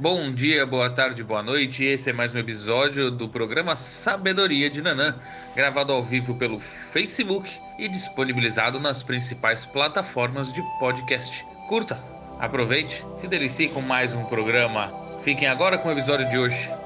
Bom 0.00 0.32
dia, 0.32 0.64
boa 0.64 0.88
tarde, 0.88 1.22
boa 1.22 1.42
noite. 1.42 1.84
Esse 1.84 2.08
é 2.08 2.12
mais 2.14 2.34
um 2.34 2.38
episódio 2.38 3.10
do 3.10 3.28
programa 3.28 3.76
Sabedoria 3.76 4.70
de 4.70 4.80
Nanã, 4.80 5.14
gravado 5.54 5.92
ao 5.92 6.02
vivo 6.02 6.34
pelo 6.36 6.58
Facebook 6.58 7.60
e 7.78 7.86
disponibilizado 7.86 8.80
nas 8.80 9.02
principais 9.02 9.66
plataformas 9.66 10.54
de 10.54 10.62
podcast. 10.78 11.44
Curta, 11.68 12.02
aproveite, 12.38 13.04
se 13.20 13.28
delicie 13.28 13.68
com 13.68 13.82
mais 13.82 14.14
um 14.14 14.24
programa. 14.24 14.90
Fiquem 15.22 15.46
agora 15.46 15.76
com 15.76 15.90
o 15.90 15.92
episódio 15.92 16.26
de 16.30 16.38
hoje. 16.38 16.79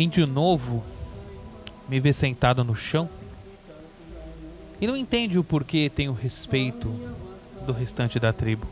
Índio 0.00 0.26
novo 0.26 0.82
me 1.86 2.00
vê 2.00 2.12
sentado 2.12 2.64
no 2.64 2.74
chão 2.74 3.08
e 4.80 4.86
não 4.86 4.96
entende 4.96 5.38
o 5.38 5.44
porquê 5.44 5.90
tenho 5.94 6.14
respeito 6.14 6.88
do 7.66 7.72
restante 7.72 8.18
da 8.18 8.32
tribo. 8.32 8.66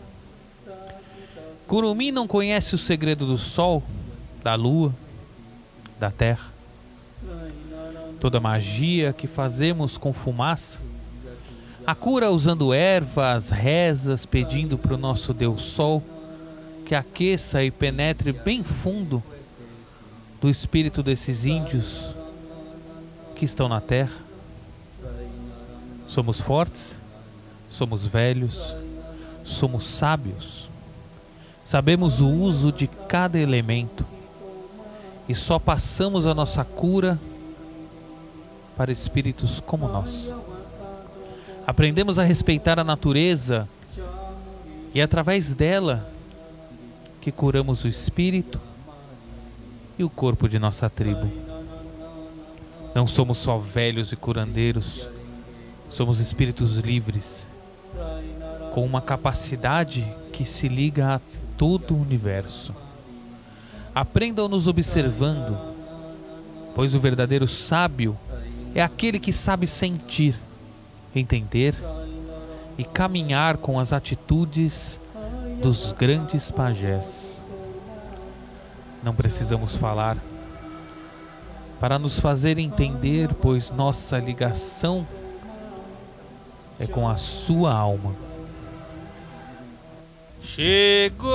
Curumim 1.67 2.11
não 2.11 2.27
conhece 2.27 2.75
o 2.75 2.79
segredo 2.79 3.27
do 3.27 3.37
sol, 3.37 3.83
da 4.43 4.55
lua, 4.55 4.95
da 6.01 6.11
terra. 6.11 6.51
Toda 8.19 8.41
magia 8.41 9.13
que 9.13 9.27
fazemos 9.27 9.99
com 9.99 10.15
fumaça, 10.15 10.83
a 11.87 11.95
cura 11.95 12.31
usando 12.31 12.73
ervas, 12.73 13.51
rezas, 13.51 14.25
pedindo 14.25 14.79
para 14.79 14.95
o 14.95 14.99
nosso 14.99 15.35
Deus 15.35 15.63
Sol 15.63 16.03
que 16.87 16.95
aqueça 16.95 17.63
e 17.63 17.71
penetre 17.71 18.33
bem 18.33 18.65
fundo 18.65 19.23
do 20.41 20.49
espírito 20.49 21.03
desses 21.03 21.45
índios 21.45 22.11
que 23.35 23.45
estão 23.45 23.69
na 23.69 23.81
terra. 23.81 24.17
Somos 26.07 26.41
fortes, 26.41 26.97
somos 27.71 28.05
velhos, 28.05 28.75
somos 29.45 29.85
sábios, 29.85 30.69
sabemos 31.65 32.21
o 32.21 32.29
uso 32.29 32.73
de 32.73 32.87
cada 32.87 33.39
elemento 33.39 34.05
e 35.29 35.35
só 35.35 35.59
passamos 35.59 36.25
a 36.27 36.35
nossa 36.35 36.65
cura 36.65 37.19
para 38.77 38.93
espíritos 38.93 39.61
como 39.61 39.89
nós. 39.89 40.31
Aprendemos 41.67 42.19
a 42.19 42.23
respeitar 42.23 42.79
a 42.79 42.85
natureza 42.85 43.69
e 44.95 45.01
é 45.01 45.03
através 45.03 45.53
dela 45.53 46.11
que 47.21 47.31
curamos 47.31 47.85
o 47.85 47.89
espírito 47.89 48.59
e 49.99 50.05
o 50.05 50.09
corpo 50.09 50.49
de 50.49 50.59
nossa 50.59 50.89
tribo. 50.89 51.29
Não 52.95 53.07
somos 53.07 53.39
só 53.39 53.59
velhos 53.59 54.13
e 54.13 54.17
curandeiros, 54.17 55.07
somos 55.91 56.21
espíritos 56.21 56.77
livres, 56.77 57.47
com 58.73 58.85
uma 58.85 59.01
capacidade 59.01 60.07
que 60.33 60.45
se 60.45 60.69
liga 60.69 61.17
a 61.17 61.21
todo 61.57 61.95
o 61.95 62.01
universo. 62.01 62.75
Aprendam 63.95 64.49
nos 64.49 64.69
observando, 64.69 65.59
pois 66.75 66.95
o 66.95 67.01
verdadeiro 67.01 67.49
sábio 67.49 68.17
é 68.75 68.83
aquele 68.83 69.19
que 69.19 69.33
sabe 69.33 69.67
sentir, 69.67 70.39
entender 71.15 71.75
e 72.77 72.85
caminhar 72.85 73.57
com 73.57 73.81
as 73.81 73.93
atitudes 73.93 75.01
dos 75.61 75.91
grandes 75.93 76.51
pajés. 76.51 77.45
Não 79.03 79.15
precisamos 79.15 79.77
falar 79.77 80.17
para 81.81 81.99
nos 81.99 82.19
fazer 82.19 82.59
entender, 82.59 83.33
pois 83.41 83.71
nossa 83.71 84.19
ligação 84.19 85.07
é 86.79 86.87
com 86.87 87.09
a 87.09 87.17
sua 87.17 87.73
alma. 87.73 88.15
Chegou, 90.43 91.29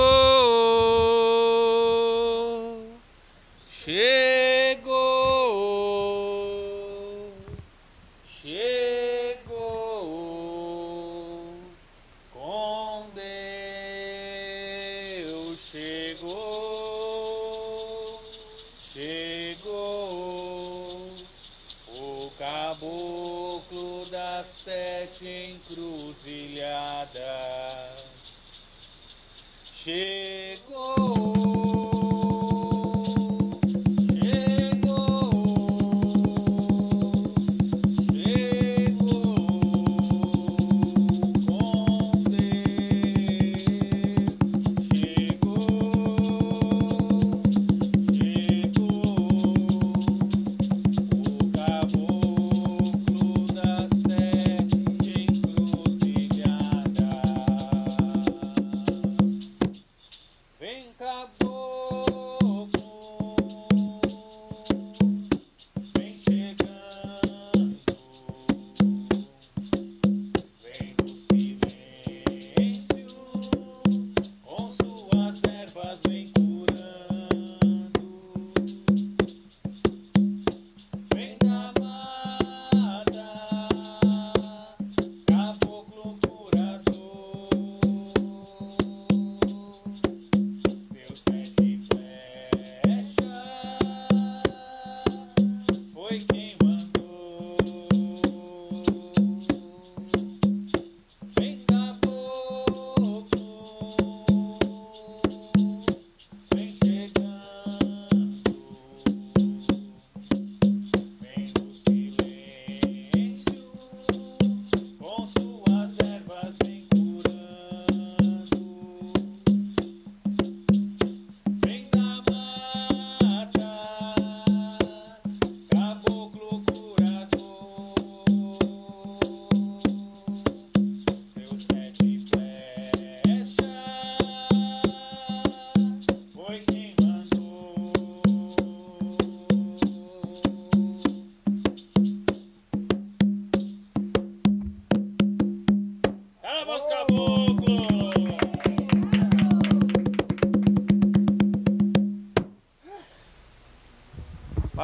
Chegou. 29.84 30.53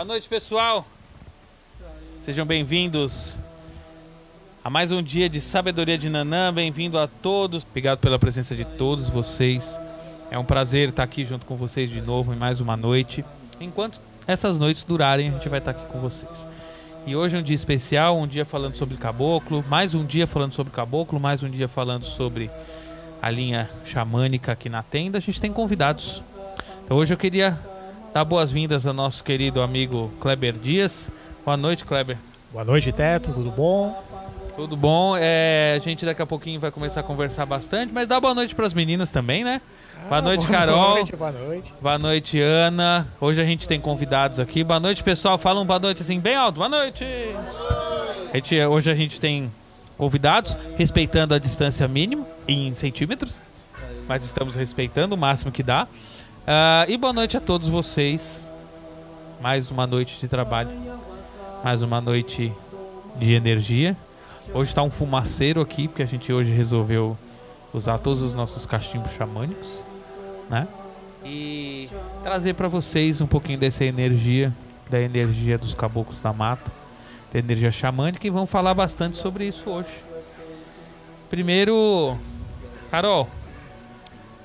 Boa 0.01 0.07
noite, 0.07 0.31
pessoal. 0.31 0.87
Sejam 2.23 2.47
bem-vindos 2.47 3.37
a 4.65 4.71
mais 4.71 4.91
um 4.91 5.03
dia 5.03 5.29
de 5.29 5.43
Sabedoria 5.43 5.99
de 5.99 6.09
Nanã. 6.09 6.51
Bem-vindo 6.51 6.99
a 6.99 7.07
todos. 7.07 7.65
Obrigado 7.65 7.99
pela 7.99 8.19
presença 8.19 8.57
de 8.57 8.65
todos 8.65 9.11
vocês. 9.11 9.79
É 10.31 10.39
um 10.39 10.45
prazer 10.45 10.89
estar 10.89 11.03
aqui 11.03 11.23
junto 11.23 11.45
com 11.45 11.55
vocês 11.55 11.91
de 11.91 12.01
novo 12.01 12.33
em 12.33 12.37
mais 12.37 12.63
uma 12.63 12.79
noite. 12.79 13.23
Enquanto 13.61 14.01
essas 14.27 14.59
noites 14.59 14.85
durarem, 14.85 15.29
a 15.29 15.33
gente 15.33 15.51
vai 15.51 15.59
estar 15.59 15.73
aqui 15.73 15.85
com 15.93 16.01
vocês. 16.01 16.47
E 17.07 17.15
hoje 17.15 17.37
é 17.37 17.39
um 17.39 17.43
dia 17.43 17.55
especial, 17.55 18.17
um 18.17 18.27
dia 18.27 18.47
falando 18.47 18.77
sobre 18.77 18.97
caboclo, 18.97 19.63
mais 19.69 19.95
um 19.95 20.07
dia 20.07 20.27
falando 20.27 20.55
sobre 20.55 20.73
caboclo, 20.73 21.21
mais 21.21 21.43
um 21.43 21.51
dia 21.51 21.69
falando 21.69 22.07
sobre 22.07 22.51
a 23.21 23.29
linha 23.29 23.69
xamânica 23.85 24.53
aqui 24.53 24.71
na 24.71 24.83
tenda. 24.83 25.19
A 25.19 25.21
gente 25.21 25.39
tem 25.39 25.53
convidados. 25.53 26.23
Então 26.87 26.97
hoje 26.97 27.13
eu 27.13 27.19
queria 27.19 27.55
dar 28.13 28.25
boas-vindas 28.25 28.87
ao 28.87 28.93
nosso 28.93 29.23
querido 29.23 29.63
amigo 29.63 30.11
Kleber 30.21 30.55
Dias. 30.55 31.09
Boa 31.45 31.57
noite, 31.57 31.85
Kleber. 31.85 32.17
Boa 32.53 32.65
noite, 32.65 32.93
Teto, 32.93 33.33
tudo 33.33 33.51
bom? 33.51 34.03
Tudo 34.57 34.77
bom? 34.77 35.15
É, 35.17 35.75
a 35.77 35.79
gente 35.83 36.05
daqui 36.05 36.21
a 36.21 36.27
pouquinho 36.27 36.61
vai 36.61 36.71
começar 36.71 37.01
a 37.01 37.03
conversar 37.03 37.47
bastante, 37.47 37.93
mas 37.93 38.07
dá 38.07 38.21
boa 38.21 38.35
noite 38.35 38.55
para 38.55 38.67
as 38.67 38.75
meninas 38.75 39.11
também, 39.13 39.45
né? 39.45 39.61
boa 40.09 40.19
Ah, 40.19 40.23
noite, 40.23 40.47
boa 40.47 40.59
Carol. 40.59 40.95
noite, 40.97 41.17
boa 41.17 41.33
noite. 41.33 41.75
Boa 41.81 41.99
noite, 41.99 42.41
Ana. 42.41 43.07
Hoje 43.21 43.41
a 43.41 43.45
gente 43.45 43.67
tem 43.69 43.81
convidados 43.81 44.41
aqui. 44.41 44.65
Boa 44.65 44.81
noite, 44.81 45.03
pessoal. 45.03 45.39
Fala 45.39 45.61
um 45.61 45.65
boa 45.65 45.79
noite 45.79 46.03
assim, 46.03 46.19
bem 46.19 46.35
alto. 46.35 46.57
Boa 46.57 46.69
noite. 46.69 47.07
A 48.33 48.37
gente, 48.37 48.61
hoje 48.61 48.91
a 48.91 48.95
gente 48.95 49.21
tem 49.21 49.51
convidados, 49.97 50.57
respeitando 50.77 51.35
a 51.35 51.39
distância 51.39 51.87
mínima 51.87 52.27
em 52.47 52.75
centímetros, 52.75 53.37
mas 54.09 54.25
estamos 54.25 54.55
respeitando 54.55 55.15
o 55.15 55.19
máximo 55.19 55.53
que 55.53 55.63
dá. 55.63 55.87
Ah, 56.53 56.85
e 56.89 56.97
boa 56.97 57.13
noite 57.13 57.37
a 57.37 57.41
todos 57.41 57.69
vocês. 57.69 58.45
Mais 59.41 59.71
uma 59.71 59.87
noite 59.87 60.19
de 60.19 60.27
trabalho, 60.27 60.69
mais 61.63 61.81
uma 61.81 62.01
noite 62.01 62.53
de 63.15 63.35
energia. 63.35 63.97
Hoje 64.53 64.73
está 64.73 64.83
um 64.83 64.91
fumaceiro 64.91 65.61
aqui, 65.61 65.87
porque 65.87 66.03
a 66.03 66.07
gente 66.07 66.33
hoje 66.33 66.51
resolveu 66.51 67.17
usar 67.73 67.99
todos 67.99 68.21
os 68.21 68.35
nossos 68.35 68.67
cachimbos 68.67 69.13
xamânicos, 69.13 69.69
né? 70.49 70.67
E 71.25 71.89
trazer 72.25 72.55
para 72.55 72.67
vocês 72.67 73.21
um 73.21 73.29
pouquinho 73.29 73.57
dessa 73.61 73.85
energia, 73.85 74.53
da 74.91 75.01
energia 75.01 75.57
dos 75.57 75.73
caboclos 75.73 76.19
da 76.19 76.33
mata, 76.33 76.69
da 77.33 77.39
energia 77.39 77.71
xamânica 77.71 78.27
e 78.27 78.31
vamos 78.31 78.51
falar 78.51 78.75
bastante 78.75 79.19
sobre 79.19 79.45
isso 79.45 79.71
hoje. 79.71 80.03
Primeiro, 81.31 82.19
Carol, 82.91 83.29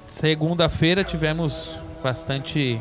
segunda-feira 0.07 1.03
tivemos 1.03 1.83
bastante 2.05 2.79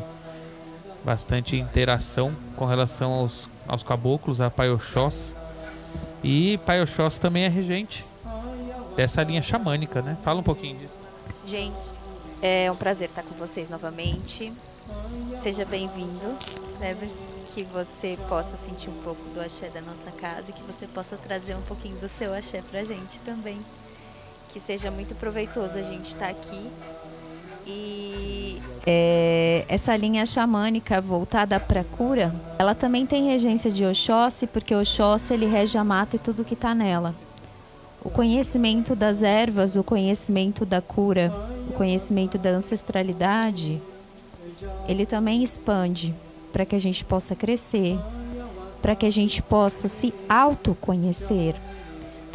bastante 1.03 1.55
interação 1.55 2.31
com 2.55 2.65
relação 2.65 3.11
aos, 3.11 3.49
aos 3.67 3.81
caboclos, 3.81 4.39
a 4.39 4.51
Pai 4.51 4.69
Oxós. 4.69 5.33
E 6.23 6.59
Pai 6.59 6.79
Oxós 6.81 7.17
também 7.17 7.43
é 7.43 7.47
regente 7.47 8.05
dessa 8.95 9.23
linha 9.23 9.41
xamânica, 9.41 10.01
né? 10.01 10.15
Fala 10.21 10.41
um 10.41 10.43
pouquinho 10.43 10.77
disso. 10.77 10.93
Gente, 11.43 11.75
é 12.39 12.71
um 12.71 12.75
prazer 12.75 13.09
estar 13.09 13.23
com 13.23 13.33
vocês 13.35 13.67
novamente. 13.67 14.53
Seja 15.41 15.65
bem-vindo. 15.65 16.37
Kleber. 16.77 17.09
Que 17.55 17.63
você 17.63 18.19
possa 18.29 18.57
sentir 18.57 18.89
um 18.89 19.01
pouco 19.01 19.23
do 19.29 19.41
axé 19.41 19.69
da 19.69 19.81
nossa 19.81 20.11
casa 20.11 20.51
e 20.51 20.53
que 20.53 20.61
você 20.63 20.85
possa 20.85 21.17
trazer 21.17 21.55
um 21.55 21.61
pouquinho 21.61 21.97
do 21.97 22.09
seu 22.09 22.33
axé 22.33 22.61
pra 22.69 22.83
gente 22.83 23.19
também. 23.21 23.57
Que 24.51 24.59
seja 24.59 24.91
muito 24.91 25.15
proveitoso 25.15 25.77
a 25.77 25.81
gente 25.81 26.05
estar 26.05 26.29
aqui. 26.29 26.69
E 27.67 28.59
é, 28.85 29.65
essa 29.67 29.95
linha 29.95 30.25
xamânica 30.25 31.01
voltada 31.01 31.59
para 31.59 31.83
cura, 31.83 32.33
ela 32.59 32.75
também 32.75 33.05
tem 33.05 33.27
regência 33.27 33.71
de 33.71 33.83
Oxóssi, 33.83 34.45
porque 34.45 34.75
Oxóssi 34.75 35.33
ele 35.33 35.47
rege 35.47 35.77
a 35.77 35.83
mata 35.83 36.15
e 36.15 36.19
tudo 36.19 36.45
que 36.45 36.53
está 36.53 36.75
nela. 36.75 37.15
O 38.03 38.09
conhecimento 38.09 38.95
das 38.95 39.23
ervas, 39.23 39.75
o 39.75 39.83
conhecimento 39.83 40.63
da 40.63 40.79
cura, 40.79 41.33
o 41.67 41.73
conhecimento 41.73 42.37
da 42.37 42.51
ancestralidade, 42.51 43.81
ele 44.87 45.07
também 45.07 45.43
expande 45.43 46.13
para 46.53 46.65
que 46.65 46.75
a 46.75 46.79
gente 46.79 47.03
possa 47.03 47.35
crescer, 47.35 47.97
para 48.81 48.95
que 48.95 49.07
a 49.07 49.11
gente 49.11 49.41
possa 49.41 49.87
se 49.87 50.13
autoconhecer, 50.29 51.55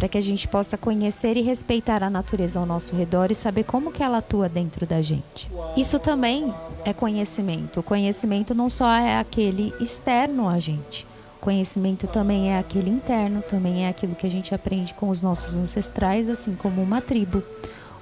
para 0.00 0.08
que 0.08 0.16
a 0.16 0.22
gente 0.22 0.48
possa 0.48 0.78
conhecer 0.78 1.36
e 1.36 1.42
respeitar 1.42 2.02
a 2.02 2.08
natureza 2.08 2.58
ao 2.58 2.64
nosso 2.64 2.96
redor 2.96 3.30
e 3.30 3.34
saber 3.34 3.64
como 3.64 3.92
que 3.92 4.02
ela 4.02 4.16
atua 4.16 4.48
dentro 4.48 4.86
da 4.86 5.02
gente. 5.02 5.50
Isso 5.76 5.98
também 5.98 6.54
é 6.86 6.94
conhecimento. 6.94 7.80
O 7.80 7.82
conhecimento 7.82 8.54
não 8.54 8.70
só 8.70 8.90
é 8.90 9.18
aquele 9.18 9.74
externo 9.78 10.48
a 10.48 10.58
gente. 10.58 11.06
O 11.36 11.40
conhecimento 11.40 12.06
também 12.06 12.50
é 12.50 12.58
aquele 12.58 12.88
interno, 12.88 13.42
também 13.42 13.84
é 13.84 13.90
aquilo 13.90 14.14
que 14.14 14.26
a 14.26 14.30
gente 14.30 14.54
aprende 14.54 14.94
com 14.94 15.10
os 15.10 15.20
nossos 15.20 15.58
ancestrais, 15.58 16.30
assim 16.30 16.54
como 16.54 16.82
uma 16.82 17.02
tribo, 17.02 17.42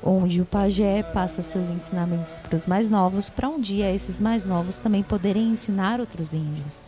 onde 0.01 0.41
o 0.41 0.45
pajé 0.45 1.03
passa 1.03 1.43
seus 1.43 1.69
ensinamentos 1.69 2.39
para 2.39 2.55
os 2.55 2.65
mais 2.65 2.89
novos, 2.89 3.29
para 3.29 3.49
um 3.49 3.61
dia 3.61 3.93
esses 3.93 4.21
mais 4.21 4.45
novos 4.45 4.77
também 4.77 5.03
poderem 5.03 5.49
ensinar 5.49 5.99
outros 5.99 6.33
índios. 6.33 6.81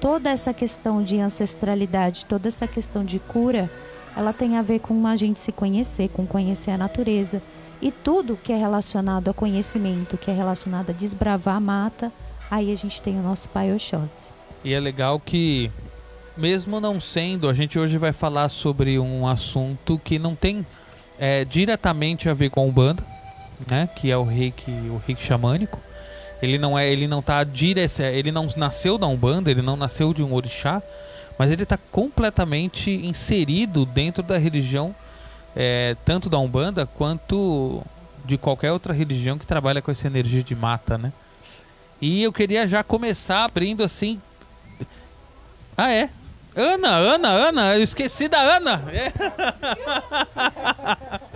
Toda 0.00 0.30
essa 0.30 0.54
questão 0.54 1.02
de 1.02 1.18
ancestralidade, 1.18 2.26
toda 2.26 2.46
essa 2.46 2.68
questão 2.68 3.04
de 3.04 3.18
cura, 3.18 3.68
ela 4.16 4.32
tem 4.32 4.56
a 4.56 4.62
ver 4.62 4.80
com 4.80 5.06
a 5.06 5.16
gente 5.16 5.40
se 5.40 5.52
conhecer, 5.52 6.08
com 6.08 6.26
conhecer 6.26 6.70
a 6.70 6.78
natureza. 6.78 7.42
E 7.80 7.90
tudo 7.90 8.36
que 8.36 8.52
é 8.52 8.56
relacionado 8.56 9.30
a 9.30 9.34
conhecimento, 9.34 10.18
que 10.18 10.30
é 10.30 10.34
relacionado 10.34 10.90
a 10.90 10.92
desbravar 10.92 11.56
a 11.56 11.60
mata, 11.60 12.12
aí 12.50 12.72
a 12.72 12.76
gente 12.76 13.00
tem 13.00 13.18
o 13.18 13.22
nosso 13.22 13.48
pai 13.48 13.72
Oxóssi. 13.72 14.30
E 14.62 14.74
é 14.74 14.80
legal 14.80 15.18
que, 15.18 15.70
mesmo 16.36 16.80
não 16.80 17.00
sendo, 17.00 17.48
a 17.48 17.54
gente 17.54 17.78
hoje 17.78 17.96
vai 17.96 18.12
falar 18.12 18.50
sobre 18.50 18.98
um 18.98 19.26
assunto 19.26 19.98
que 20.04 20.18
não 20.18 20.34
tem 20.34 20.66
é, 21.18 21.44
diretamente 21.44 22.28
a 22.28 22.34
ver 22.34 22.50
com 22.50 22.68
o 22.68 22.72
banda, 22.72 23.02
né? 23.66 23.88
Que 23.96 24.10
é 24.10 24.16
o 24.16 24.24
reiki, 24.24 24.70
o 24.70 25.00
reiki 25.06 25.22
xamânico. 25.24 25.78
Ele 26.42 26.58
não 26.58 26.78
é, 26.78 26.90
ele 26.90 27.06
não 27.06 27.20
tá 27.20 27.44
direce, 27.44 28.02
ele 28.02 28.32
não 28.32 28.48
nasceu 28.56 28.96
da 28.98 29.06
umbanda, 29.06 29.50
ele 29.50 29.62
não 29.62 29.76
nasceu 29.76 30.12
de 30.14 30.22
um 30.22 30.34
orixá, 30.34 30.82
mas 31.40 31.50
ele 31.50 31.62
está 31.62 31.78
completamente 31.78 32.90
inserido 32.90 33.86
dentro 33.86 34.22
da 34.22 34.36
religião, 34.36 34.94
é, 35.56 35.96
tanto 36.04 36.28
da 36.28 36.38
umbanda 36.38 36.84
quanto 36.84 37.82
de 38.26 38.36
qualquer 38.36 38.72
outra 38.72 38.92
religião 38.92 39.38
que 39.38 39.46
trabalha 39.46 39.80
com 39.80 39.90
essa 39.90 40.06
energia 40.06 40.42
de 40.42 40.54
mata, 40.54 40.98
né? 40.98 41.10
E 41.98 42.22
eu 42.22 42.30
queria 42.30 42.68
já 42.68 42.84
começar 42.84 43.46
abrindo 43.46 43.82
assim. 43.82 44.20
Ah, 45.78 45.90
é? 45.90 46.10
Ana, 46.54 46.96
Ana, 46.96 47.28
Ana, 47.30 47.76
eu 47.78 47.84
esqueci 47.84 48.28
da 48.28 48.38
Ana. 48.38 48.84
É. 48.92 49.10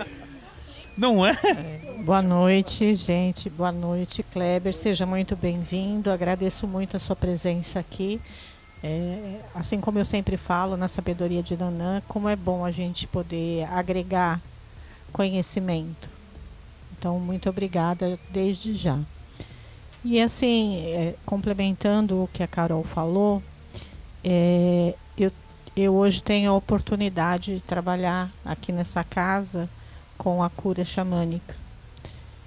Não 0.98 1.24
é? 1.24 1.34
Boa 2.04 2.20
noite, 2.20 2.94
gente. 2.94 3.48
Boa 3.48 3.72
noite, 3.72 4.22
Kleber. 4.22 4.74
Seja 4.74 5.06
muito 5.06 5.34
bem-vindo. 5.34 6.10
Agradeço 6.10 6.66
muito 6.66 6.94
a 6.94 7.00
sua 7.00 7.16
presença 7.16 7.78
aqui. 7.78 8.20
É, 8.86 9.40
assim 9.54 9.80
como 9.80 9.98
eu 9.98 10.04
sempre 10.04 10.36
falo 10.36 10.76
na 10.76 10.88
sabedoria 10.88 11.42
de 11.42 11.56
Nanã, 11.56 12.02
como 12.06 12.28
é 12.28 12.36
bom 12.36 12.66
a 12.66 12.70
gente 12.70 13.06
poder 13.06 13.64
agregar 13.72 14.42
conhecimento. 15.10 16.10
Então, 16.92 17.18
muito 17.18 17.48
obrigada 17.48 18.18
desde 18.28 18.74
já. 18.74 18.98
E 20.04 20.20
assim, 20.20 20.84
é, 20.84 21.14
complementando 21.24 22.24
o 22.24 22.28
que 22.28 22.42
a 22.42 22.46
Carol 22.46 22.84
falou, 22.84 23.42
é, 24.22 24.94
eu, 25.16 25.32
eu 25.74 25.94
hoje 25.94 26.22
tenho 26.22 26.50
a 26.50 26.54
oportunidade 26.54 27.54
de 27.54 27.60
trabalhar 27.60 28.30
aqui 28.44 28.70
nessa 28.70 29.02
casa 29.02 29.66
com 30.18 30.42
a 30.42 30.50
cura 30.50 30.84
xamânica. 30.84 31.56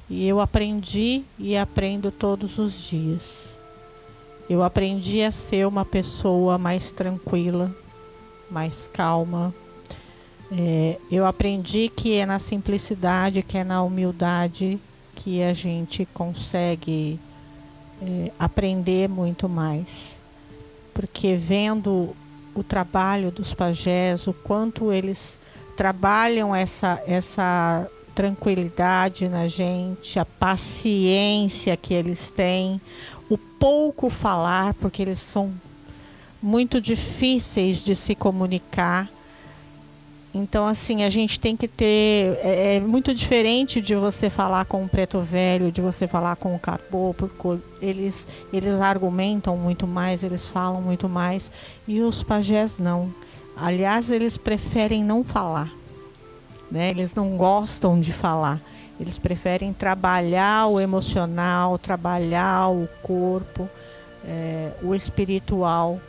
E 0.07 0.27
eu 0.27 0.39
aprendi 0.39 1.23
e 1.39 1.57
aprendo 1.57 2.11
todos 2.11 2.59
os 2.59 2.87
dias. 2.87 3.46
Eu 4.49 4.63
aprendi 4.63 5.21
a 5.21 5.31
ser 5.31 5.67
uma 5.67 5.83
pessoa 5.83 6.57
mais 6.57 6.91
tranquila, 6.91 7.69
mais 8.49 8.89
calma. 8.91 9.53
É, 10.49 10.97
eu 11.11 11.25
aprendi 11.25 11.89
que 11.89 12.15
é 12.15 12.25
na 12.25 12.39
simplicidade, 12.39 13.43
que 13.43 13.57
é 13.57 13.63
na 13.63 13.83
humildade 13.83 14.79
que 15.15 15.43
a 15.43 15.53
gente 15.53 16.05
consegue 16.13 17.19
é, 18.01 18.31
aprender 18.39 19.09
muito 19.09 19.49
mais. 19.49 20.17
Porque 20.93 21.35
vendo 21.35 22.15
o 22.55 22.63
trabalho 22.63 23.31
dos 23.31 23.53
pajés, 23.53 24.27
o 24.27 24.33
quanto 24.33 24.91
eles 24.93 25.37
trabalham 25.75 26.55
essa, 26.55 27.01
essa 27.05 27.87
tranquilidade 28.15 29.29
na 29.29 29.45
gente, 29.45 30.19
a 30.19 30.25
paciência 30.25 31.77
que 31.77 31.93
eles 31.93 32.31
têm, 32.31 32.81
o 33.29 33.37
pouco 33.37 34.09
falar, 34.09 34.73
porque 34.75 35.01
eles 35.01 35.19
são 35.19 35.53
muito 36.41 36.79
difíceis 36.79 37.83
de 37.83 37.95
se 37.95 38.15
comunicar. 38.15 39.09
Então, 40.33 40.67
assim, 40.67 41.03
a 41.03 41.09
gente 41.09 41.39
tem 41.39 41.57
que 41.57 41.67
ter. 41.67 42.37
É, 42.43 42.75
é, 42.75 42.79
muito 42.79 43.13
diferente 43.13 43.81
de 43.81 43.95
você 43.95 44.29
falar 44.29 44.65
com 44.65 44.83
o 44.83 44.89
preto 44.89 45.19
velho, 45.19 45.71
de 45.71 45.81
você 45.81 46.07
falar 46.07 46.35
com 46.35 46.55
o 46.55 46.59
carbô, 46.59 47.13
porque 47.17 47.59
eles, 47.81 48.27
eles 48.53 48.79
argumentam 48.79 49.57
muito 49.57 49.87
mais, 49.87 50.23
eles 50.23 50.47
falam 50.47 50.81
muito 50.81 51.09
mais. 51.09 51.51
E 51.87 52.01
os 52.01 52.21
pajés 52.21 52.77
não. 52.77 53.11
Aliás, 53.55 54.11
eles 54.11 54.37
preferem 54.37 55.03
não 55.03 55.23
falar. 55.23 55.71
Né? 56.69 56.91
Eles 56.91 57.15
não 57.15 57.35
gostam 57.35 57.99
de 57.99 58.13
falar. 58.13 58.61
Eles 58.99 59.17
preferem 59.17 59.73
trabalhar 59.73 60.67
o 60.67 60.79
emocional, 60.79 61.77
trabalhar 61.77 62.69
o 62.69 62.87
corpo, 63.03 63.69
é, 64.25 64.71
o 64.81 64.95
espiritual, 64.95 65.99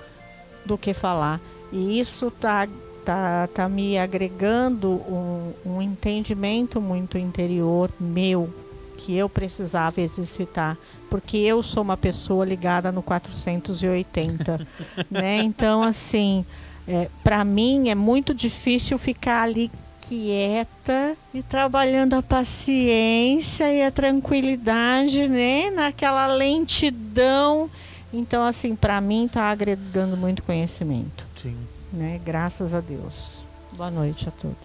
do 0.64 0.78
que 0.78 0.94
falar. 0.94 1.40
E 1.72 1.98
isso 1.98 2.28
está 2.28 2.68
tá, 3.04 3.48
tá 3.52 3.68
me 3.68 3.98
agregando 3.98 4.90
um, 4.90 5.52
um 5.64 5.82
entendimento 5.82 6.80
muito 6.80 7.16
interior 7.16 7.90
meu 7.98 8.52
que 8.98 9.16
eu 9.16 9.28
precisava 9.28 10.00
exercitar, 10.00 10.76
porque 11.08 11.38
eu 11.38 11.62
sou 11.62 11.82
uma 11.82 11.96
pessoa 11.96 12.44
ligada 12.44 12.92
no 12.92 13.02
480, 13.02 14.66
né? 15.10 15.38
Então, 15.38 15.82
assim, 15.82 16.44
é, 16.86 17.08
para 17.22 17.44
mim 17.44 17.88
é 17.88 17.94
muito 17.94 18.34
difícil 18.34 18.98
ficar 18.98 19.44
ali 19.44 19.70
quieta 20.08 21.16
e 21.34 21.42
trabalhando 21.42 22.14
a 22.14 22.22
paciência 22.22 23.72
e 23.72 23.82
a 23.82 23.90
tranquilidade, 23.90 25.28
né? 25.28 25.70
Naquela 25.70 26.26
lentidão. 26.26 27.70
Então, 28.12 28.44
assim, 28.44 28.74
para 28.74 29.00
mim 29.00 29.26
está 29.26 29.50
agregando 29.50 30.16
muito 30.16 30.42
conhecimento. 30.42 31.26
Sim 31.42 31.56
né? 31.92 32.20
Graças 32.24 32.74
a 32.74 32.80
Deus. 32.80 33.42
Boa 33.72 33.90
noite 33.90 34.28
a 34.28 34.32
todos. 34.32 34.56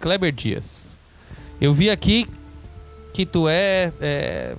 Kleber 0.00 0.32
Dias. 0.32 0.90
Eu 1.60 1.72
vi 1.72 1.90
aqui 1.90 2.28
que 3.14 3.24
tu 3.24 3.48
é, 3.48 3.92
é 4.00 4.56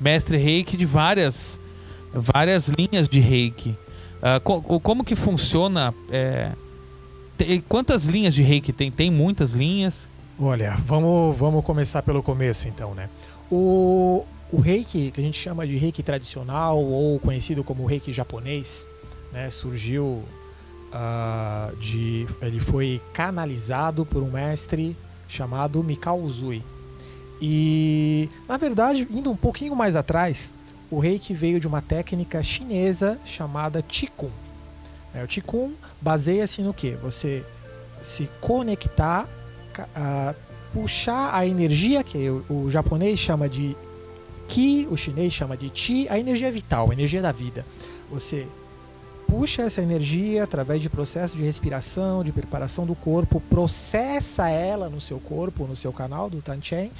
mestre 0.00 0.36
reiki 0.36 0.76
de 0.76 0.86
várias, 0.86 1.58
várias 2.12 2.68
linhas 2.68 3.08
de 3.08 3.20
reiki. 3.20 3.76
Uh, 4.18 4.40
co 4.42 4.80
como 4.80 5.04
que 5.04 5.14
funciona? 5.14 5.94
É, 6.10 6.52
tem, 7.38 7.60
quantas 7.60 8.04
linhas 8.04 8.34
de 8.34 8.42
reiki 8.42 8.72
tem? 8.72 8.90
Tem 8.90 9.10
muitas 9.10 9.52
linhas? 9.52 10.06
Olha, 10.38 10.76
vamos, 10.84 11.36
vamos 11.36 11.64
começar 11.64 12.02
pelo 12.02 12.22
começo 12.22 12.68
então, 12.68 12.94
né? 12.94 13.08
O, 13.50 14.24
o 14.52 14.60
reiki, 14.60 15.10
que 15.10 15.20
a 15.20 15.24
gente 15.24 15.38
chama 15.38 15.66
de 15.66 15.76
reiki 15.76 16.02
tradicional 16.02 16.82
ou 16.82 17.18
conhecido 17.20 17.64
como 17.64 17.86
reiki 17.86 18.12
japonês, 18.12 18.88
né, 19.32 19.48
surgiu 19.50 20.22
uh, 20.92 21.76
de, 21.76 22.26
ele 22.42 22.60
foi 22.60 23.00
canalizado 23.12 24.04
por 24.04 24.22
um 24.22 24.30
mestre 24.30 24.96
chamado 25.28 25.82
Mikao 25.82 26.20
Uzui. 26.20 26.62
E, 27.40 28.28
na 28.48 28.56
verdade, 28.56 29.06
indo 29.10 29.30
um 29.30 29.36
pouquinho 29.36 29.76
mais 29.76 29.94
atrás, 29.94 30.52
o 30.90 30.98
reiki 30.98 31.32
veio 31.32 31.60
de 31.60 31.66
uma 31.66 31.80
técnica 31.80 32.42
chinesa 32.42 33.18
chamada 33.24 33.80
Qigong. 33.82 34.32
É, 35.14 35.22
o 35.22 35.28
Qigong 35.28 35.74
baseia-se 36.00 36.62
no 36.62 36.72
que? 36.74 36.90
Você 36.92 37.44
se 38.02 38.28
conectar, 38.40 39.28
puxar 40.72 41.34
a 41.34 41.46
energia, 41.46 42.04
que 42.04 42.28
o, 42.30 42.44
o 42.48 42.70
japonês 42.70 43.18
chama 43.18 43.48
de 43.48 43.76
Qi, 44.46 44.88
o 44.90 44.96
chinês 44.96 45.32
chama 45.32 45.56
de 45.56 45.68
Qi, 45.70 46.08
a 46.08 46.18
energia 46.18 46.50
vital, 46.50 46.90
a 46.90 46.92
energia 46.92 47.20
da 47.20 47.32
vida. 47.32 47.64
Você 48.10 48.46
puxa 49.28 49.62
essa 49.62 49.82
energia 49.82 50.44
através 50.44 50.80
de 50.80 50.88
processo 50.88 51.36
de 51.36 51.42
respiração, 51.42 52.24
de 52.24 52.32
preparação 52.32 52.86
do 52.86 52.94
corpo, 52.94 53.40
processa 53.42 54.48
ela 54.48 54.88
no 54.88 55.00
seu 55.00 55.20
corpo, 55.20 55.66
no 55.66 55.76
seu 55.76 55.92
canal 55.92 56.30
do 56.30 56.40
Tanchen 56.40 56.90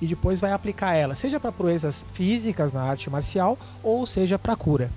e 0.00 0.06
depois 0.06 0.40
vai 0.40 0.52
aplicar 0.52 0.94
ela, 0.94 1.14
seja 1.14 1.38
para 1.38 1.52
proezas 1.52 2.04
físicas 2.12 2.72
na 2.72 2.82
arte 2.82 3.08
marcial 3.08 3.56
ou 3.84 4.04
seja 4.04 4.36
para 4.36 4.56
cura. 4.56 4.90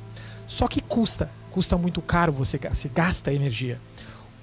Só 0.48 0.68
que 0.68 0.82
custa, 0.82 1.30
custa 1.50 1.78
muito 1.78 2.02
caro, 2.02 2.32
você 2.32 2.60
se 2.74 2.88
gasta 2.88 3.34
energia. 3.34 3.80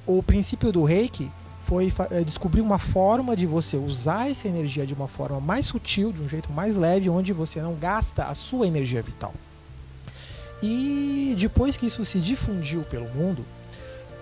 O 0.06 0.22
princípio 0.22 0.70
do 0.70 0.84
Reiki 0.84 1.30
foi 1.64 1.92
eh, 2.10 2.22
descobrir 2.22 2.60
uma 2.60 2.78
forma 2.78 3.36
de 3.36 3.44
você 3.44 3.76
usar 3.76 4.30
essa 4.30 4.46
energia 4.46 4.86
de 4.86 4.94
uma 4.94 5.08
forma 5.08 5.40
mais 5.40 5.66
sutil, 5.66 6.12
de 6.12 6.22
um 6.22 6.28
jeito 6.28 6.52
mais 6.52 6.76
leve, 6.76 7.10
onde 7.10 7.32
você 7.32 7.60
não 7.60 7.74
gasta 7.74 8.24
a 8.24 8.34
sua 8.34 8.66
energia 8.66 9.02
vital. 9.02 9.34
E 10.62 11.34
depois 11.38 11.76
que 11.76 11.86
isso 11.86 12.04
se 12.04 12.20
difundiu 12.20 12.82
pelo 12.82 13.08
mundo, 13.08 13.44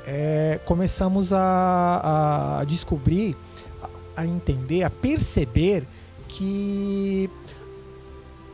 é, 0.06 0.58
começamos 0.64 1.32
a, 1.32 2.60
a 2.60 2.64
descobrir, 2.64 3.36
a 4.16 4.24
entender, 4.26 4.82
a 4.82 4.90
perceber 4.90 5.84
que 6.28 7.28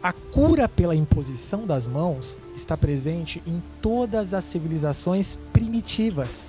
a 0.03 0.13
cura 0.13 0.69
pela 0.69 0.95
imposição 0.95 1.67
das 1.67 1.87
mãos 1.87 2.39
está 2.61 2.77
presente 2.77 3.43
em 3.47 3.63
todas 3.83 4.33
as 4.33 4.45
civilizações 4.45 5.39
primitivas. 5.53 6.49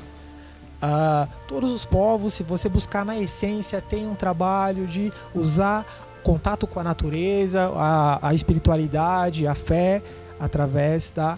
Uh, 0.81 1.27
todos 1.47 1.71
os 1.71 1.85
povos, 1.85 2.33
se 2.33 2.43
você 2.43 2.67
buscar 2.67 3.05
na 3.05 3.17
essência, 3.17 3.81
tem 3.81 4.07
um 4.07 4.15
trabalho 4.15 4.87
de 4.87 5.11
usar 5.33 5.85
contato 6.23 6.67
com 6.67 6.79
a 6.79 6.83
natureza, 6.83 7.71
a, 7.75 8.29
a 8.29 8.33
espiritualidade, 8.33 9.45
a 9.47 9.55
fé 9.55 10.01
através 10.39 11.11
da 11.11 11.37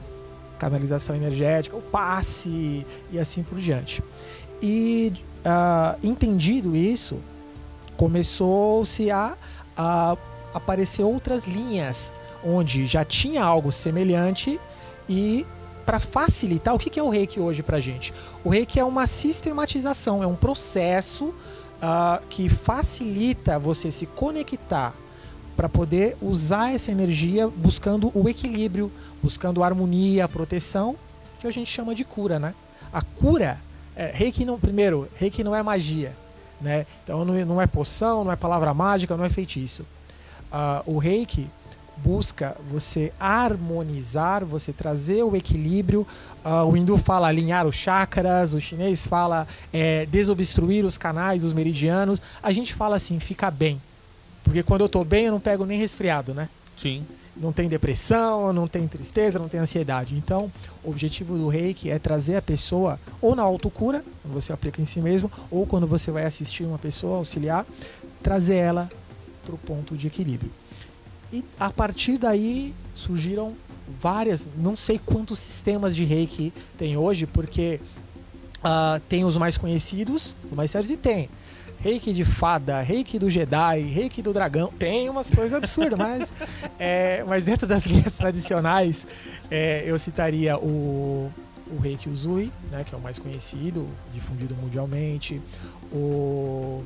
canalização 0.57 1.15
energética, 1.15 1.75
o 1.75 1.81
passe 1.81 2.85
e 3.11 3.19
assim 3.19 3.43
por 3.43 3.57
diante. 3.57 4.01
E 4.61 5.13
uh, 5.45 5.99
entendido 6.01 6.75
isso, 6.75 7.19
começou-se 7.97 9.11
a, 9.11 9.35
a 9.75 10.15
aparecer 10.53 11.03
outras 11.03 11.45
linhas 11.45 12.13
onde 12.43 12.85
já 12.85 13.05
tinha 13.05 13.43
algo 13.43 13.71
semelhante 13.71 14.59
e 15.07 15.45
para 15.85 15.99
facilitar, 15.99 16.73
o 16.73 16.79
que 16.79 16.99
é 16.99 17.03
o 17.03 17.09
reiki 17.09 17.39
hoje 17.39 17.61
para 17.61 17.79
gente? 17.79 18.13
O 18.43 18.49
reiki 18.49 18.79
é 18.79 18.85
uma 18.85 19.05
sistematização, 19.05 20.23
é 20.23 20.27
um 20.27 20.35
processo 20.35 21.25
uh, 21.25 22.25
que 22.29 22.47
facilita 22.47 23.59
você 23.59 23.91
se 23.91 24.05
conectar 24.05 24.93
para 25.55 25.69
poder 25.69 26.17
usar 26.21 26.73
essa 26.73 26.91
energia 26.91 27.47
buscando 27.47 28.11
o 28.15 28.27
equilíbrio, 28.27 28.91
buscando 29.21 29.61
a 29.61 29.65
harmonia, 29.67 30.25
a 30.25 30.27
proteção, 30.27 30.95
que 31.39 31.45
a 31.45 31.51
gente 31.51 31.69
chama 31.69 31.93
de 31.93 32.03
cura, 32.03 32.39
né? 32.39 32.53
A 32.91 33.01
cura, 33.01 33.59
é, 33.95 34.11
reiki 34.13 34.45
não, 34.45 34.59
primeiro, 34.59 35.07
reiki 35.15 35.43
não 35.43 35.55
é 35.55 35.61
magia, 35.61 36.13
né? 36.59 36.87
Então 37.03 37.23
não, 37.23 37.33
não 37.45 37.61
é 37.61 37.67
poção, 37.67 38.23
não 38.23 38.31
é 38.31 38.35
palavra 38.35 38.73
mágica, 38.73 39.15
não 39.15 39.25
é 39.25 39.29
feitiço. 39.29 39.83
Uh, 40.51 40.93
o 40.95 40.97
reiki 40.97 41.47
busca 41.97 42.55
você 42.71 43.11
harmonizar, 43.19 44.43
você 44.43 44.73
trazer 44.73 45.23
o 45.23 45.35
equilíbrio. 45.35 46.05
Uh, 46.43 46.65
o 46.67 46.77
hindu 46.77 46.97
fala 46.97 47.27
alinhar 47.27 47.65
os 47.65 47.75
chakras, 47.75 48.53
o 48.53 48.61
chinês 48.61 49.05
fala 49.05 49.47
é, 49.71 50.05
desobstruir 50.05 50.85
os 50.85 50.97
canais, 50.97 51.43
os 51.43 51.53
meridianos. 51.53 52.21
A 52.41 52.51
gente 52.51 52.73
fala 52.73 52.95
assim, 52.95 53.19
ficar 53.19 53.51
bem, 53.51 53.81
porque 54.43 54.63
quando 54.63 54.81
eu 54.81 54.89
tô 54.89 55.03
bem, 55.03 55.25
eu 55.25 55.31
não 55.31 55.39
pego 55.39 55.65
nem 55.65 55.79
resfriado, 55.79 56.33
né? 56.33 56.49
Sim. 56.77 57.05
Não 57.35 57.51
tem 57.51 57.67
depressão, 57.67 58.53
não 58.53 58.67
tem 58.67 58.87
tristeza, 58.87 59.39
não 59.39 59.49
tem 59.49 59.59
ansiedade. 59.59 60.15
Então, 60.15 60.51
o 60.83 60.91
objetivo 60.91 61.35
do 61.35 61.47
reiki 61.47 61.89
é 61.89 61.97
trazer 61.97 62.35
a 62.35 62.41
pessoa 62.41 62.99
ou 63.19 63.35
na 63.35 63.41
autocura, 63.41 64.03
quando 64.21 64.33
você 64.35 64.53
aplica 64.53 64.81
em 64.81 64.85
si 64.85 64.99
mesmo, 64.99 65.31
ou 65.49 65.65
quando 65.65 65.87
você 65.87 66.11
vai 66.11 66.25
assistir 66.25 66.63
uma 66.63 66.77
pessoa, 66.77 67.17
auxiliar, 67.17 67.65
trazer 68.21 68.55
ela 68.55 68.89
para 69.43 69.55
o 69.55 69.57
ponto 69.57 69.97
de 69.97 70.07
equilíbrio. 70.07 70.51
E 71.33 71.43
a 71.59 71.71
partir 71.71 72.19
daí 72.19 72.75
surgiram 72.93 73.55
várias, 73.99 74.45
não 74.55 74.75
sei 74.75 74.99
quantos 75.03 75.39
sistemas 75.39 75.95
de 75.95 76.05
reiki 76.05 76.53
tem 76.77 76.95
hoje, 76.95 77.25
porque 77.25 77.79
uh, 78.59 78.99
tem 79.09 79.25
os 79.25 79.35
mais 79.35 79.57
conhecidos, 79.57 80.35
os 80.45 80.55
mais 80.55 80.69
sérios, 80.69 80.91
e 80.91 80.95
tem 80.95 81.27
reiki 81.79 82.13
de 82.13 82.23
fada, 82.23 82.81
reiki 82.81 83.17
do 83.17 83.31
Jedi, 83.31 83.81
reiki 83.81 84.21
do 84.21 84.31
dragão. 84.31 84.71
Tem 84.77 85.09
umas 85.09 85.31
coisas 85.31 85.53
absurdas, 85.53 85.97
mas, 85.97 86.31
é, 86.79 87.23
mas 87.27 87.43
dentro 87.43 87.65
das 87.65 87.83
linhas 87.85 88.13
tradicionais, 88.13 89.07
é, 89.49 89.83
eu 89.87 89.97
citaria 89.97 90.55
o, 90.57 91.31
o 91.67 91.79
reiki 91.81 92.09
Uzui, 92.09 92.51
né, 92.71 92.85
que 92.85 92.93
é 92.93 92.97
o 92.97 93.01
mais 93.01 93.17
conhecido, 93.17 93.87
difundido 94.13 94.55
mundialmente, 94.55 95.41
o, 95.91 96.83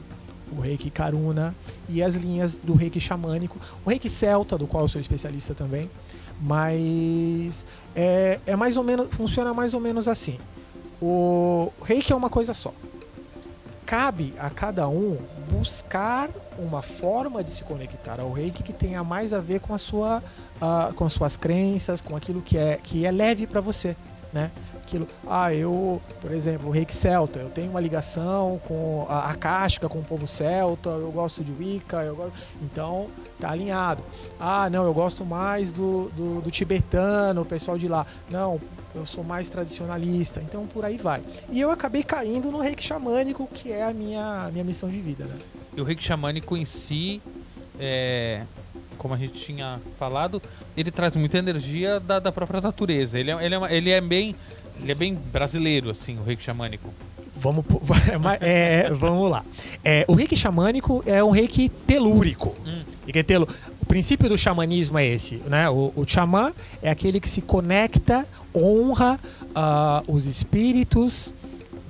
o 0.55 0.61
reiki 0.61 0.89
Karuna 0.89 1.55
e 1.89 2.03
as 2.03 2.15
linhas 2.15 2.55
do 2.55 2.73
reiki 2.73 2.99
xamânico, 2.99 3.57
o 3.85 3.89
reiki 3.89 4.09
celta, 4.09 4.57
do 4.57 4.67
qual 4.67 4.83
eu 4.83 4.87
sou 4.87 5.01
especialista 5.01 5.53
também. 5.53 5.89
Mas 6.39 7.65
é, 7.95 8.39
é 8.45 8.55
mais 8.55 8.77
ou 8.77 8.83
menos, 8.83 9.07
funciona 9.11 9.53
mais 9.53 9.73
ou 9.73 9.79
menos 9.79 10.07
assim. 10.07 10.37
O 11.01 11.71
reiki 11.83 12.13
é 12.13 12.15
uma 12.15 12.29
coisa 12.29 12.53
só 12.53 12.73
cabe 13.87 14.33
a 14.37 14.49
cada 14.49 14.85
um 14.89 15.17
buscar 15.49 16.29
uma 16.59 16.81
forma 16.81 17.41
de 17.41 17.51
se 17.51 17.63
conectar 17.63 18.19
ao 18.19 18.33
reiki 18.33 18.61
que 18.61 18.73
tenha 18.73 19.01
mais 19.01 19.31
a 19.31 19.39
ver 19.39 19.61
com 19.61 19.73
a 19.73 19.77
sua 19.77 20.21
uh, 20.61 20.93
com 20.93 21.07
suas 21.07 21.37
crenças, 21.37 22.01
com 22.01 22.13
aquilo 22.13 22.41
que 22.41 22.57
é 22.57 22.77
que 22.83 23.05
é 23.05 23.11
leve 23.11 23.47
para 23.47 23.61
você. 23.61 23.95
né? 24.33 24.51
Aquilo, 24.87 25.05
ah, 25.27 25.53
eu, 25.53 26.01
por 26.21 26.31
exemplo, 26.31 26.69
o 26.69 26.71
reiki 26.71 26.95
celta, 26.95 27.39
eu 27.39 27.49
tenho 27.49 27.69
uma 27.69 27.81
ligação 27.81 28.61
com 28.65 29.05
a, 29.09 29.31
a 29.31 29.35
casca 29.35 29.89
com 29.89 29.99
o 29.99 30.03
povo 30.03 30.25
celta, 30.25 30.89
eu 30.89 31.11
gosto 31.11 31.43
de 31.43 31.51
Wicca, 31.51 31.97
eu 32.03 32.15
gosto, 32.15 32.31
então 32.61 33.07
tá 33.37 33.51
alinhado. 33.51 34.01
Ah, 34.39 34.69
não, 34.69 34.85
eu 34.85 34.93
gosto 34.93 35.25
mais 35.25 35.73
do, 35.73 36.09
do, 36.15 36.39
do 36.39 36.49
tibetano, 36.49 37.41
o 37.41 37.45
pessoal 37.45 37.77
de 37.77 37.89
lá. 37.89 38.07
Não, 38.29 38.61
eu 38.95 39.05
sou 39.05 39.25
mais 39.25 39.49
tradicionalista, 39.49 40.39
então 40.39 40.65
por 40.65 40.85
aí 40.85 40.97
vai. 40.97 41.21
E 41.49 41.59
eu 41.59 41.69
acabei 41.69 42.01
caindo 42.01 42.49
no 42.49 42.61
reiki 42.61 42.81
xamânico, 42.81 43.45
que 43.53 43.73
é 43.73 43.83
a 43.83 43.93
minha, 43.93 44.49
minha 44.53 44.63
missão 44.63 44.87
de 44.87 45.01
vida, 45.01 45.25
né? 45.25 45.35
E 45.75 45.81
o 45.81 45.83
reiki 45.83 46.01
xamânico 46.01 46.55
em 46.55 46.63
si, 46.63 47.21
é, 47.77 48.43
como 48.97 49.13
a 49.13 49.17
gente 49.17 49.37
tinha 49.37 49.81
falado, 49.99 50.41
ele 50.77 50.91
traz 50.91 51.13
muita 51.17 51.37
energia 51.37 51.99
da, 51.99 52.19
da 52.19 52.31
própria 52.31 52.61
natureza. 52.61 53.19
Ele 53.19 53.31
é, 53.31 53.45
ele, 53.45 53.55
é, 53.55 53.75
ele 53.75 53.89
é 53.91 53.99
bem 53.99 54.33
ele 54.81 54.91
é 54.91 54.95
bem 54.95 55.13
brasileiro, 55.15 55.89
assim, 55.89 56.17
o 56.17 56.23
reiki 56.23 56.43
xamânico. 56.43 56.93
Vamos, 57.35 57.65
é, 58.41 58.89
vamos 58.91 59.29
lá. 59.29 59.45
É, 59.83 60.05
o 60.07 60.13
reiki 60.13 60.35
xamânico 60.35 61.03
é 61.05 61.23
um 61.23 61.29
reiki 61.29 61.69
telúrico. 61.69 62.55
Hum. 62.65 62.81
E 63.07 63.17
é 63.17 63.39
o 63.39 63.85
princípio 63.85 64.27
do 64.27 64.37
xamanismo 64.37 64.97
é 64.97 65.05
esse, 65.05 65.35
né? 65.47 65.69
O, 65.69 65.93
o 65.95 66.05
xamã 66.05 66.51
é 66.81 66.89
aquele 66.89 67.19
que 67.19 67.29
se 67.29 67.41
conecta, 67.41 68.27
honra 68.53 69.19
uh, 69.55 70.11
os 70.13 70.25
espíritos 70.25 71.33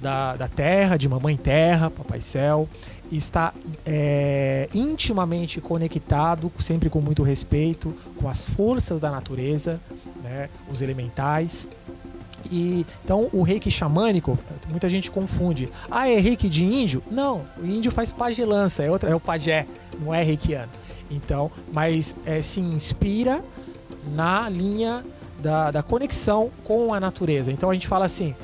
da, 0.02 0.36
da 0.36 0.48
terra, 0.48 0.98
de 0.98 1.10
mamãe 1.10 1.36
terra, 1.36 1.90
papai 1.90 2.22
céu, 2.22 2.70
está 3.12 3.54
é, 3.86 4.70
intimamente 4.74 5.62
conectado, 5.62 6.52
sempre 6.60 6.90
com 6.90 7.02
muito 7.02 7.24
respeito, 7.24 7.96
com 8.18 8.30
as 8.30 8.50
forças 8.50 9.00
da 9.00 9.10
natureza, 9.10 9.80
né, 10.24 10.50
os 10.72 10.82
elementais. 10.82 11.70
E, 12.52 12.86
então 13.04 13.30
o 13.34 13.42
reiki 13.42 13.70
xamânico, 13.70 14.38
muita 14.70 14.90
gente 14.90 15.12
confunde. 15.12 15.70
Ah, 15.90 16.10
é 16.10 16.20
reiki 16.20 16.50
de 16.50 16.64
índio? 16.64 17.04
Não, 17.10 17.44
o 17.62 17.66
índio 17.66 17.92
faz 17.92 18.12
pagelança, 18.12 18.84
é, 18.84 18.92
outra, 18.92 19.10
é 19.10 19.16
o 19.16 19.20
pajé, 19.20 19.66
não 20.00 20.14
é 20.14 20.24
reikiano. 20.24 20.70
Então, 21.10 21.52
mas 21.72 22.16
é, 22.26 22.42
se 22.42 22.60
inspira 22.60 23.44
na 24.14 24.50
linha 24.50 25.04
da, 25.40 25.72
da 25.72 25.84
conexão 25.84 26.50
com 26.64 26.94
a 26.94 27.00
natureza. 27.00 27.52
Então 27.52 27.70
a 27.70 27.74
gente 27.74 27.88
fala 27.88 28.06
assim, 28.06 28.36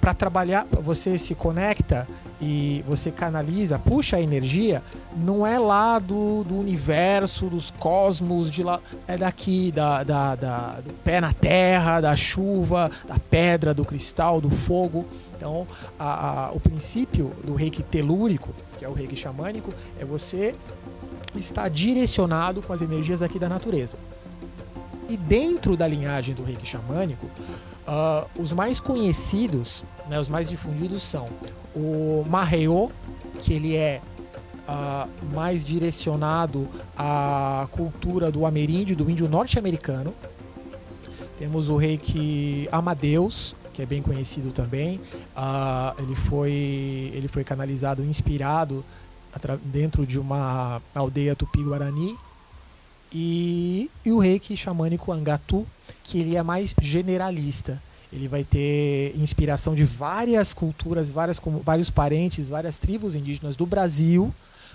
para 0.00 0.14
trabalhar, 0.14 0.66
você 0.70 1.18
se 1.18 1.34
conecta 1.34 2.08
e 2.40 2.82
você 2.86 3.10
canaliza, 3.10 3.78
puxa 3.78 4.16
a 4.16 4.20
energia, 4.20 4.82
não 5.16 5.46
é 5.46 5.58
lá 5.58 5.98
do, 5.98 6.42
do 6.44 6.58
universo, 6.58 7.46
dos 7.46 7.70
cosmos, 7.70 8.50
de 8.50 8.62
lá, 8.62 8.80
é 9.06 9.16
daqui, 9.16 9.70
da, 9.70 10.02
da, 10.02 10.34
da, 10.34 10.80
do 10.80 10.92
pé 11.04 11.20
na 11.20 11.34
terra, 11.34 12.00
da 12.00 12.16
chuva, 12.16 12.90
da 13.06 13.18
pedra, 13.18 13.74
do 13.74 13.84
cristal, 13.84 14.40
do 14.40 14.48
fogo. 14.48 15.04
Então, 15.36 15.66
a, 15.98 16.46
a, 16.46 16.52
o 16.52 16.60
princípio 16.60 17.32
do 17.44 17.54
reiki 17.54 17.82
telúrico, 17.82 18.50
que 18.78 18.84
é 18.84 18.88
o 18.88 18.92
reiki 18.92 19.16
xamânico, 19.16 19.72
é 19.98 20.04
você 20.04 20.54
estar 21.36 21.68
direcionado 21.68 22.62
com 22.62 22.72
as 22.72 22.80
energias 22.80 23.22
aqui 23.22 23.38
da 23.38 23.48
natureza. 23.48 23.98
E 25.08 25.16
dentro 25.16 25.76
da 25.76 25.86
linhagem 25.86 26.34
do 26.34 26.42
reiki 26.42 26.66
xamânico, 26.66 27.26
uh, 27.90 28.26
os 28.40 28.52
mais 28.52 28.78
conhecidos, 28.78 29.84
né, 30.08 30.18
os 30.18 30.28
mais 30.28 30.48
difundidos 30.48 31.02
são 31.02 31.28
o 31.74 32.24
Maheo, 32.28 32.90
que 33.42 33.52
ele 33.52 33.74
é 33.74 34.00
uh, 34.68 35.08
mais 35.34 35.64
direcionado 35.64 36.68
à 36.96 37.66
cultura 37.72 38.30
do 38.30 38.46
ameríndio, 38.46 38.94
do 38.94 39.10
índio 39.10 39.28
norte-americano. 39.28 40.14
Temos 41.38 41.68
o 41.68 41.76
reiki 41.76 42.68
Amadeus, 42.70 43.56
que 43.72 43.82
é 43.82 43.86
bem 43.86 44.02
conhecido 44.02 44.52
também. 44.52 45.00
Uh, 45.36 46.02
ele, 46.02 46.14
foi, 46.14 46.52
ele 47.14 47.28
foi 47.28 47.42
canalizado, 47.42 48.04
inspirado 48.04 48.84
dentro 49.64 50.06
de 50.06 50.18
uma 50.18 50.82
aldeia 50.94 51.34
tupi-guarani. 51.34 52.16
E, 53.12 53.90
e 54.04 54.12
o 54.12 54.18
reiki 54.18 54.56
xamânico 54.56 55.10
Angatu, 55.10 55.66
que 56.10 56.18
ele 56.18 56.36
é 56.36 56.42
mais 56.42 56.74
generalista 56.82 57.80
ele 58.12 58.26
vai 58.26 58.42
ter 58.42 59.14
inspiração 59.16 59.74
de 59.74 59.84
várias 59.84 60.52
culturas, 60.52 61.08
várias, 61.08 61.40
vários 61.64 61.90
parentes, 61.90 62.48
várias 62.48 62.76
tribos 62.76 63.14
indígenas 63.14 63.54
do 63.54 63.64
Brasil, 63.64 64.34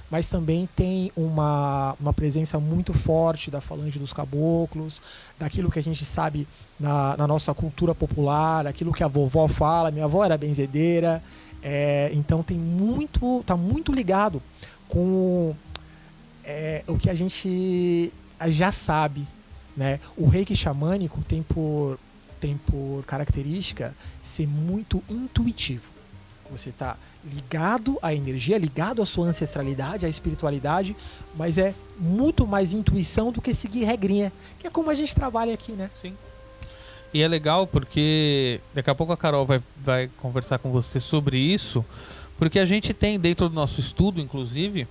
mas 0.10 0.30
também 0.30 0.70
tem 0.74 1.12
uma, 1.18 1.96
uma 2.00 2.14
presença 2.14 2.60
muito 2.60 2.94
forte 2.94 3.52
da 3.52 3.60
falange 3.60 4.00
dos 4.00 4.14
caboclos, 4.14 5.02
daquilo 5.38 5.70
que 5.70 5.80
a 5.80 5.84
gente 5.84 6.06
sabe 6.06 6.48
na, 6.80 7.18
na 7.18 7.28
nossa 7.28 7.54
cultura 7.54 7.94
popular, 7.94 8.68
aquilo 8.68 8.94
que 8.94 9.04
a 9.04 9.08
vovó 9.08 9.48
fala. 9.48 9.92
Minha 9.92 10.06
avó 10.06 10.24
era 10.24 10.38
benzedeira, 10.38 11.22
é, 11.62 12.12
então 12.14 12.42
tem 12.42 12.58
muito, 12.58 13.44
tá 13.46 13.58
muito 13.58 13.92
ligado 13.92 14.42
com 14.88 15.54
é, 16.46 16.84
o 16.88 16.98
que 16.98 17.10
a 17.10 17.16
gente 17.16 18.14
já 18.48 18.72
sabe, 18.72 19.28
né? 19.76 20.00
O 20.16 20.28
reiki 20.28 20.56
xamânico 20.56 21.22
tem 21.28 21.44
por 21.44 22.00
tem 22.40 22.58
por 22.58 23.04
característica 23.06 23.96
ser 24.22 24.48
muito 24.48 25.02
intuitivo. 25.10 25.90
Você 26.52 26.70
está 26.70 26.96
ligado 27.24 27.98
à 28.02 28.14
energia, 28.14 28.58
ligado 28.58 29.02
à 29.02 29.06
sua 29.06 29.28
ancestralidade, 29.28 30.06
à 30.06 30.10
espiritualidade, 30.10 30.96
mas 31.36 31.58
é 31.58 31.74
muito 31.98 32.46
mais 32.46 32.72
intuição 32.72 33.32
do 33.32 33.42
que 33.42 33.54
seguir 33.56 33.84
regrinha, 33.84 34.32
que 34.60 34.68
é 34.68 34.70
como 34.70 34.92
a 34.92 34.94
gente 34.94 35.16
trabalha 35.16 35.54
aqui, 35.54 35.72
né? 35.72 35.90
Sim. 36.02 36.16
E 37.14 37.22
é 37.22 37.28
legal 37.28 37.66
porque 37.66 38.60
daqui 38.74 38.90
a 38.90 38.96
pouco 38.96 39.14
a 39.14 39.18
Carol 39.18 39.46
vai, 39.46 39.62
vai 39.78 40.10
conversar 40.18 40.60
com 40.60 40.70
você 40.70 41.00
sobre 41.00 41.38
isso, 41.38 41.84
porque 42.38 42.60
a 42.60 42.66
gente 42.66 42.94
tem 42.94 43.20
dentro 43.20 43.50
do 43.50 43.56
nosso 43.56 43.80
estudo, 43.80 44.22
inclusive, 44.22 44.88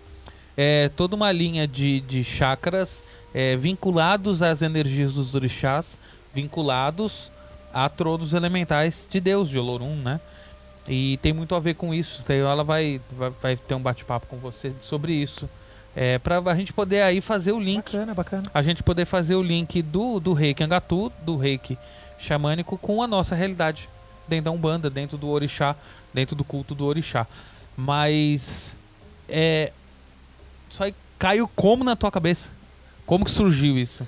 é, 0.57 0.91
toda 0.97 1.17
uma 1.17 1.33
linha 1.33 1.67
de, 1.67 2.01
de 2.01 2.23
chakras 2.23 3.03
é, 3.35 3.57
vinculados 3.57 4.43
às 4.43 4.63
energias 4.63 5.15
dos 5.15 5.35
orixás, 5.35 5.99
vinculados 6.33 7.31
a 7.73 7.89
tronos 7.89 8.33
elementais 8.33 9.09
de 9.11 9.21
Deus, 9.21 9.49
de 9.49 9.59
Olorum, 9.59 9.97
né? 9.97 10.21
E 10.87 11.19
tem 11.23 11.33
muito 11.33 11.55
a 11.55 11.61
ver 11.61 11.75
com 11.75 11.93
isso. 11.93 12.23
Ela 12.29 12.63
vai, 12.63 13.01
vai, 13.11 13.31
vai 13.31 13.57
ter 13.57 13.75
um 13.75 13.81
bate-papo 13.81 14.27
com 14.27 14.37
você 14.37 14.73
sobre 14.81 15.13
isso. 15.13 15.49
É, 15.97 16.19
pra 16.19 16.39
a 16.39 16.55
gente 16.55 16.73
poder 16.73 17.03
aí 17.03 17.21
fazer 17.21 17.53
o 17.53 17.61
link. 17.61 17.93
Bacana, 17.93 18.15
bacana. 18.15 18.51
A 18.53 18.63
gente 18.63 18.83
poder 18.83 19.05
fazer 19.05 19.35
o 19.35 19.43
link 19.43 19.81
do, 19.81 20.21
do 20.21 20.33
reiki 20.33 20.63
Angatu, 20.63 21.11
do 21.23 21.37
reiki 21.37 21.79
xamânico, 22.19 22.77
com 22.77 23.03
a 23.03 23.07
nossa 23.07 23.35
realidade. 23.35 23.89
Dentro 24.27 24.47
da 24.47 24.51
Umbanda, 24.51 24.89
dentro 24.91 25.17
do 25.17 25.29
Orixá, 25.29 25.77
dentro 26.13 26.35
do 26.35 26.45
culto 26.45 26.75
do 26.75 26.85
Orixá. 26.85 27.27
Mas. 27.77 28.77
É. 29.29 29.73
Aí 30.83 30.95
caiu 31.19 31.49
como 31.49 31.85
na 31.85 31.95
tua 31.95 32.11
cabeça? 32.11 32.51
Como 33.07 33.25
que 33.25 33.31
surgiu 33.31 33.79
isso? 33.79 34.07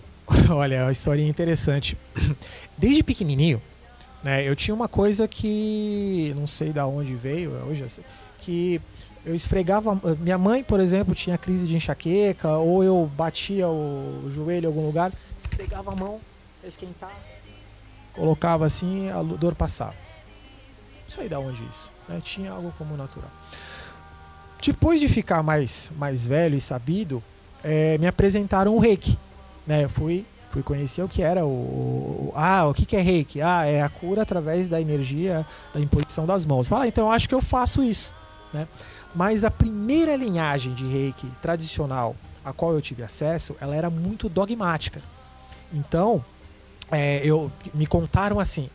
Olha, 0.50 0.76
é 0.76 0.82
uma 0.82 0.92
história 0.92 1.22
interessante. 1.22 1.96
Desde 2.76 3.02
pequenininho, 3.02 3.60
né, 4.22 4.48
eu 4.48 4.56
tinha 4.56 4.74
uma 4.74 4.88
coisa 4.88 5.28
que 5.28 6.32
não 6.36 6.46
sei 6.46 6.72
da 6.72 6.86
onde 6.86 7.14
veio, 7.14 7.56
é 7.56 7.62
hoje 7.62 7.88
sei, 7.88 8.04
que 8.40 8.80
eu 9.24 9.34
esfregava. 9.34 9.98
Minha 10.18 10.38
mãe, 10.38 10.62
por 10.62 10.80
exemplo, 10.80 11.14
tinha 11.14 11.36
crise 11.38 11.66
de 11.66 11.74
enxaqueca, 11.74 12.56
ou 12.56 12.82
eu 12.82 13.10
batia 13.16 13.68
o 13.68 14.30
joelho 14.34 14.64
em 14.64 14.66
algum 14.66 14.86
lugar, 14.86 15.12
esfregava 15.38 15.92
a 15.92 15.96
mão, 15.96 16.20
esquentava, 16.64 17.12
colocava 18.12 18.66
assim, 18.66 19.08
a 19.10 19.22
dor 19.22 19.54
passava. 19.54 19.94
Não 21.04 21.14
sei 21.14 21.28
da 21.28 21.38
onde 21.38 21.62
isso. 21.64 21.90
Né, 22.08 22.20
tinha 22.22 22.52
algo 22.52 22.72
como 22.76 22.96
natural. 22.96 23.30
Depois 24.62 25.00
de 25.00 25.08
ficar 25.08 25.42
mais, 25.42 25.90
mais 25.96 26.26
velho 26.26 26.56
e 26.56 26.60
sabido, 26.60 27.22
é, 27.64 27.96
me 27.98 28.06
apresentaram 28.06 28.74
o 28.76 28.78
reiki 28.78 29.18
né? 29.68 29.84
Eu 29.84 29.90
fui, 29.90 30.24
fui 30.50 30.62
conhecer 30.62 31.02
o 31.02 31.08
que 31.08 31.22
era 31.22 31.44
o, 31.44 31.50
o, 31.50 32.32
ah, 32.34 32.66
o 32.66 32.72
que, 32.72 32.86
que 32.86 32.96
é 32.96 33.02
reiki? 33.02 33.42
Ah, 33.42 33.66
é 33.66 33.82
a 33.82 33.88
cura 33.90 34.22
através 34.22 34.66
da 34.66 34.80
energia 34.80 35.46
da 35.74 35.78
imposição 35.78 36.24
das 36.24 36.46
mãos. 36.46 36.72
Ah, 36.72 36.88
então 36.88 37.04
eu 37.04 37.12
acho 37.12 37.28
que 37.28 37.34
eu 37.34 37.42
faço 37.42 37.82
isso, 37.82 38.14
né? 38.52 38.66
Mas 39.14 39.44
a 39.44 39.50
primeira 39.50 40.16
linhagem 40.16 40.72
de 40.72 40.86
reiki 40.86 41.26
tradicional 41.42 42.16
a 42.42 42.52
qual 42.52 42.72
eu 42.72 42.80
tive 42.80 43.02
acesso, 43.02 43.54
ela 43.60 43.76
era 43.76 43.90
muito 43.90 44.28
dogmática. 44.28 45.02
Então, 45.70 46.24
é, 46.90 47.20
eu 47.22 47.52
me 47.74 47.86
contaram 47.86 48.40
assim: 48.40 48.70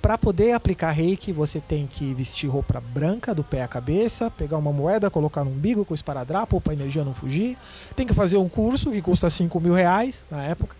para 0.00 0.16
poder 0.16 0.52
aplicar 0.52 0.90
reiki, 0.92 1.30
você 1.30 1.60
tem 1.60 1.86
que 1.86 2.14
vestir 2.14 2.48
roupa 2.48 2.80
branca 2.80 3.34
do 3.34 3.44
pé 3.44 3.62
à 3.62 3.68
cabeça, 3.68 4.30
pegar 4.30 4.56
uma 4.56 4.72
moeda, 4.72 5.10
colocar 5.10 5.44
no 5.44 5.50
umbigo 5.50 5.84
com 5.84 5.94
esparadrapo 5.94 6.60
para 6.60 6.72
a 6.72 6.76
energia 6.76 7.04
não 7.04 7.14
fugir. 7.14 7.56
Tem 7.94 8.06
que 8.06 8.14
fazer 8.14 8.38
um 8.38 8.48
curso 8.48 8.90
que 8.90 9.02
custa 9.02 9.28
5 9.28 9.60
mil 9.60 9.74
reais 9.74 10.24
na 10.30 10.42
época. 10.42 10.74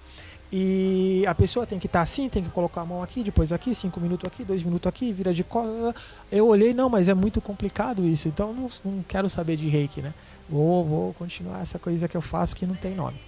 E 0.52 1.22
a 1.28 1.34
pessoa 1.34 1.64
tem 1.64 1.78
que 1.78 1.86
estar 1.86 2.00
tá 2.00 2.02
assim, 2.02 2.28
tem 2.28 2.42
que 2.42 2.48
colocar 2.50 2.80
a 2.80 2.84
mão 2.84 3.02
aqui, 3.02 3.22
depois 3.22 3.52
aqui, 3.52 3.72
cinco 3.72 4.00
minutos 4.00 4.26
aqui, 4.26 4.42
dois 4.42 4.64
minutos 4.64 4.88
aqui, 4.88 5.12
vira 5.12 5.32
de 5.32 5.44
costas. 5.44 5.94
Eu 6.30 6.48
olhei, 6.48 6.74
não, 6.74 6.88
mas 6.88 7.06
é 7.06 7.14
muito 7.14 7.40
complicado 7.40 8.04
isso, 8.04 8.26
então 8.26 8.52
não, 8.52 8.68
não 8.84 9.04
quero 9.06 9.30
saber 9.30 9.56
de 9.56 9.68
reiki, 9.68 10.02
né? 10.02 10.12
Vou, 10.48 10.84
vou 10.84 11.14
continuar 11.14 11.62
essa 11.62 11.78
coisa 11.78 12.08
que 12.08 12.16
eu 12.16 12.20
faço 12.20 12.56
que 12.56 12.66
não 12.66 12.74
tem 12.74 12.96
nome. 12.96 13.20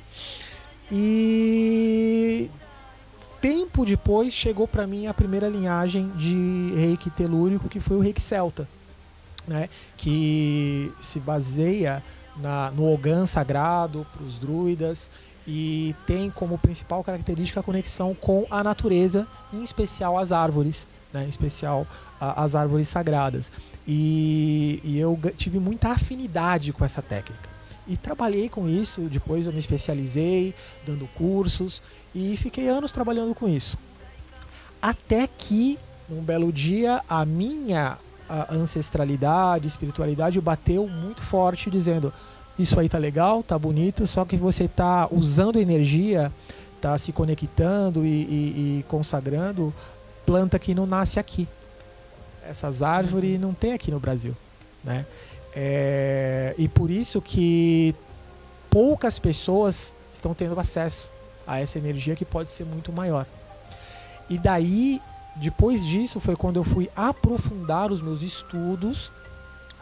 E 0.90 2.50
tempo 3.42 3.84
depois 3.84 4.32
chegou 4.32 4.68
para 4.68 4.86
mim 4.86 5.08
a 5.08 5.12
primeira 5.12 5.48
linhagem 5.48 6.08
de 6.10 6.72
reiki 6.76 7.10
telúrico, 7.10 7.68
que 7.68 7.80
foi 7.80 7.96
o 7.96 8.00
reiki 8.00 8.22
celta, 8.22 8.68
né? 9.46 9.68
que 9.96 10.92
se 11.00 11.18
baseia 11.18 12.02
na, 12.36 12.70
no 12.70 12.90
Ogan 12.90 13.26
sagrado 13.26 14.06
para 14.14 14.22
os 14.22 14.38
druidas 14.38 15.10
e 15.44 15.92
tem 16.06 16.30
como 16.30 16.56
principal 16.56 17.02
característica 17.02 17.58
a 17.58 17.62
conexão 17.64 18.14
com 18.14 18.46
a 18.48 18.62
natureza, 18.62 19.26
em 19.52 19.64
especial 19.64 20.16
as 20.16 20.30
árvores, 20.30 20.86
né? 21.12 21.24
em 21.24 21.28
especial 21.28 21.84
a, 22.20 22.44
as 22.44 22.54
árvores 22.54 22.86
sagradas. 22.86 23.50
E, 23.86 24.80
e 24.84 25.00
eu 25.00 25.18
tive 25.36 25.58
muita 25.58 25.88
afinidade 25.88 26.72
com 26.72 26.84
essa 26.84 27.02
técnica. 27.02 27.50
E 27.88 27.96
trabalhei 27.96 28.48
com 28.48 28.68
isso, 28.68 29.00
depois 29.00 29.46
eu 29.46 29.52
me 29.52 29.58
especializei, 29.58 30.54
dando 30.86 31.08
cursos, 31.16 31.82
e 32.14 32.36
fiquei 32.36 32.68
anos 32.68 32.92
trabalhando 32.92 33.34
com 33.34 33.48
isso. 33.48 33.78
Até 34.80 35.26
que, 35.26 35.78
um 36.10 36.20
belo 36.20 36.52
dia, 36.52 37.02
a 37.08 37.24
minha 37.24 37.98
a 38.28 38.54
ancestralidade, 38.54 39.68
espiritualidade 39.68 40.40
bateu 40.40 40.88
muito 40.88 41.20
forte, 41.20 41.70
dizendo: 41.70 42.12
Isso 42.58 42.80
aí 42.80 42.88
tá 42.88 42.96
legal, 42.96 43.42
tá 43.42 43.58
bonito, 43.58 44.06
só 44.06 44.24
que 44.24 44.36
você 44.36 44.66
tá 44.66 45.06
usando 45.10 45.58
energia, 45.58 46.32
tá 46.80 46.96
se 46.96 47.12
conectando 47.12 48.06
e, 48.06 48.08
e, 48.08 48.78
e 48.80 48.84
consagrando 48.88 49.72
planta 50.24 50.58
que 50.58 50.74
não 50.74 50.86
nasce 50.86 51.20
aqui. 51.20 51.46
Essas 52.48 52.82
árvores 52.82 53.38
não 53.38 53.52
tem 53.52 53.72
aqui 53.72 53.90
no 53.90 54.00
Brasil, 54.00 54.34
né? 54.82 55.04
É, 55.54 56.54
e 56.56 56.66
por 56.68 56.90
isso 56.90 57.20
que 57.20 57.94
poucas 58.70 59.18
pessoas 59.18 59.94
estão 60.12 60.32
tendo 60.32 60.58
acesso 60.58 61.10
a 61.52 61.60
essa 61.60 61.78
energia 61.78 62.16
que 62.16 62.24
pode 62.24 62.50
ser 62.50 62.64
muito 62.64 62.92
maior. 62.92 63.26
E 64.28 64.38
daí, 64.38 65.00
depois 65.36 65.84
disso, 65.84 66.18
foi 66.18 66.34
quando 66.34 66.56
eu 66.56 66.64
fui 66.64 66.90
aprofundar 66.96 67.92
os 67.92 68.00
meus 68.00 68.22
estudos 68.22 69.08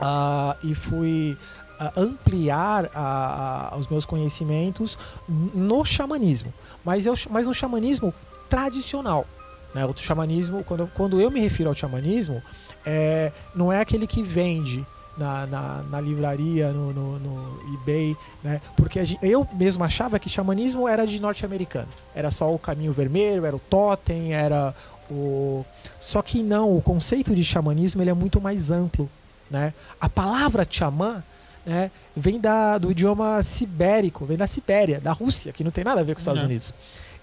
uh, 0.00 0.56
e 0.64 0.74
fui 0.74 1.38
uh, 1.80 2.00
ampliar 2.00 2.86
uh, 2.86 3.78
os 3.78 3.86
meus 3.86 4.04
conhecimentos 4.04 4.98
no 5.28 5.84
xamanismo, 5.84 6.52
mas, 6.84 7.06
eu, 7.06 7.14
mas 7.30 7.46
no 7.46 7.54
xamanismo 7.54 8.12
tradicional. 8.48 9.24
Né? 9.72 9.86
O 9.86 9.96
xamanismo, 9.96 10.64
quando, 10.64 10.90
quando 10.92 11.20
eu 11.20 11.30
me 11.30 11.38
refiro 11.38 11.68
ao 11.68 11.74
xamanismo, 11.74 12.42
é, 12.84 13.30
não 13.54 13.72
é 13.72 13.80
aquele 13.80 14.06
que 14.08 14.22
vende 14.22 14.84
na, 15.16 15.46
na, 15.46 15.82
na 15.90 16.00
livraria, 16.00 16.72
no, 16.72 16.92
no, 16.92 17.18
no, 17.18 17.74
eBay, 17.74 18.16
né? 18.42 18.60
Porque 18.76 19.04
gente, 19.04 19.24
eu 19.24 19.46
mesmo 19.52 19.84
achava 19.84 20.18
que 20.18 20.28
xamanismo 20.28 20.88
era 20.88 21.06
de 21.06 21.20
norte-americano. 21.20 21.88
Era 22.14 22.30
só 22.30 22.52
o 22.52 22.58
caminho 22.58 22.92
vermelho, 22.92 23.44
era 23.44 23.54
o 23.54 23.58
totem, 23.58 24.32
era 24.32 24.74
o... 25.10 25.64
Só 26.00 26.22
que 26.22 26.42
não, 26.42 26.76
o 26.76 26.80
conceito 26.80 27.34
de 27.34 27.44
xamanismo 27.44 28.02
ele 28.02 28.10
é 28.10 28.14
muito 28.14 28.40
mais 28.40 28.70
amplo, 28.70 29.10
né? 29.50 29.74
A 30.00 30.08
palavra 30.08 30.66
xamã 30.68 31.22
né, 31.64 31.90
vem 32.16 32.40
da, 32.40 32.78
do 32.78 32.90
idioma 32.90 33.42
sibérico, 33.42 34.24
vem 34.24 34.36
da 34.36 34.46
Sibéria, 34.46 35.00
da 35.00 35.12
Rússia, 35.12 35.52
que 35.52 35.62
não 35.62 35.70
tem 35.70 35.84
nada 35.84 36.00
a 36.00 36.04
ver 36.04 36.14
com 36.14 36.18
os 36.18 36.22
Estados. 36.22 36.42
Unidos. 36.42 36.72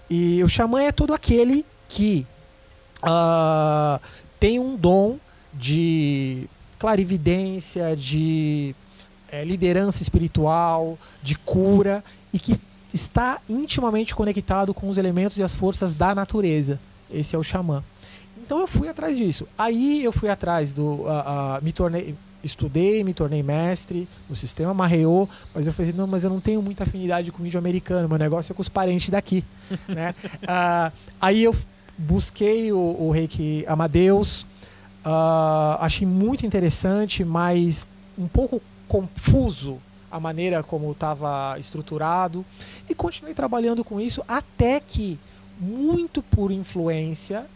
E 0.08 0.42
o 0.42 0.48
xamã 0.48 0.82
é 0.82 0.92
todo 0.92 1.12
aquele 1.12 1.64
que 1.88 2.26
uh, 3.02 4.00
tem 4.38 4.58
um 4.58 4.76
dom 4.76 5.18
de 5.52 6.48
clarividência, 6.78 7.96
de 7.96 8.74
é, 9.30 9.44
liderança 9.44 10.02
espiritual, 10.02 10.98
de 11.22 11.34
cura 11.36 12.02
e 12.32 12.38
que 12.38 12.58
está 12.92 13.40
intimamente 13.48 14.14
conectado 14.14 14.72
com 14.72 14.88
os 14.88 14.96
elementos 14.96 15.36
e 15.38 15.42
as 15.42 15.54
forças 15.54 15.92
da 15.92 16.14
natureza. 16.14 16.78
Esse 17.10 17.34
é 17.34 17.38
o 17.38 17.42
xamã. 17.42 17.82
Então 18.36 18.60
eu 18.60 18.66
fui 18.66 18.88
atrás 18.88 19.16
disso. 19.16 19.46
Aí 19.58 20.02
eu 20.02 20.12
fui 20.12 20.28
atrás 20.28 20.72
do. 20.72 20.82
Uh, 20.82 21.06
uh, 21.06 21.62
me 21.62 21.72
tornei. 21.72 22.14
Estudei, 22.42 23.02
me 23.02 23.12
tornei 23.12 23.42
mestre 23.42 24.08
no 24.30 24.36
sistema 24.36 24.72
Marreou, 24.72 25.28
mas 25.52 25.66
eu 25.66 25.72
falei, 25.72 25.92
não, 25.92 26.06
mas 26.06 26.22
eu 26.22 26.30
não 26.30 26.38
tenho 26.38 26.62
muita 26.62 26.84
afinidade 26.84 27.32
com 27.32 27.42
o 27.42 27.46
índio 27.46 27.58
americano, 27.58 28.08
meu 28.08 28.16
negócio 28.16 28.52
é 28.52 28.54
com 28.54 28.62
os 28.62 28.68
parentes 28.68 29.10
daqui. 29.10 29.42
né? 29.88 30.14
Uh, 30.44 30.92
aí 31.20 31.42
eu 31.42 31.54
busquei 31.98 32.72
o, 32.72 32.78
o 32.78 33.10
reiki 33.10 33.64
Amadeus, 33.66 34.46
Uh, 35.08 35.80
achei 35.80 36.06
muito 36.06 36.44
interessante, 36.44 37.24
mas 37.24 37.86
um 38.18 38.28
pouco 38.28 38.60
confuso 38.86 39.78
a 40.10 40.20
maneira 40.20 40.62
como 40.62 40.92
estava 40.92 41.56
estruturado 41.58 42.44
e 42.90 42.94
continuei 42.94 43.32
trabalhando 43.32 43.82
com 43.82 43.98
isso 43.98 44.22
até 44.28 44.80
que, 44.80 45.18
muito 45.58 46.22
por 46.22 46.50
influência 46.50 47.46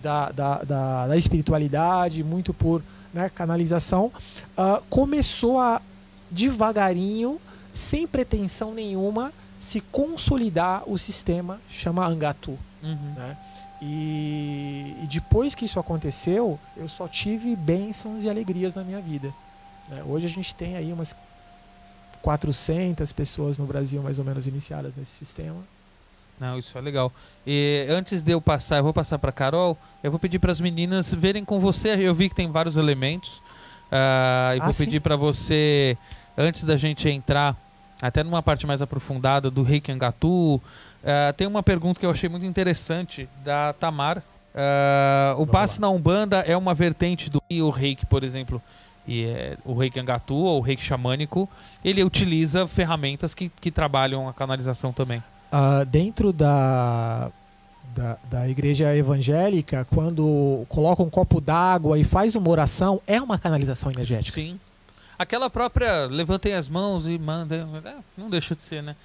da, 0.00 0.30
da, 0.30 0.58
da, 0.58 1.06
da 1.08 1.16
espiritualidade, 1.16 2.22
muito 2.22 2.54
por 2.54 2.80
né, 3.12 3.28
canalização, 3.28 4.12
uh, 4.56 4.80
começou 4.88 5.58
a 5.58 5.82
devagarinho, 6.30 7.40
sem 7.72 8.06
pretensão 8.06 8.72
nenhuma, 8.72 9.32
se 9.58 9.80
consolidar 9.80 10.88
o 10.88 10.96
sistema 10.96 11.60
chama 11.68 12.06
Angatu. 12.06 12.56
Uhum. 12.80 13.14
Né? 13.16 13.36
E, 13.86 14.96
e, 15.02 15.06
depois 15.10 15.54
que 15.54 15.66
isso 15.66 15.78
aconteceu, 15.78 16.58
eu 16.74 16.88
só 16.88 17.06
tive 17.06 17.54
bênçãos 17.54 18.24
e 18.24 18.30
alegrias 18.30 18.74
na 18.74 18.82
minha 18.82 18.98
vida. 18.98 19.30
Né? 19.90 20.02
Hoje 20.06 20.24
a 20.24 20.28
gente 20.28 20.54
tem 20.54 20.74
aí 20.74 20.90
umas 20.90 21.14
400 22.22 23.12
pessoas 23.12 23.58
no 23.58 23.66
Brasil, 23.66 24.02
mais 24.02 24.18
ou 24.18 24.24
menos, 24.24 24.46
iniciadas 24.46 24.94
nesse 24.96 25.10
sistema. 25.10 25.58
Não, 26.40 26.58
isso 26.58 26.76
é 26.78 26.80
legal. 26.80 27.12
E 27.46 27.86
antes 27.90 28.22
de 28.22 28.32
eu 28.32 28.40
passar, 28.40 28.78
eu 28.78 28.82
vou 28.82 28.94
passar 28.94 29.18
para 29.18 29.30
Carol. 29.30 29.76
Eu 30.02 30.10
vou 30.10 30.18
pedir 30.18 30.38
para 30.38 30.50
as 30.50 30.60
meninas 30.60 31.12
verem 31.12 31.44
com 31.44 31.60
você. 31.60 31.90
Eu 31.90 32.14
vi 32.14 32.30
que 32.30 32.34
tem 32.34 32.50
vários 32.50 32.78
elementos. 32.78 33.36
Uh, 33.92 34.56
e 34.56 34.60
ah, 34.60 34.64
vou 34.64 34.72
sim? 34.72 34.86
pedir 34.86 35.00
para 35.00 35.14
você, 35.14 35.96
antes 36.38 36.64
da 36.64 36.78
gente 36.78 37.06
entrar, 37.06 37.54
até 38.00 38.24
numa 38.24 38.42
parte 38.42 38.66
mais 38.66 38.80
aprofundada 38.80 39.50
do 39.50 39.62
Reiki 39.62 39.92
Angatu, 39.92 40.60
Uh, 41.04 41.32
tem 41.34 41.46
uma 41.46 41.62
pergunta 41.62 42.00
que 42.00 42.06
eu 42.06 42.10
achei 42.10 42.30
muito 42.30 42.46
interessante 42.46 43.28
da 43.44 43.74
Tamar. 43.74 44.18
Uh, 44.18 45.42
o 45.42 45.46
passe 45.46 45.78
na 45.78 45.90
Umbanda 45.90 46.38
é 46.38 46.56
uma 46.56 46.72
vertente 46.72 47.28
do 47.28 47.42
o 47.50 47.70
reiki, 47.70 48.06
por 48.06 48.24
exemplo, 48.24 48.62
e 49.06 49.24
é, 49.26 49.58
o 49.64 49.74
reiki 49.74 50.00
angatu 50.00 50.34
ou 50.34 50.58
o 50.58 50.62
reiki 50.62 50.82
xamânico, 50.82 51.48
ele 51.84 52.02
utiliza 52.02 52.66
ferramentas 52.66 53.34
que, 53.34 53.50
que 53.60 53.70
trabalham 53.70 54.28
a 54.28 54.32
canalização 54.32 54.92
também. 54.92 55.22
Uh, 55.52 55.84
dentro 55.84 56.32
da, 56.32 57.30
da, 57.94 58.16
da, 58.30 58.48
igreja 58.48 58.96
evangélica, 58.96 59.86
quando 59.90 60.64
coloca 60.70 61.02
um 61.02 61.10
copo 61.10 61.40
d'água 61.40 61.98
e 61.98 62.04
faz 62.04 62.34
uma 62.34 62.48
oração, 62.48 63.00
é 63.06 63.20
uma 63.20 63.38
canalização 63.38 63.92
energética. 63.92 64.40
Sim. 64.40 64.58
Aquela 65.18 65.48
própria 65.48 66.06
levantem 66.06 66.54
as 66.54 66.68
mãos 66.68 67.06
e 67.06 67.18
mandem. 67.18 67.60
É, 67.84 67.94
não 68.16 68.28
deixa 68.28 68.56
de 68.56 68.62
ser, 68.62 68.82
né? 68.82 68.96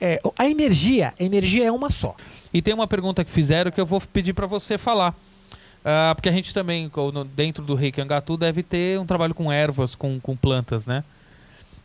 É, 0.00 0.20
a 0.38 0.46
energia, 0.48 1.14
a 1.18 1.22
energia 1.22 1.66
é 1.66 1.72
uma 1.72 1.90
só. 1.90 2.16
E 2.52 2.60
tem 2.60 2.74
uma 2.74 2.86
pergunta 2.86 3.24
que 3.24 3.30
fizeram 3.30 3.70
que 3.70 3.80
eu 3.80 3.86
vou 3.86 4.00
pedir 4.00 4.32
para 4.32 4.46
você 4.46 4.76
falar. 4.76 5.14
Uh, 5.80 6.14
porque 6.14 6.28
a 6.28 6.32
gente 6.32 6.54
também, 6.54 6.90
dentro 7.34 7.62
do 7.62 7.74
Reiki 7.74 8.00
Angatu, 8.00 8.36
deve 8.36 8.62
ter 8.62 8.98
um 8.98 9.04
trabalho 9.04 9.34
com 9.34 9.52
ervas, 9.52 9.94
com, 9.94 10.18
com 10.18 10.34
plantas, 10.34 10.86
né? 10.86 11.04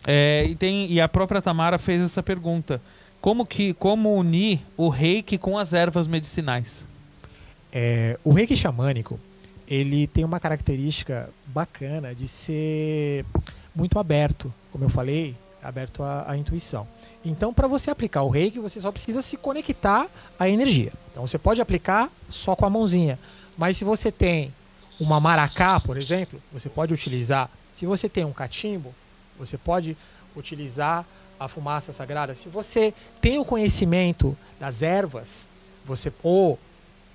É, 0.07 0.45
e, 0.47 0.55
tem, 0.55 0.89
e 0.89 1.01
a 1.01 1.09
própria 1.09 1.41
Tamara 1.41 1.77
fez 1.77 2.01
essa 2.01 2.23
pergunta. 2.23 2.81
Como, 3.19 3.45
que, 3.45 3.73
como 3.73 4.15
unir 4.15 4.61
o 4.77 4.87
reiki 4.87 5.37
com 5.37 5.57
as 5.57 5.73
ervas 5.73 6.07
medicinais? 6.07 6.87
É, 7.71 8.17
o 8.23 8.31
reiki 8.31 8.55
xamânico, 8.55 9.19
ele 9.67 10.07
tem 10.07 10.23
uma 10.23 10.39
característica 10.39 11.29
bacana 11.47 12.15
de 12.15 12.27
ser 12.27 13.25
muito 13.75 13.99
aberto, 13.99 14.53
como 14.71 14.85
eu 14.85 14.89
falei, 14.89 15.35
aberto 15.63 16.03
à, 16.03 16.31
à 16.31 16.37
intuição. 16.37 16.87
Então, 17.23 17.53
para 17.53 17.67
você 17.67 17.91
aplicar 17.91 18.23
o 18.23 18.29
reiki, 18.29 18.59
você 18.59 18.79
só 18.79 18.91
precisa 18.91 19.21
se 19.21 19.37
conectar 19.37 20.07
à 20.39 20.47
energia. 20.47 20.93
Então, 21.11 21.25
você 21.25 21.37
pode 21.37 21.61
aplicar 21.61 22.09
só 22.29 22.55
com 22.55 22.65
a 22.65 22.69
mãozinha. 22.69 23.19
Mas 23.57 23.77
se 23.77 23.83
você 23.83 24.11
tem 24.11 24.53
uma 24.99 25.19
maracá, 25.19 25.79
por 25.79 25.97
exemplo, 25.97 26.41
você 26.51 26.69
pode 26.69 26.93
utilizar. 26.93 27.49
Se 27.75 27.85
você 27.85 28.07
tem 28.09 28.25
um 28.25 28.33
cachimbo, 28.33 28.93
você 29.37 29.57
pode 29.57 29.97
utilizar 30.35 31.05
a 31.39 31.47
fumaça 31.47 31.93
sagrada. 31.93 32.35
Se 32.35 32.49
você 32.49 32.93
tem 33.21 33.39
o 33.39 33.45
conhecimento 33.45 34.37
das 34.59 34.81
ervas, 34.81 35.47
você 35.85 36.11
ou 36.21 36.59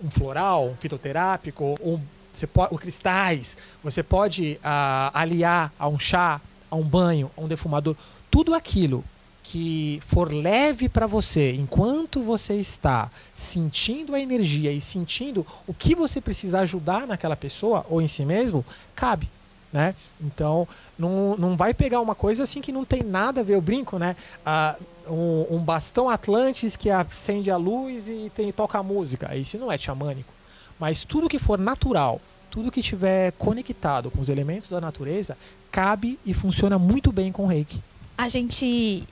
um 0.03 0.11
floral, 0.11 0.69
um 0.69 0.77
fitoterápico, 0.77 1.77
ou 1.81 2.01
você 2.33 2.47
pode, 2.47 2.73
ou 2.73 2.79
cristais, 2.79 3.57
você 3.83 4.03
pode 4.03 4.59
uh, 4.61 5.11
aliar 5.15 5.73
a 5.79 5.89
um 5.89 5.99
chá, 5.99 6.41
a 6.71 6.77
um 6.77 6.83
banho, 6.83 7.31
a 7.37 7.41
um 7.41 7.47
defumador. 7.47 7.95
Tudo 8.35 8.53
aquilo 8.53 9.05
que 9.45 10.03
for 10.09 10.33
leve 10.33 10.89
para 10.89 11.07
você, 11.07 11.53
enquanto 11.53 12.21
você 12.21 12.55
está 12.55 13.09
sentindo 13.33 14.13
a 14.13 14.19
energia 14.19 14.73
e 14.73 14.81
sentindo 14.81 15.47
o 15.69 15.73
que 15.73 15.95
você 15.95 16.21
precisa 16.21 16.59
ajudar 16.59 17.07
naquela 17.07 17.37
pessoa 17.37 17.87
ou 17.89 18.03
em 18.03 18.09
si 18.09 18.25
mesmo, 18.25 18.65
cabe. 18.97 19.29
né? 19.73 19.95
Então, 20.21 20.67
não, 20.99 21.37
não 21.37 21.57
vai 21.57 21.73
pegar 21.73 22.01
uma 22.01 22.17
coisa 22.17 22.43
assim 22.43 22.61
que 22.61 22.73
não 22.73 22.85
tem 22.85 23.05
nada 23.05 23.41
a 23.41 23.45
ver, 23.45 23.55
eu 23.55 23.61
brinco, 23.61 24.01
né? 24.01 24.17
Ah, 24.45 24.75
um, 25.09 25.47
um 25.53 25.59
bastão 25.61 26.11
Atlantis 26.11 26.75
que 26.75 26.91
acende 26.91 27.53
a 27.53 27.57
luz 27.57 28.09
e 28.09 28.33
tem, 28.35 28.51
toca 28.51 28.79
a 28.79 28.83
música. 28.83 29.37
Isso 29.37 29.57
não 29.59 29.71
é 29.71 29.79
xamânico. 29.79 30.35
Mas 30.77 31.05
tudo 31.05 31.29
que 31.29 31.39
for 31.39 31.57
natural, 31.57 32.21
tudo 32.51 32.73
que 32.73 32.81
estiver 32.81 33.31
conectado 33.39 34.11
com 34.11 34.21
os 34.21 34.29
elementos 34.29 34.69
da 34.69 34.81
natureza, 34.81 35.39
cabe 35.71 36.19
e 36.27 36.35
funciona 36.35 36.81
muito 36.81 37.13
bem 37.13 37.31
com 37.31 37.45
o 37.45 37.47
reiki. 37.47 37.81
A 38.17 38.29
gente. 38.29 39.05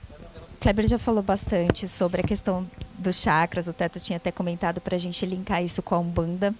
Kleber 0.59 0.87
já 0.87 0.97
falou 0.97 1.21
bastante 1.21 1.87
sobre 1.89 2.21
a 2.21 2.23
questão 2.23 2.65
dos 2.97 3.17
chakras, 3.17 3.67
o 3.67 3.73
Teto 3.73 3.99
tinha 3.99 4.15
até 4.15 4.31
comentado 4.31 4.79
para 4.79 4.95
a 4.95 4.99
gente 4.99 5.25
linkar 5.25 5.61
isso 5.61 5.81
com 5.81 5.93
a 5.93 5.99
Umbanda. 5.99 6.55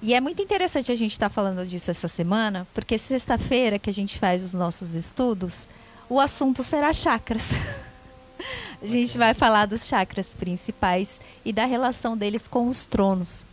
E 0.00 0.14
é 0.14 0.20
muito 0.20 0.40
interessante 0.40 0.92
a 0.92 0.94
gente 0.94 1.12
estar 1.12 1.28
tá 1.28 1.34
falando 1.34 1.66
disso 1.66 1.90
essa 1.90 2.06
semana, 2.06 2.68
porque 2.72 2.96
sexta-feira 2.96 3.78
que 3.78 3.90
a 3.90 3.92
gente 3.92 4.16
faz 4.16 4.44
os 4.44 4.54
nossos 4.54 4.94
estudos, 4.94 5.68
o 6.08 6.20
assunto 6.20 6.62
será 6.62 6.92
chakras. 6.92 7.50
a 8.80 8.86
gente 8.86 9.18
vai 9.18 9.34
falar 9.34 9.66
dos 9.66 9.86
chakras 9.86 10.36
principais 10.36 11.20
e 11.44 11.52
da 11.52 11.66
relação 11.66 12.16
deles 12.16 12.46
com 12.46 12.68
os 12.68 12.86
tronos. 12.86 13.44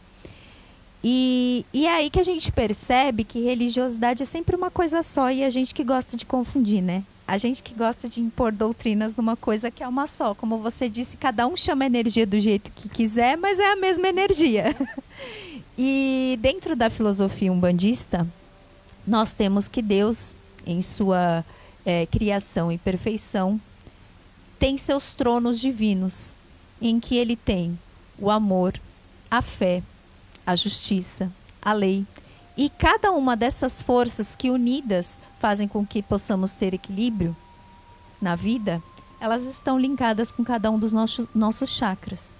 E, 1.04 1.66
e 1.74 1.88
é 1.88 1.96
aí 1.96 2.10
que 2.12 2.20
a 2.20 2.24
gente 2.24 2.52
percebe 2.52 3.24
que 3.24 3.40
religiosidade 3.40 4.22
é 4.22 4.26
sempre 4.26 4.56
uma 4.56 4.70
coisa 4.70 5.02
só 5.02 5.32
e 5.32 5.44
a 5.44 5.50
gente 5.50 5.74
que 5.74 5.84
gosta 5.84 6.16
de 6.16 6.28
confundir, 6.28 6.82
né? 6.82 7.04
A 7.28 7.38
gente 7.38 7.64
que 7.64 7.74
gosta 7.74 8.08
de 8.08 8.22
impor 8.22 8.52
doutrinas 8.52 9.16
numa 9.16 9.36
coisa 9.36 9.72
que 9.72 9.84
é 9.84 9.88
uma 9.88 10.06
só. 10.06 10.36
Como 10.36 10.60
você 10.60 10.88
disse, 10.88 11.18
cada 11.18 11.48
um 11.48 11.58
chama 11.58 11.84
a 11.84 11.88
energia 11.88 12.26
do 12.26 12.40
jeito 12.40 12.72
que 12.72 12.88
quiser, 12.88 13.36
mas 13.36 13.58
é 13.58 13.72
a 13.72 13.76
mesma 13.76 14.08
energia. 14.08 14.76
e 15.78 16.38
dentro 16.40 16.76
da 16.76 16.90
filosofia 16.90 17.52
umbandista, 17.52 18.28
nós 19.08 19.34
temos 19.34 19.68
que 19.68 19.82
Deus, 19.82 20.36
em 20.68 20.84
sua 20.84 21.44
é, 21.84 22.06
criação 22.06 22.72
e 22.72 22.78
perfeição, 22.78 23.60
tem 24.60 24.78
seus 24.78 25.16
tronos 25.16 25.60
divinos, 25.60 26.36
em 26.80 27.00
que 27.00 27.18
ele 27.18 27.36
tem 27.36 27.78
o 28.20 28.30
amor, 28.30 28.80
a 29.30 29.42
fé, 29.42 29.82
a 30.46 30.56
justiça, 30.56 31.32
a 31.62 31.74
lei 31.74 32.06
e 32.58 32.70
cada 32.70 33.12
uma 33.12 33.36
dessas 33.36 33.82
forças 33.82 34.36
que 34.36 34.50
unidas 34.50 35.20
fazem 35.40 35.68
com 35.68 35.86
que 35.86 36.02
possamos 36.02 36.54
ter 36.54 36.74
equilíbrio 36.74 37.36
na 38.22 38.36
vida, 38.36 38.82
elas 39.20 39.44
estão 39.44 39.78
linkadas 39.78 40.32
com 40.32 40.44
cada 40.44 40.72
um 40.72 40.80
dos 40.80 40.94
nossos, 40.94 41.28
nossos 41.34 41.70
chakras. 41.70 42.34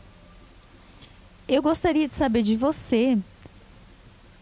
Eu 1.48 1.62
gostaria 1.62 2.08
de 2.08 2.14
saber 2.14 2.44
de 2.44 2.56
você, 2.56 3.18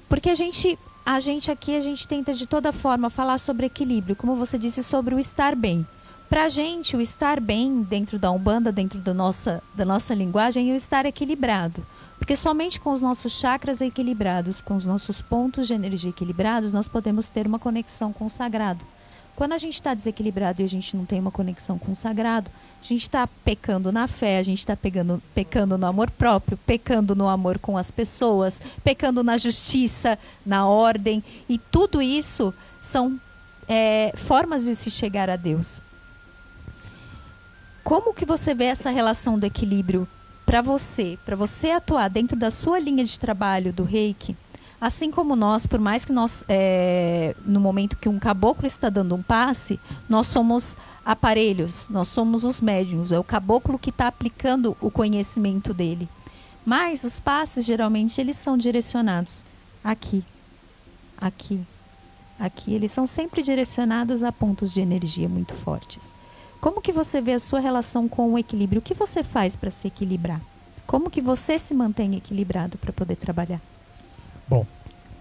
porque 0.07 0.29
a 0.29 0.35
gente, 0.35 0.77
a 1.05 1.19
gente 1.19 1.51
aqui 1.51 1.75
a 1.75 1.81
gente 1.81 2.07
tenta 2.07 2.33
de 2.33 2.45
toda 2.45 2.71
forma 2.71 3.09
falar 3.09 3.39
sobre 3.39 3.65
equilíbrio, 3.65 4.15
como 4.15 4.35
você 4.35 4.57
disse 4.57 4.83
sobre 4.83 5.15
o 5.15 5.19
estar 5.19 5.55
bem. 5.55 5.85
Para 6.29 6.45
a 6.45 6.49
gente, 6.49 6.95
o 6.95 7.01
estar 7.01 7.39
bem 7.39 7.83
dentro 7.83 8.17
da 8.17 8.31
Umbanda, 8.31 8.71
dentro 8.71 8.99
da 8.99 9.13
nossa, 9.13 9.61
da 9.75 9.85
nossa 9.85 10.13
linguagem, 10.13 10.71
é 10.71 10.73
o 10.73 10.77
estar 10.77 11.05
equilibrado. 11.05 11.85
Porque 12.23 12.37
somente 12.37 12.79
com 12.79 12.89
os 12.89 13.01
nossos 13.01 13.37
chakras 13.37 13.81
equilibrados, 13.81 14.61
com 14.61 14.77
os 14.77 14.85
nossos 14.85 15.21
pontos 15.21 15.67
de 15.67 15.73
energia 15.73 16.09
equilibrados, 16.09 16.71
nós 16.71 16.87
podemos 16.87 17.29
ter 17.29 17.45
uma 17.45 17.59
conexão 17.59 18.13
com 18.13 18.27
o 18.27 18.29
sagrado. 18.29 18.85
Quando 19.35 19.51
a 19.51 19.57
gente 19.57 19.73
está 19.73 19.93
desequilibrado 19.93 20.61
e 20.61 20.63
a 20.63 20.69
gente 20.69 20.95
não 20.95 21.03
tem 21.03 21.19
uma 21.19 21.31
conexão 21.31 21.77
com 21.77 21.91
o 21.91 21.95
sagrado, 21.95 22.49
a 22.81 22.85
gente 22.85 23.01
está 23.01 23.27
pecando 23.27 23.91
na 23.91 24.07
fé, 24.07 24.37
a 24.37 24.43
gente 24.43 24.59
está 24.59 24.73
pecando 25.35 25.77
no 25.77 25.85
amor 25.85 26.09
próprio, 26.09 26.57
pecando 26.65 27.13
no 27.13 27.27
amor 27.27 27.59
com 27.59 27.77
as 27.77 27.91
pessoas, 27.91 28.61
pecando 28.85 29.21
na 29.21 29.37
justiça, 29.37 30.17
na 30.45 30.65
ordem. 30.65 31.21
E 31.49 31.57
tudo 31.57 32.01
isso 32.01 32.53
são 32.79 33.19
é, 33.67 34.13
formas 34.15 34.63
de 34.63 34.77
se 34.77 34.89
chegar 34.89 35.29
a 35.29 35.35
Deus. 35.35 35.81
Como 37.83 38.13
que 38.13 38.25
você 38.25 38.53
vê 38.53 38.67
essa 38.67 38.89
relação 38.89 39.37
do 39.37 39.45
equilíbrio 39.45 40.07
para 40.45 40.61
você, 40.61 41.17
para 41.25 41.35
você 41.35 41.71
atuar 41.71 42.09
dentro 42.09 42.37
da 42.37 42.51
sua 42.51 42.79
linha 42.79 43.03
de 43.03 43.19
trabalho 43.19 43.73
do 43.73 43.83
reiki, 43.83 44.35
assim 44.79 45.09
como 45.09 45.35
nós, 45.35 45.65
por 45.65 45.79
mais 45.79 46.03
que 46.03 46.11
nós, 46.11 46.43
é, 46.47 47.35
no 47.45 47.59
momento 47.59 47.97
que 47.97 48.09
um 48.09 48.19
caboclo 48.19 48.67
está 48.67 48.89
dando 48.89 49.15
um 49.15 49.23
passe, 49.23 49.79
nós 50.09 50.27
somos 50.27 50.77
aparelhos, 51.05 51.87
nós 51.89 52.07
somos 52.09 52.43
os 52.43 52.59
médiums, 52.59 53.11
é 53.11 53.19
o 53.19 53.23
caboclo 53.23 53.79
que 53.79 53.89
está 53.89 54.07
aplicando 54.07 54.75
o 54.81 54.91
conhecimento 54.91 55.73
dele. 55.73 56.09
Mas 56.65 57.03
os 57.03 57.19
passes, 57.19 57.65
geralmente, 57.65 58.19
eles 58.19 58.37
são 58.37 58.57
direcionados 58.57 59.43
aqui, 59.83 60.23
aqui, 61.17 61.61
aqui. 62.39 62.73
Eles 62.73 62.91
são 62.91 63.05
sempre 63.05 63.41
direcionados 63.41 64.23
a 64.23 64.31
pontos 64.31 64.73
de 64.73 64.81
energia 64.81 65.27
muito 65.27 65.53
fortes. 65.53 66.15
Como 66.63 66.81
que 66.81 66.93
você 66.93 67.19
vê 67.19 67.33
a 67.33 67.39
sua 67.39 67.59
relação 67.59 68.07
com 68.07 68.31
o 68.31 68.39
equilíbrio? 68.39 68.79
O 68.79 68.81
que 68.81 68.93
você 68.93 69.21
faz 69.21 69.53
para 69.53 69.69
se 69.69 69.85
equilibrar? 69.85 70.39
Como 70.87 71.09
que 71.09 71.19
você 71.19 71.59
se 71.59 71.73
mantém 71.73 72.15
equilibrado 72.15 72.77
para 72.77 72.93
poder 72.93 73.17
trabalhar? 73.17 73.59
Bom, 74.47 74.65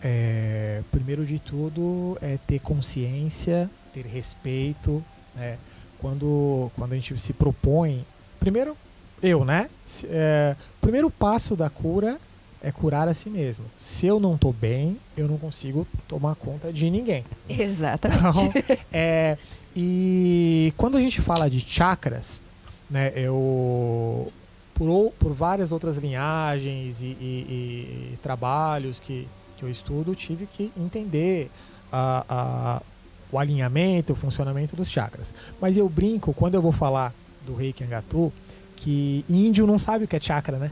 é, 0.00 0.82
primeiro 0.92 1.26
de 1.26 1.40
tudo 1.40 2.16
é 2.22 2.38
ter 2.46 2.60
consciência, 2.60 3.68
ter 3.92 4.06
respeito. 4.06 5.02
Né? 5.34 5.58
Quando, 5.98 6.70
quando 6.76 6.92
a 6.92 6.94
gente 6.94 7.18
se 7.18 7.32
propõe, 7.32 8.06
primeiro 8.38 8.76
eu, 9.20 9.44
né? 9.44 9.68
É, 10.04 10.54
o 10.78 10.80
primeiro 10.80 11.10
passo 11.10 11.56
da 11.56 11.68
cura 11.68 12.20
é 12.62 12.70
curar 12.70 13.08
a 13.08 13.14
si 13.14 13.28
mesmo. 13.28 13.64
Se 13.80 14.06
eu 14.06 14.20
não 14.20 14.36
estou 14.36 14.52
bem, 14.52 14.96
eu 15.16 15.26
não 15.26 15.38
consigo 15.38 15.88
tomar 16.06 16.36
conta 16.36 16.72
de 16.72 16.88
ninguém. 16.88 17.24
Exatamente. 17.48 18.44
Então, 18.44 18.76
é, 18.92 19.36
e 19.74 20.72
quando 20.76 20.96
a 20.96 21.00
gente 21.00 21.20
fala 21.20 21.48
de 21.48 21.60
chakras, 21.60 22.42
né, 22.90 23.12
eu 23.16 24.30
por, 24.74 25.12
por 25.18 25.32
várias 25.32 25.72
outras 25.72 25.96
linhagens 25.96 27.00
e, 27.00 27.16
e, 27.20 28.12
e 28.12 28.18
trabalhos 28.22 29.00
que, 29.00 29.28
que 29.56 29.62
eu 29.62 29.70
estudo, 29.70 30.14
tive 30.14 30.46
que 30.46 30.72
entender 30.76 31.50
a, 31.90 32.24
a, 32.28 32.82
o 33.30 33.38
alinhamento, 33.38 34.12
o 34.12 34.16
funcionamento 34.16 34.74
dos 34.74 34.90
chakras. 34.90 35.34
Mas 35.60 35.76
eu 35.76 35.88
brinco 35.88 36.34
quando 36.34 36.54
eu 36.54 36.62
vou 36.62 36.72
falar 36.72 37.14
do 37.46 37.54
Reiki 37.54 37.84
Angatu 37.84 38.32
que 38.76 39.24
índio 39.28 39.66
não 39.66 39.78
sabe 39.78 40.04
o 40.04 40.08
que 40.08 40.16
é 40.16 40.20
chakra, 40.20 40.58
né? 40.58 40.70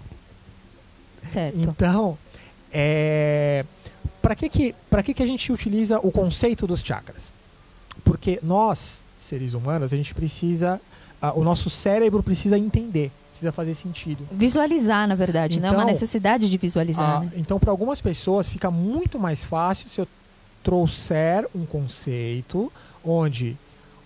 Certo. 1.28 1.58
Então, 1.58 2.18
é, 2.72 3.64
para 4.20 4.34
que, 4.34 4.48
que, 4.48 4.74
que, 5.04 5.14
que 5.14 5.22
a 5.22 5.26
gente 5.26 5.52
utiliza 5.52 5.98
o 6.00 6.10
conceito 6.10 6.66
dos 6.66 6.82
chakras? 6.82 7.32
Porque 8.00 8.38
nós, 8.42 9.00
seres 9.20 9.54
humanos, 9.54 9.92
a 9.92 9.96
gente 9.96 10.14
precisa. 10.14 10.80
O 11.34 11.44
nosso 11.44 11.68
cérebro 11.68 12.22
precisa 12.22 12.58
entender, 12.58 13.12
precisa 13.32 13.52
fazer 13.52 13.74
sentido. 13.74 14.26
Visualizar, 14.32 15.06
na 15.06 15.14
verdade, 15.14 15.58
então, 15.58 15.70
né? 15.70 15.76
Uma 15.76 15.82
então, 15.82 15.92
necessidade 15.92 16.48
de 16.48 16.56
visualizar. 16.56 17.20
Né? 17.20 17.32
Então, 17.36 17.58
para 17.58 17.70
algumas 17.70 18.00
pessoas, 18.00 18.48
fica 18.48 18.70
muito 18.70 19.18
mais 19.18 19.44
fácil 19.44 19.90
se 19.90 20.00
eu 20.00 20.08
trouxer 20.62 21.46
um 21.54 21.66
conceito 21.66 22.72
onde 23.04 23.56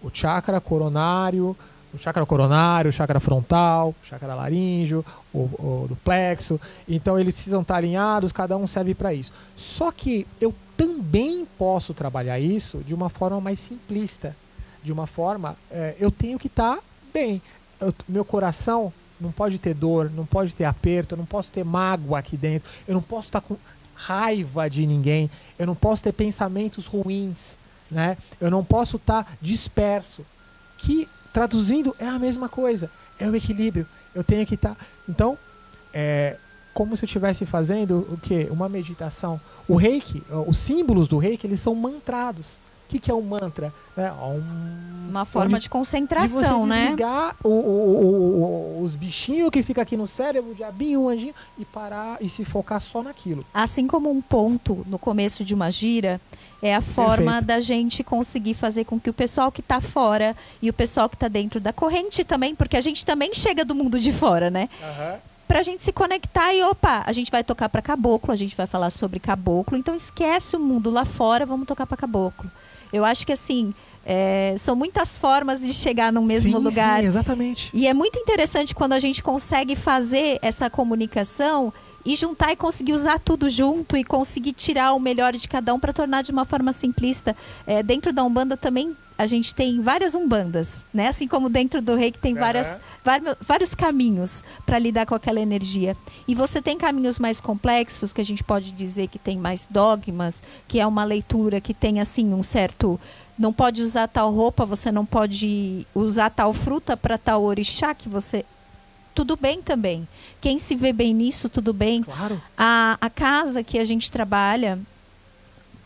o 0.02 0.10
chakra 0.12 0.60
coronário, 0.60 1.56
o 1.92 1.98
chakra 1.98 2.26
coronário, 2.26 2.88
o 2.88 2.92
chakra 2.92 3.20
frontal, 3.20 3.94
o 4.02 4.06
chakra 4.06 4.34
laríngeo, 4.34 5.04
o, 5.32 5.38
o 5.38 5.86
do 5.88 5.96
plexo. 5.96 6.60
Então 6.88 7.18
eles 7.18 7.34
precisam 7.34 7.62
estar 7.62 7.76
alinhados, 7.76 8.32
cada 8.32 8.56
um 8.56 8.66
serve 8.66 8.94
para 8.94 9.14
isso. 9.14 9.32
Só 9.56 9.92
que 9.92 10.26
eu 10.40 10.52
também 10.76 11.46
posso 11.58 11.94
trabalhar 11.94 12.38
isso 12.38 12.78
de 12.78 12.94
uma 12.94 13.08
forma 13.08 13.40
mais 13.40 13.58
simplista. 13.58 14.36
De 14.82 14.92
uma 14.92 15.06
forma, 15.06 15.56
é, 15.70 15.96
eu 15.98 16.10
tenho 16.10 16.38
que 16.38 16.46
estar 16.46 16.76
tá 16.76 16.82
bem. 17.12 17.40
Eu, 17.80 17.94
meu 18.08 18.24
coração 18.24 18.92
não 19.20 19.32
pode 19.32 19.58
ter 19.58 19.74
dor, 19.74 20.10
não 20.10 20.26
pode 20.26 20.54
ter 20.54 20.64
aperto, 20.64 21.14
eu 21.14 21.18
não 21.18 21.26
posso 21.26 21.50
ter 21.50 21.64
mágoa 21.64 22.18
aqui 22.18 22.36
dentro, 22.36 22.68
eu 22.86 22.94
não 22.94 23.02
posso 23.02 23.28
estar 23.28 23.40
tá 23.40 23.46
com 23.46 23.56
raiva 23.94 24.68
de 24.68 24.84
ninguém, 24.86 25.30
eu 25.58 25.66
não 25.66 25.74
posso 25.74 26.02
ter 26.02 26.12
pensamentos 26.12 26.86
ruins, 26.86 27.56
né? 27.90 28.18
Eu 28.40 28.50
não 28.50 28.64
posso 28.64 28.96
estar 28.96 29.24
tá 29.24 29.32
disperso. 29.40 30.24
Que 30.78 31.08
traduzindo 31.32 31.94
é 31.98 32.06
a 32.06 32.18
mesma 32.18 32.48
coisa, 32.48 32.90
é 33.18 33.28
o 33.28 33.34
equilíbrio. 33.34 33.86
Eu 34.14 34.22
tenho 34.22 34.46
que 34.46 34.54
estar. 34.54 34.74
Tá... 34.74 34.84
Então, 35.08 35.38
é, 35.92 36.36
como 36.74 36.96
se 36.96 37.04
eu 37.04 37.06
estivesse 37.06 37.46
fazendo 37.46 38.06
o 38.10 38.18
que? 38.18 38.48
Uma 38.50 38.68
meditação. 38.68 39.40
O 39.68 39.76
reiki, 39.76 40.22
os 40.46 40.58
símbolos 40.58 41.06
do 41.08 41.16
reiki, 41.16 41.46
eles 41.46 41.60
são 41.60 41.74
mantrados. 41.74 42.58
O 42.86 42.88
que, 42.88 42.98
que 42.98 43.10
é 43.10 43.14
um 43.14 43.22
mantra? 43.22 43.72
É 43.96 44.12
um, 44.12 44.42
Uma 45.08 45.24
forma 45.24 45.58
de 45.58 45.70
concentração, 45.70 46.62
de 46.62 46.68
né? 46.68 46.82
desligar 46.82 47.34
o, 47.42 47.48
o, 47.48 48.80
o, 48.80 48.82
os 48.82 48.94
bichinhos 48.94 49.50
que 49.50 49.62
ficam 49.62 49.82
aqui 49.82 49.96
no 49.96 50.06
cérebro, 50.06 50.50
o 50.50 50.54
diabinho, 50.54 51.00
o 51.00 51.08
anjinho, 51.08 51.34
e 51.58 51.64
parar 51.64 52.18
e 52.20 52.28
se 52.28 52.44
focar 52.44 52.80
só 52.80 53.02
naquilo. 53.02 53.44
Assim 53.54 53.86
como 53.86 54.10
um 54.10 54.20
ponto 54.20 54.84
no 54.86 54.98
começo 54.98 55.42
de 55.44 55.54
uma 55.54 55.70
gira 55.70 56.20
é 56.62 56.74
a 56.74 56.80
forma 56.80 57.32
Perfeito. 57.32 57.46
da 57.46 57.60
gente 57.60 58.04
conseguir 58.04 58.54
fazer 58.54 58.84
com 58.84 59.00
que 59.00 59.10
o 59.10 59.14
pessoal 59.14 59.50
que 59.50 59.60
está 59.60 59.80
fora 59.80 60.36
e 60.60 60.68
o 60.68 60.72
pessoal 60.72 61.08
que 61.08 61.16
está 61.16 61.28
dentro 61.28 61.60
da 61.60 61.72
corrente 61.72 62.22
também, 62.22 62.54
porque 62.54 62.76
a 62.76 62.80
gente 62.80 63.04
também 63.04 63.32
chega 63.34 63.64
do 63.64 63.74
mundo 63.74 63.98
de 63.98 64.12
fora, 64.12 64.50
né? 64.50 64.68
Uhum 64.80 65.33
pra 65.46 65.62
gente 65.62 65.82
se 65.82 65.92
conectar 65.92 66.52
e 66.54 66.62
opa, 66.62 67.02
a 67.06 67.12
gente 67.12 67.30
vai 67.30 67.44
tocar 67.44 67.68
para 67.68 67.82
caboclo, 67.82 68.32
a 68.32 68.36
gente 68.36 68.56
vai 68.56 68.66
falar 68.66 68.90
sobre 68.90 69.20
caboclo, 69.20 69.76
então 69.76 69.94
esquece 69.94 70.56
o 70.56 70.60
mundo 70.60 70.90
lá 70.90 71.04
fora, 71.04 71.44
vamos 71.46 71.66
tocar 71.66 71.86
para 71.86 71.96
caboclo. 71.96 72.50
Eu 72.92 73.04
acho 73.04 73.26
que 73.26 73.32
assim, 73.32 73.74
é, 74.06 74.54
são 74.58 74.76
muitas 74.76 75.16
formas 75.16 75.60
de 75.60 75.72
chegar 75.72 76.12
no 76.12 76.22
mesmo 76.22 76.58
sim, 76.58 76.64
lugar. 76.64 77.00
Sim, 77.00 77.06
exatamente. 77.06 77.70
E 77.72 77.86
é 77.86 77.94
muito 77.94 78.18
interessante 78.18 78.74
quando 78.74 78.92
a 78.92 79.00
gente 79.00 79.22
consegue 79.22 79.74
fazer 79.74 80.38
essa 80.42 80.68
comunicação 80.68 81.72
e 82.04 82.16
juntar 82.16 82.52
e 82.52 82.56
conseguir 82.56 82.92
usar 82.92 83.18
tudo 83.18 83.48
junto 83.48 83.96
e 83.96 84.04
conseguir 84.04 84.52
tirar 84.52 84.92
o 84.92 85.00
melhor 85.00 85.32
de 85.32 85.48
cada 85.48 85.72
um 85.72 85.80
para 85.80 85.92
tornar 85.92 86.22
de 86.22 86.30
uma 86.30 86.44
forma 86.44 86.72
simplista. 86.72 87.36
É, 87.66 87.82
dentro 87.82 88.12
da 88.12 88.22
Umbanda 88.22 88.56
também 88.56 88.96
a 89.16 89.26
gente 89.26 89.54
tem 89.54 89.80
várias 89.80 90.14
umbandas, 90.14 90.84
né? 90.92 91.06
Assim 91.06 91.28
como 91.28 91.48
dentro 91.48 91.80
do 91.80 91.94
reiki 91.94 92.18
tem 92.18 92.34
várias, 92.34 92.80
vários, 93.04 93.36
vários 93.40 93.74
caminhos 93.74 94.42
para 94.66 94.78
lidar 94.78 95.06
com 95.06 95.14
aquela 95.14 95.38
energia. 95.38 95.96
E 96.26 96.34
você 96.34 96.60
tem 96.60 96.76
caminhos 96.76 97.20
mais 97.20 97.40
complexos, 97.40 98.12
que 98.12 98.20
a 98.20 98.24
gente 98.24 98.42
pode 98.42 98.72
dizer 98.72 99.06
que 99.06 99.18
tem 99.18 99.38
mais 99.38 99.68
dogmas, 99.70 100.42
que 100.66 100.80
é 100.80 100.86
uma 100.86 101.04
leitura 101.04 101.60
que 101.60 101.72
tem 101.72 102.00
assim 102.00 102.34
um 102.34 102.42
certo 102.42 102.98
não 103.36 103.52
pode 103.52 103.82
usar 103.82 104.06
tal 104.06 104.32
roupa, 104.32 104.64
você 104.64 104.92
não 104.92 105.04
pode 105.04 105.86
usar 105.94 106.30
tal 106.30 106.52
fruta 106.52 106.96
para 106.96 107.18
tal 107.18 107.42
orixá 107.42 107.92
que 107.92 108.08
você 108.08 108.44
tudo 109.14 109.36
bem 109.36 109.62
também. 109.62 110.06
Quem 110.40 110.58
se 110.58 110.74
vê 110.74 110.92
bem 110.92 111.14
nisso, 111.14 111.48
tudo 111.48 111.72
bem. 111.72 112.02
Claro. 112.02 112.40
A, 112.56 112.98
a 113.00 113.08
casa 113.08 113.62
que 113.62 113.78
a 113.78 113.84
gente 113.84 114.10
trabalha 114.10 114.78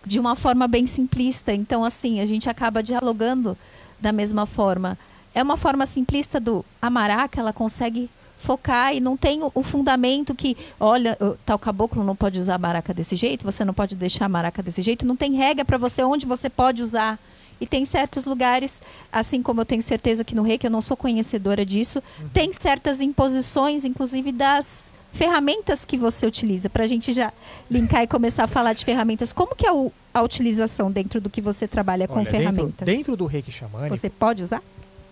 de 0.04 0.18
uma 0.18 0.34
forma 0.34 0.66
bem 0.66 0.86
simplista. 0.86 1.52
Então, 1.52 1.84
assim, 1.84 2.20
a 2.20 2.26
gente 2.26 2.48
acaba 2.48 2.82
dialogando 2.82 3.56
da 4.00 4.10
mesma 4.12 4.46
forma. 4.46 4.98
É 5.34 5.42
uma 5.42 5.56
forma 5.56 5.84
simplista 5.84 6.40
do 6.40 6.64
a 6.80 6.88
maraca, 6.88 7.38
ela 7.38 7.52
consegue 7.52 8.08
focar 8.38 8.94
e 8.94 9.00
não 9.00 9.16
tem 9.16 9.40
o, 9.42 9.62
fundamento 9.62 10.34
que, 10.34 10.56
olha, 10.78 11.18
tal 11.44 11.58
caboclo 11.58 12.04
não 12.04 12.14
pode 12.14 12.38
usar 12.38 12.54
a 12.54 12.58
maraca 12.58 12.94
desse 12.94 13.16
jeito, 13.16 13.44
você 13.44 13.64
não 13.64 13.74
pode 13.74 13.96
deixar 13.96 14.26
a 14.26 14.28
maraca 14.28 14.62
desse 14.62 14.80
jeito, 14.80 15.04
não 15.04 15.16
tem 15.16 15.34
regra 15.34 15.64
para 15.64 15.76
você 15.76 16.02
onde 16.02 16.24
você 16.24 16.48
pode 16.48 16.80
usar. 16.80 17.18
E 17.60 17.66
tem 17.66 17.84
certos 17.84 18.24
lugares, 18.24 18.82
assim 19.12 19.42
como 19.42 19.60
eu 19.60 19.64
tenho 19.64 19.82
certeza 19.82 20.22
que 20.24 20.34
no 20.34 20.42
Reiki, 20.42 20.66
eu 20.66 20.70
não 20.70 20.80
sou 20.80 20.96
conhecedora 20.96 21.64
disso, 21.64 22.02
uhum. 22.20 22.28
tem 22.28 22.52
certas 22.52 23.00
imposições, 23.00 23.84
inclusive 23.84 24.30
das 24.30 24.92
ferramentas 25.12 25.84
que 25.84 25.96
você 25.96 26.26
utiliza, 26.26 26.70
para 26.70 26.84
a 26.84 26.86
gente 26.86 27.12
já 27.12 27.32
linkar 27.70 28.02
e 28.02 28.06
começar 28.06 28.44
a 28.44 28.46
falar 28.46 28.72
de 28.72 28.84
ferramentas. 28.84 29.32
Como 29.32 29.56
que 29.56 29.66
é 29.66 29.72
o, 29.72 29.90
a 30.14 30.22
utilização 30.22 30.90
dentro 30.90 31.20
do 31.20 31.28
que 31.28 31.40
você 31.40 31.66
trabalha 31.66 32.06
Olha, 32.08 32.08
com 32.08 32.24
ferramentas? 32.24 32.86
Dentro, 32.86 32.86
dentro 32.86 33.16
do 33.16 33.26
Reiki 33.26 33.50
Xamânico... 33.50 33.96
Você 33.96 34.08
pode 34.08 34.42
usar? 34.42 34.62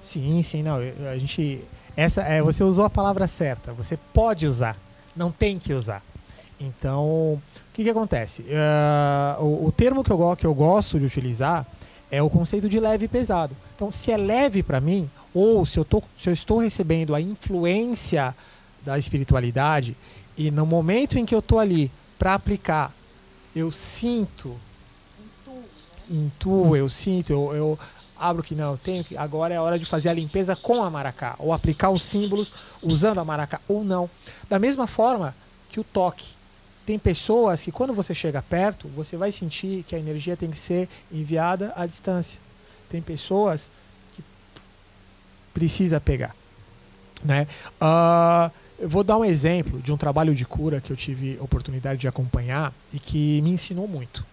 Sim, 0.01 0.43
sim. 0.43 0.63
Não, 0.63 0.77
a 1.11 1.19
gente... 1.19 1.61
Essa, 1.97 2.23
é, 2.23 2.43
você 2.43 2.63
usou 2.63 2.85
a 2.85 2.91
palavra 2.91 3.27
certa. 3.27 3.73
Você 3.73 3.99
pode 4.13 4.47
usar. 4.47 4.77
Não 5.17 5.33
tem 5.33 5.59
que 5.59 5.73
usar. 5.73 6.03
Então, 6.61 7.05
o 7.05 7.43
que, 7.73 7.83
que 7.83 7.91
acontece? 7.91 8.43
Uh, 8.43 9.43
o, 9.43 9.67
o, 9.67 9.73
termo 9.73 10.05
que 10.05 10.11
eu, 10.11 10.37
que 10.37 10.47
eu 10.47 10.55
gosto 10.55 10.99
de 10.99 11.07
utilizar 11.07 11.67
é 12.11 12.23
o 12.23 12.31
conceito 12.31 12.69
de 12.69 12.79
leve 12.79 13.07
e 13.07 13.09
pesado. 13.09 13.57
Então, 13.75 13.91
se 13.91 14.13
é 14.13 14.17
leve 14.17 14.63
para 14.63 14.81
mim, 14.81 15.11
ou 15.35 15.67
se 15.67 15.79
eu, 15.79 15.85
tô, 15.85 16.03
se 16.19 16.29
eu 16.29 16.33
estou 16.33 16.59
recebendo 16.59 17.15
a 17.15 17.21
influência 17.21 18.35
da 18.85 18.99
espiritualidade, 18.99 19.97
e 20.37 20.51
no 20.51 20.65
momento 20.65 21.19
em 21.19 21.27
que 21.27 21.35
eu 21.35 21.41
estou 21.41 21.59
ali 21.59 21.91
para 22.19 22.35
aplicar, 22.35 22.93
eu 23.55 23.71
sinto, 23.71 24.57
intuo, 26.11 26.77
eu 26.77 26.89
sinto, 26.89 27.33
eu, 27.33 27.55
eu 27.55 27.79
abro 28.19 28.43
que 28.43 28.55
não, 28.55 28.73
eu 28.73 28.79
tenho 28.79 29.05
que, 29.05 29.17
agora 29.17 29.53
é 29.53 29.57
a 29.57 29.63
hora 29.63 29.79
de 29.79 29.85
fazer 29.85 30.09
a 30.09 30.13
limpeza 30.13 30.55
com 30.55 30.83
a 30.83 30.91
maracá, 30.91 31.35
ou 31.39 31.53
aplicar 31.53 31.91
os 31.91 32.03
símbolos 32.03 32.53
usando 32.83 33.19
a 33.19 33.25
maracá, 33.25 33.61
ou 33.69 33.85
não. 33.85 34.09
Da 34.49 34.59
mesma 34.59 34.87
forma 34.87 35.35
que 35.69 35.81
o 35.81 35.85
toque 35.85 36.27
tem 36.87 37.01
pessoas 37.01 37.63
que 37.63 37.73
quando 37.73 37.93
você 37.93 38.15
chega 38.15 38.41
perto, 38.41 38.87
você 38.89 39.17
vai 39.17 39.33
sentir 39.33 39.85
que 39.89 39.97
a 39.97 39.99
energia 39.99 40.37
tem 40.37 40.49
que 40.49 40.57
ser 40.57 40.89
enviada 41.11 41.73
à 41.77 41.85
distância. 41.85 42.39
Tem 42.89 43.03
pessoas 43.03 43.69
que 44.15 44.23
precisa 45.53 46.01
pegar, 46.01 46.35
né? 47.25 47.49
Uh, 47.81 48.53
eu 48.79 48.89
vou 48.89 49.03
dar 49.03 49.19
um 49.19 49.25
exemplo 49.25 49.81
de 49.83 49.93
um 49.93 49.97
trabalho 49.97 50.33
de 50.33 50.45
cura 50.45 50.81
que 50.81 50.93
eu 50.93 50.97
tive 50.97 51.37
oportunidade 51.41 51.99
de 51.99 52.07
acompanhar 52.07 52.73
e 52.93 53.01
que 53.01 53.41
me 53.43 53.51
ensinou 53.51 53.89
muito. 53.89 54.25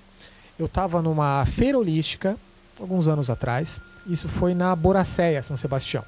Eu 0.59 0.67
estava 0.67 1.01
numa 1.01 1.43
feira 1.47 1.77
holística 1.77 2.37
alguns 2.79 3.07
anos 3.07 3.31
atrás. 3.31 3.81
Isso 4.05 4.29
foi 4.29 4.53
na 4.53 4.75
Boracéia, 4.75 5.41
São 5.41 5.57
Sebastião. 5.57 6.05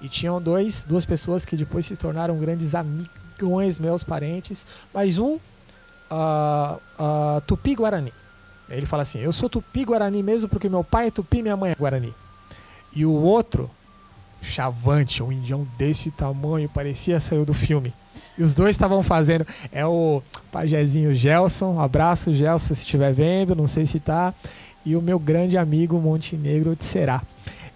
E 0.00 0.08
tinham 0.08 0.40
dois, 0.40 0.84
duas 0.86 1.04
pessoas 1.04 1.44
que 1.44 1.56
depois 1.56 1.86
se 1.86 1.96
tornaram 1.96 2.38
grandes 2.38 2.74
amigões, 2.74 3.80
meus 3.80 4.04
parentes, 4.04 4.64
mas 4.92 5.18
um 5.18 5.38
uh, 6.12 7.40
Tupi-Guarani. 7.46 8.12
Ele 8.68 8.86
fala 8.86 9.02
assim: 9.02 9.18
Eu 9.18 9.32
sou 9.32 9.48
Tupi-Guarani 9.48 10.22
mesmo 10.22 10.48
porque 10.48 10.68
meu 10.68 10.84
pai 10.84 11.08
é 11.08 11.10
Tupi 11.10 11.38
e 11.38 11.42
minha 11.42 11.56
mãe 11.56 11.72
é 11.72 11.74
Guarani. 11.74 12.14
E 12.94 13.04
o 13.04 13.12
outro, 13.12 13.70
Chavante, 14.40 15.22
um 15.22 15.32
indião 15.32 15.66
desse 15.78 16.10
tamanho, 16.10 16.68
parecia 16.68 17.20
saiu 17.20 17.44
do 17.44 17.54
filme. 17.54 17.92
E 18.36 18.42
os 18.42 18.54
dois 18.54 18.74
estavam 18.74 19.02
fazendo. 19.02 19.46
É 19.70 19.86
o 19.86 20.22
pajezinho 20.50 21.14
Gelson. 21.14 21.74
Um 21.74 21.80
abraço, 21.80 22.32
Gelson, 22.32 22.74
se 22.74 22.80
estiver 22.80 23.12
vendo. 23.12 23.54
Não 23.54 23.66
sei 23.66 23.86
se 23.86 24.00
tá. 24.00 24.34
E 24.84 24.96
o 24.96 25.02
meu 25.02 25.18
grande 25.18 25.56
amigo 25.56 25.98
Montenegro 25.98 26.74
de 26.74 26.84
Será. 26.84 27.22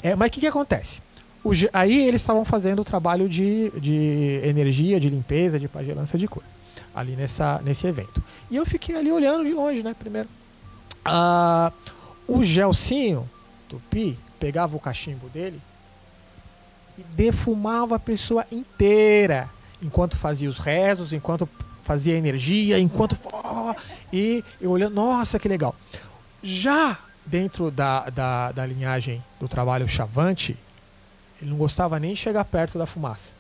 É, 0.03 0.15
mas 0.17 0.29
o 0.29 0.33
que, 0.33 0.41
que 0.41 0.47
acontece? 0.47 1.01
O, 1.45 1.53
aí 1.73 2.07
eles 2.07 2.21
estavam 2.21 2.45
fazendo 2.45 2.81
o 2.81 2.85
trabalho 2.85 3.29
de, 3.29 3.71
de 3.79 4.41
energia, 4.43 4.99
de 4.99 5.09
limpeza, 5.09 5.59
de 5.61 5.69
pagelança 5.69 6.19
de 6.19 6.27
cor 6.27 6.43
ali 6.97 7.15
nessa, 7.15 7.61
nesse 7.63 7.87
evento. 7.87 8.23
E 8.51 8.57
eu 8.57 8.65
fiquei 8.65 8.97
ali 8.97 9.13
olhando 9.13 9.45
de 9.45 9.53
longe, 9.53 9.83
né? 9.83 9.95
Primeiro. 9.97 10.29
Ah, 11.05 11.71
o 12.27 12.43
Gelsinho, 12.43 13.29
Tupi, 13.69 14.19
pegava 14.41 14.75
o 14.75 14.81
cachimbo 14.81 15.29
dele 15.29 15.61
e 16.99 17.03
defumava 17.03 17.97
a 17.97 17.99
pessoa 17.99 18.47
inteira. 18.51 19.51
Enquanto 19.83 20.17
fazia 20.17 20.49
os 20.49 20.59
rezos, 20.59 21.13
enquanto 21.13 21.47
fazia 21.85 22.17
energia, 22.17 22.79
enquanto. 22.79 23.17
Oh, 23.33 23.75
e 24.11 24.43
eu 24.59 24.71
olhando, 24.71 24.95
nossa, 24.95 25.39
que 25.39 25.47
legal. 25.47 25.77
Já 26.43 26.99
dentro 27.27 27.71
da, 27.71 28.09
da, 28.09 28.53
da 28.53 28.65
linhagem 28.65 29.23
do 29.39 29.47
trabalho 29.47 29.87
Chavante, 29.87 30.57
ele 31.41 31.51
não 31.51 31.59
gostava 31.59 32.01
nem 32.01 32.15
de 32.15 32.21
chegar 32.21 32.45
perto 32.45 32.79
da 32.79 32.87
fumaça. 32.87 33.36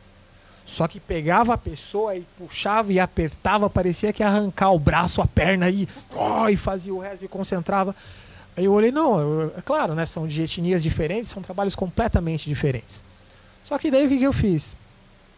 Só 0.66 0.88
que 0.88 0.98
pegava 0.98 1.54
a 1.54 1.58
pessoa 1.58 2.16
e 2.16 2.26
puxava 2.36 2.92
e 2.92 2.98
apertava, 2.98 3.70
parecia 3.70 4.12
que 4.12 4.22
ia 4.22 4.26
arrancar 4.26 4.72
o 4.72 4.78
braço, 4.78 5.22
a 5.22 5.26
perna 5.26 5.70
e, 5.70 5.88
oh, 6.14 6.48
e 6.48 6.56
fazia 6.56 6.92
o 6.92 6.98
resto 6.98 7.24
e 7.24 7.28
concentrava. 7.28 7.94
Aí 8.56 8.64
eu 8.64 8.72
olhei, 8.72 8.90
não, 8.90 9.18
eu, 9.20 9.54
é 9.56 9.62
claro, 9.62 9.94
né? 9.94 10.04
São 10.04 10.26
de 10.26 10.42
etnias 10.42 10.82
diferentes, 10.82 11.30
são 11.30 11.40
trabalhos 11.40 11.76
completamente 11.76 12.48
diferentes. 12.48 13.02
Só 13.64 13.78
que 13.78 13.90
daí 13.90 14.06
o 14.06 14.08
que, 14.08 14.18
que 14.18 14.24
eu 14.24 14.32
fiz? 14.32 14.76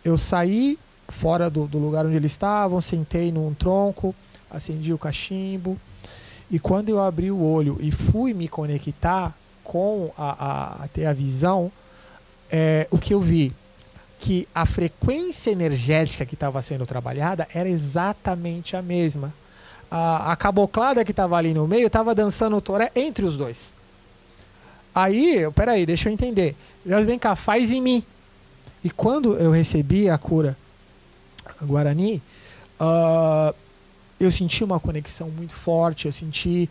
Eu 0.02 0.16
saí 0.16 0.78
fora 1.08 1.50
do, 1.50 1.66
do 1.66 1.78
lugar 1.78 2.06
onde 2.06 2.16
eles 2.16 2.32
estavam, 2.32 2.80
sentei 2.80 3.30
num 3.30 3.52
tronco, 3.52 4.14
acendi 4.50 4.92
o 4.92 4.98
cachimbo. 4.98 5.78
E 6.50 6.58
quando 6.58 6.88
eu 6.88 7.00
abri 7.00 7.30
o 7.30 7.42
olho 7.42 7.76
e 7.80 7.90
fui 7.90 8.32
me 8.32 8.48
conectar 8.48 9.36
com 9.62 10.10
a, 10.16 10.30
a, 10.30 10.84
a 10.84 10.88
ter 10.88 11.04
a 11.04 11.12
visão, 11.12 11.70
é, 12.50 12.86
o 12.90 12.98
que 12.98 13.12
eu 13.12 13.20
vi? 13.20 13.52
Que 14.18 14.48
a 14.54 14.66
frequência 14.66 15.50
energética 15.50 16.26
que 16.26 16.34
estava 16.34 16.60
sendo 16.60 16.84
trabalhada 16.84 17.46
era 17.54 17.68
exatamente 17.68 18.76
a 18.76 18.82
mesma. 18.82 19.32
A, 19.90 20.32
a 20.32 20.36
caboclada 20.36 21.04
que 21.04 21.12
estava 21.12 21.36
ali 21.36 21.54
no 21.54 21.66
meio 21.66 21.86
estava 21.86 22.14
dançando 22.14 22.56
o 22.56 22.60
toré 22.60 22.90
entre 22.94 23.24
os 23.24 23.36
dois. 23.36 23.72
Aí, 24.94 25.48
peraí, 25.54 25.86
deixa 25.86 26.08
eu 26.08 26.12
entender. 26.12 26.56
Já 26.84 27.00
vem 27.00 27.18
cá, 27.18 27.36
faz 27.36 27.70
em 27.70 27.80
mim. 27.80 28.04
E 28.82 28.90
quando 28.90 29.34
eu 29.36 29.50
recebi 29.50 30.08
a 30.08 30.18
cura 30.18 30.56
Guarani, 31.62 32.22
uh, 32.80 33.54
eu 34.18 34.30
senti 34.30 34.64
uma 34.64 34.80
conexão 34.80 35.28
muito 35.30 35.54
forte, 35.54 36.06
eu 36.06 36.12
senti 36.12 36.68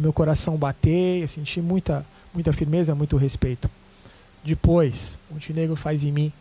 meu 0.00 0.12
coração 0.12 0.56
bater, 0.56 1.22
eu 1.22 1.28
senti 1.28 1.60
muita, 1.60 2.04
muita 2.32 2.52
firmeza, 2.52 2.94
muito 2.94 3.16
respeito. 3.16 3.70
Depois, 4.46 5.18
Montenegro 5.28 5.74
faz 5.74 6.04
em 6.04 6.12
mim. 6.12 6.32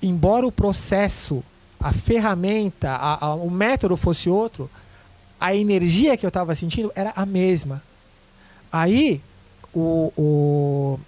Embora 0.00 0.46
o 0.46 0.52
processo, 0.52 1.42
a 1.80 1.92
ferramenta, 1.92 2.92
a, 2.92 3.26
a, 3.26 3.34
o 3.34 3.50
método 3.50 3.96
fosse 3.96 4.30
outro, 4.30 4.70
a 5.40 5.52
energia 5.52 6.16
que 6.16 6.24
eu 6.24 6.28
estava 6.28 6.54
sentindo 6.54 6.92
era 6.94 7.12
a 7.16 7.26
mesma. 7.26 7.82
Aí, 8.70 9.20
o, 9.74 10.12
o, 10.16 11.00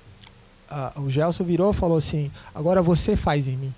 a, 0.68 0.92
o 0.96 1.09
Gelson 1.09 1.44
virou 1.44 1.70
e 1.70 1.76
falou 1.76 1.98
assim: 1.98 2.32
agora 2.53 2.82
você 2.82 3.14
faz 3.14 3.46
em 3.46 3.57
mim, 3.57 3.72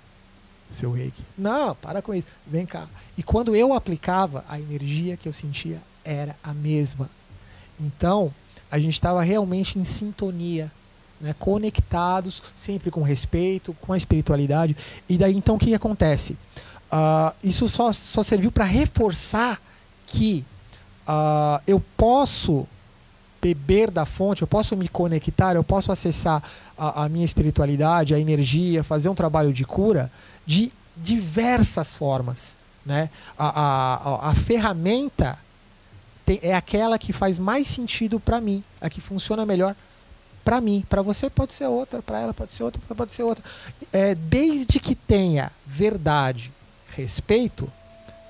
seu 0.71 0.91
reiki. 0.91 1.21
Não, 1.37 1.75
para 1.75 2.01
com 2.01 2.11
isso, 2.11 2.27
vem 2.47 2.65
cá. 2.65 2.87
E 3.15 3.21
quando 3.21 3.55
eu 3.55 3.71
aplicava, 3.71 4.43
a 4.49 4.59
energia 4.59 5.15
que 5.15 5.29
eu 5.29 5.33
sentia 5.33 5.79
era 6.03 6.35
a 6.43 6.55
mesma. 6.55 7.07
Então, 7.79 8.33
a 8.71 8.79
gente 8.79 8.95
estava 8.95 9.21
realmente 9.21 9.77
em 9.77 9.85
sintonia 9.85 10.71
né, 11.19 11.35
conectados, 11.37 12.41
sempre 12.55 12.91
com 12.91 13.01
respeito, 13.01 13.75
com 13.81 13.93
a 13.93 13.97
espiritualidade. 13.97 14.75
E 15.07 15.17
daí 15.17 15.35
então 15.35 15.55
o 15.55 15.59
que, 15.59 15.73
acontece? 15.73 16.33
Uh, 16.91 17.33
isso 17.43 17.67
só, 17.67 17.91
só 17.93 18.23
serviu 18.23 18.51
para 18.51 18.65
reforçar 18.65 19.61
que 20.07 20.45
uh, 21.07 21.61
eu 21.65 21.81
posso 21.97 22.67
beber 23.41 23.91
da 23.91 24.05
fonte, 24.05 24.41
eu 24.41 24.47
posso 24.47 24.75
me 24.75 24.87
conectar, 24.87 25.55
eu 25.55 25.63
posso 25.63 25.91
acessar 25.91 26.41
a, 26.77 27.03
a 27.03 27.09
minha 27.09 27.25
espiritualidade, 27.25 28.13
a 28.13 28.19
energia, 28.19 28.83
fazer 28.83 29.09
um 29.09 29.15
trabalho 29.15 29.53
de 29.53 29.63
cura 29.63 30.11
de 30.45 30.71
diversas 30.97 31.93
formas. 31.93 32.55
Né? 32.85 33.09
A, 33.37 33.47
a, 33.47 34.29
a 34.31 34.35
ferramenta 34.35 35.37
tem, 36.25 36.39
é 36.41 36.55
aquela 36.55 36.97
que 36.97 37.13
faz 37.13 37.37
mais 37.37 37.67
sentido 37.67 38.19
para 38.19 38.41
mim, 38.41 38.63
a 38.81 38.89
que 38.89 39.01
funciona 39.01 39.45
melhor 39.45 39.75
para 40.45 40.61
mim. 40.61 40.85
Para 40.87 41.01
você 41.01 41.29
pode 41.29 41.53
ser 41.53 41.65
outra, 41.65 42.01
para 42.01 42.19
ela 42.19 42.33
pode 42.33 42.53
ser 42.53 42.63
outra, 42.63 42.79
pode 42.95 43.13
ser 43.13 43.23
outra. 43.23 43.43
É, 43.91 44.13
desde 44.15 44.79
que 44.79 44.93
tenha 44.93 45.51
verdade, 45.65 46.51
respeito, 46.95 47.69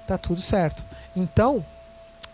tá 0.08 0.18
tudo 0.18 0.42
certo. 0.42 0.84
Então, 1.16 1.64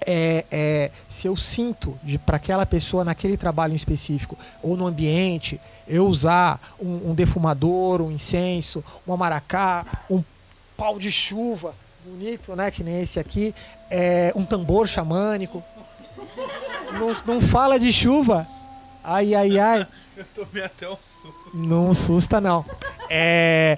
é, 0.06 0.46
é, 0.52 0.92
se 1.10 1.28
eu 1.28 1.36
sinto 1.36 1.98
para 2.26 2.38
aquela 2.38 2.66
pessoa 2.66 3.04
naquele 3.04 3.36
trabalho 3.36 3.74
em 3.74 3.76
específico 3.76 4.38
ou 4.62 4.78
no 4.78 4.88
ambiente, 4.88 5.60
eu 5.88 6.08
usar 6.08 6.60
um, 6.80 7.10
um 7.12 7.14
defumador, 7.16 8.02
um 8.02 8.12
incenso, 8.12 8.84
uma 9.06 9.18
maracá, 9.18 9.86
um 10.10 10.24
pau 10.78 10.98
de 10.98 11.12
chuva 11.12 11.76
bonito, 12.06 12.56
né? 12.56 12.72
Que 12.72 12.84
nem 12.84 13.02
esse 13.02 13.20
aqui, 13.20 13.54
é, 13.90 14.34
um 14.36 14.46
tambor 14.46 14.88
xamânico. 14.88 15.64
Não, 16.94 17.36
não 17.36 17.42
fala 17.42 17.80
de 17.80 17.92
chuva. 17.92 18.48
Ai, 19.04 19.34
ai, 19.34 19.60
ai. 19.60 19.88
Eu 20.16 20.26
tomei 20.36 20.64
até 20.64 20.88
um 20.88 20.98
susto. 20.98 21.52
Não 21.54 21.92
assusta, 21.92 22.40
não. 22.40 22.66
É, 23.10 23.78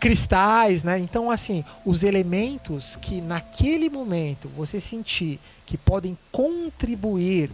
cristais, 0.00 0.82
né? 0.82 0.98
Então, 0.98 1.30
assim, 1.30 1.64
os 1.84 2.02
elementos 2.02 2.96
que 2.96 3.20
naquele 3.20 3.88
momento 3.88 4.48
você 4.56 4.80
sentir 4.80 5.38
que 5.64 5.78
podem 5.78 6.18
contribuir 6.32 7.50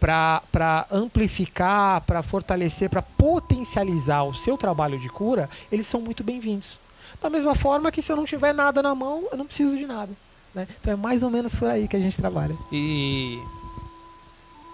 para 0.00 0.86
amplificar, 0.90 2.00
para 2.02 2.22
fortalecer, 2.22 2.88
para 2.88 3.02
potencializar 3.02 4.22
o 4.24 4.34
seu 4.34 4.56
trabalho 4.56 4.98
de 4.98 5.08
cura, 5.08 5.48
eles 5.70 5.86
são 5.86 6.00
muito 6.00 6.22
bem-vindos. 6.22 6.80
Da 7.20 7.30
mesma 7.30 7.54
forma 7.54 7.90
que 7.90 8.02
se 8.02 8.12
eu 8.12 8.16
não 8.16 8.24
tiver 8.24 8.52
nada 8.52 8.82
na 8.82 8.94
mão, 8.94 9.26
eu 9.30 9.38
não 9.38 9.46
preciso 9.46 9.76
de 9.76 9.86
nada. 9.86 10.12
Né? 10.54 10.66
Então 10.80 10.92
é 10.92 10.96
mais 10.96 11.22
ou 11.22 11.30
menos 11.30 11.54
por 11.54 11.68
aí 11.68 11.88
que 11.88 11.96
a 11.96 12.00
gente 12.00 12.16
trabalha. 12.16 12.56
E 12.72 13.40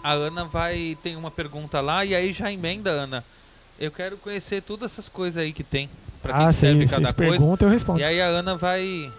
a 0.05 0.13
Ana 0.13 0.45
vai 0.45 0.99
tem 1.03 1.17
uma 1.17 1.31
pergunta 1.31 1.81
lá 1.81 2.05
e 2.05 2.15
aí 2.15 2.31
já 2.31 2.53
emenda, 2.53 2.91
Ana. 2.91 3.25
Eu 3.81 3.91
quero 3.91 4.19
conhecer 4.19 4.61
todas 4.61 4.93
essas 4.93 5.09
coisas 5.09 5.43
aí 5.43 5.51
que 5.51 5.65
tem. 5.65 5.89
Pra 6.23 6.35
quem 6.35 6.47
ah, 6.47 6.53
serve 6.53 6.87
cada 6.87 7.11
coisa. 7.11 7.33
Pergunta, 7.33 7.65
eu 7.65 7.71
respondo. 7.71 8.01
E 8.01 8.05
aí 8.05 8.21
a 8.21 8.27
Ana 8.27 8.55
vai 8.55 9.11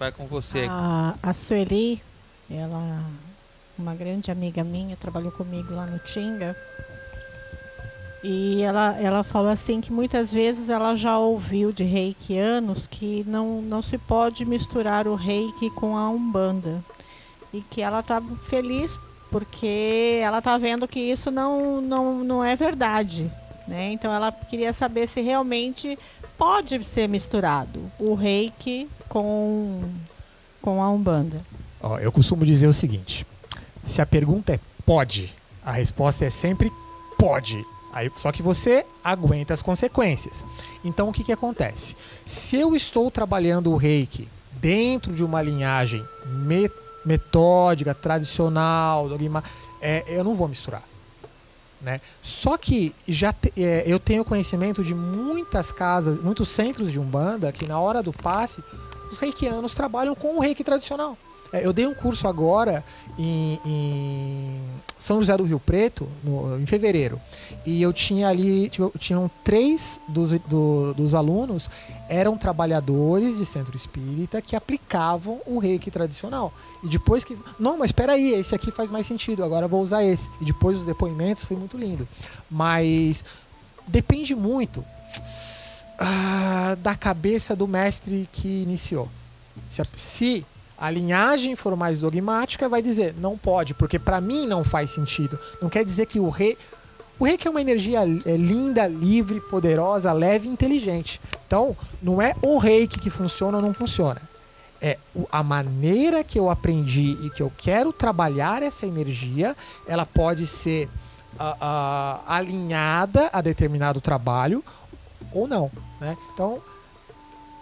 vai 0.00 0.10
com 0.10 0.26
você. 0.26 0.66
A, 0.68 1.14
a 1.22 1.32
Sueli, 1.32 2.02
ela 2.50 3.04
uma 3.78 3.94
grande 3.94 4.32
amiga 4.32 4.64
minha, 4.64 4.96
trabalhou 4.96 5.30
comigo 5.30 5.72
lá 5.72 5.86
no 5.86 6.00
Tinga. 6.00 6.56
E 8.24 8.62
ela, 8.62 8.96
ela 9.00 9.22
falou 9.22 9.50
assim 9.50 9.80
que 9.80 9.92
muitas 9.92 10.32
vezes 10.32 10.68
ela 10.68 10.96
já 10.96 11.18
ouviu 11.18 11.72
de 11.72 11.84
reikianos 11.84 12.86
que 12.88 13.24
não, 13.28 13.62
não 13.62 13.80
se 13.80 13.96
pode 13.96 14.44
misturar 14.44 15.06
o 15.06 15.14
reiki 15.14 15.70
com 15.70 15.96
a 15.96 16.10
umbanda. 16.10 16.82
E 17.52 17.60
que 17.60 17.80
ela 17.80 18.00
está 18.00 18.20
feliz 18.42 18.98
porque 19.32 20.20
ela 20.22 20.38
está 20.38 20.58
vendo 20.58 20.86
que 20.86 21.00
isso 21.00 21.30
não, 21.30 21.80
não, 21.80 22.22
não 22.22 22.44
é 22.44 22.54
verdade. 22.54 23.32
Né? 23.66 23.90
Então 23.92 24.12
ela 24.12 24.30
queria 24.30 24.72
saber 24.74 25.08
se 25.08 25.22
realmente 25.22 25.98
pode 26.36 26.84
ser 26.84 27.08
misturado 27.08 27.80
o 27.98 28.14
reiki 28.14 28.88
com, 29.08 29.82
com 30.60 30.82
a 30.82 30.90
umbanda. 30.90 31.40
Eu 32.00 32.12
costumo 32.12 32.44
dizer 32.44 32.66
o 32.66 32.72
seguinte: 32.72 33.26
se 33.86 34.02
a 34.02 34.06
pergunta 34.06 34.52
é 34.52 34.60
pode, 34.84 35.32
a 35.64 35.72
resposta 35.72 36.26
é 36.26 36.30
sempre 36.30 36.70
pode. 37.18 37.64
Aí, 37.92 38.10
só 38.16 38.32
que 38.32 38.42
você 38.42 38.86
aguenta 39.02 39.54
as 39.54 39.62
consequências. 39.62 40.44
Então 40.84 41.08
o 41.08 41.12
que, 41.12 41.24
que 41.24 41.32
acontece? 41.32 41.96
Se 42.24 42.56
eu 42.56 42.76
estou 42.76 43.10
trabalhando 43.10 43.70
o 43.70 43.76
reiki 43.76 44.28
dentro 44.52 45.12
de 45.12 45.24
uma 45.24 45.40
linhagem 45.40 46.04
metódica, 46.26 46.82
tradicional, 47.94 49.08
dogma, 49.08 49.42
é, 49.80 50.04
eu 50.06 50.24
não 50.24 50.34
vou 50.34 50.48
misturar. 50.48 50.82
Né? 51.80 52.00
Só 52.22 52.56
que 52.56 52.94
já 53.08 53.32
te, 53.32 53.52
é, 53.56 53.82
eu 53.86 53.98
tenho 53.98 54.24
conhecimento 54.24 54.84
de 54.84 54.94
muitas 54.94 55.72
casas, 55.72 56.22
muitos 56.22 56.48
centros 56.48 56.92
de 56.92 57.00
Umbanda 57.00 57.50
que 57.50 57.66
na 57.66 57.80
hora 57.80 58.02
do 58.02 58.12
passe 58.12 58.62
os 59.10 59.18
reikianos 59.18 59.74
trabalham 59.74 60.14
com 60.14 60.36
o 60.36 60.40
reiki 60.40 60.62
tradicional. 60.62 61.18
É, 61.52 61.66
eu 61.66 61.72
dei 61.72 61.86
um 61.86 61.94
curso 61.94 62.28
agora 62.28 62.84
em, 63.18 63.60
em 63.64 64.60
São 65.02 65.18
José 65.18 65.36
do 65.36 65.42
Rio 65.42 65.58
Preto, 65.58 66.06
no, 66.22 66.60
em 66.60 66.64
fevereiro, 66.64 67.20
e 67.66 67.82
eu 67.82 67.92
tinha 67.92 68.28
ali, 68.28 68.68
tipo, 68.68 68.96
tinham 69.00 69.28
três 69.42 69.98
dos, 70.08 70.38
do, 70.42 70.94
dos 70.94 71.12
alunos 71.12 71.68
eram 72.08 72.38
trabalhadores 72.38 73.36
de 73.36 73.44
centro 73.44 73.74
espírita 73.74 74.40
que 74.40 74.54
aplicavam 74.54 75.40
o 75.44 75.58
reiki 75.58 75.90
tradicional. 75.90 76.52
E 76.84 76.88
depois 76.88 77.24
que. 77.24 77.36
Não, 77.58 77.76
mas 77.76 77.88
espera 77.88 78.12
aí, 78.12 78.32
esse 78.34 78.54
aqui 78.54 78.70
faz 78.70 78.92
mais 78.92 79.04
sentido, 79.04 79.42
agora 79.42 79.66
vou 79.66 79.82
usar 79.82 80.04
esse. 80.04 80.30
E 80.40 80.44
depois 80.44 80.78
os 80.78 80.86
depoimentos 80.86 81.46
foi 81.46 81.56
muito 81.56 81.76
lindo. 81.76 82.06
Mas 82.48 83.24
depende 83.88 84.36
muito 84.36 84.84
ah, 85.98 86.76
da 86.80 86.94
cabeça 86.94 87.56
do 87.56 87.66
mestre 87.66 88.28
que 88.32 88.62
iniciou. 88.62 89.08
Se, 89.68 89.82
se 89.96 90.46
a 90.82 90.90
linhagem 90.90 91.54
for 91.54 91.76
mais 91.76 92.00
dogmática, 92.00 92.68
vai 92.68 92.82
dizer 92.82 93.14
não 93.16 93.38
pode, 93.38 93.72
porque 93.72 94.00
para 94.00 94.20
mim 94.20 94.48
não 94.48 94.64
faz 94.64 94.90
sentido. 94.90 95.38
Não 95.60 95.70
quer 95.70 95.84
dizer 95.84 96.06
que 96.06 96.18
o 96.18 96.28
rei. 96.28 96.58
O 97.20 97.24
rei 97.24 97.38
é 97.40 97.48
uma 97.48 97.60
energia 97.60 98.00
é, 98.00 98.36
linda, 98.36 98.88
livre, 98.88 99.40
poderosa, 99.40 100.12
leve 100.12 100.48
e 100.48 100.50
inteligente. 100.50 101.20
Então, 101.46 101.76
não 102.02 102.20
é 102.20 102.34
o 102.42 102.58
rei 102.58 102.88
que 102.88 103.10
funciona 103.10 103.58
ou 103.58 103.62
não 103.62 103.72
funciona. 103.72 104.20
É 104.80 104.98
a 105.30 105.40
maneira 105.40 106.24
que 106.24 106.36
eu 106.36 106.50
aprendi 106.50 107.16
e 107.22 107.30
que 107.30 107.44
eu 107.44 107.52
quero 107.56 107.92
trabalhar 107.92 108.60
essa 108.60 108.84
energia, 108.84 109.56
ela 109.86 110.04
pode 110.04 110.48
ser 110.48 110.88
uh, 111.38 111.44
uh, 111.44 112.20
alinhada 112.26 113.30
a 113.32 113.40
determinado 113.40 114.00
trabalho 114.00 114.64
ou 115.32 115.46
não. 115.46 115.70
Né? 116.00 116.16
Então, 116.34 116.60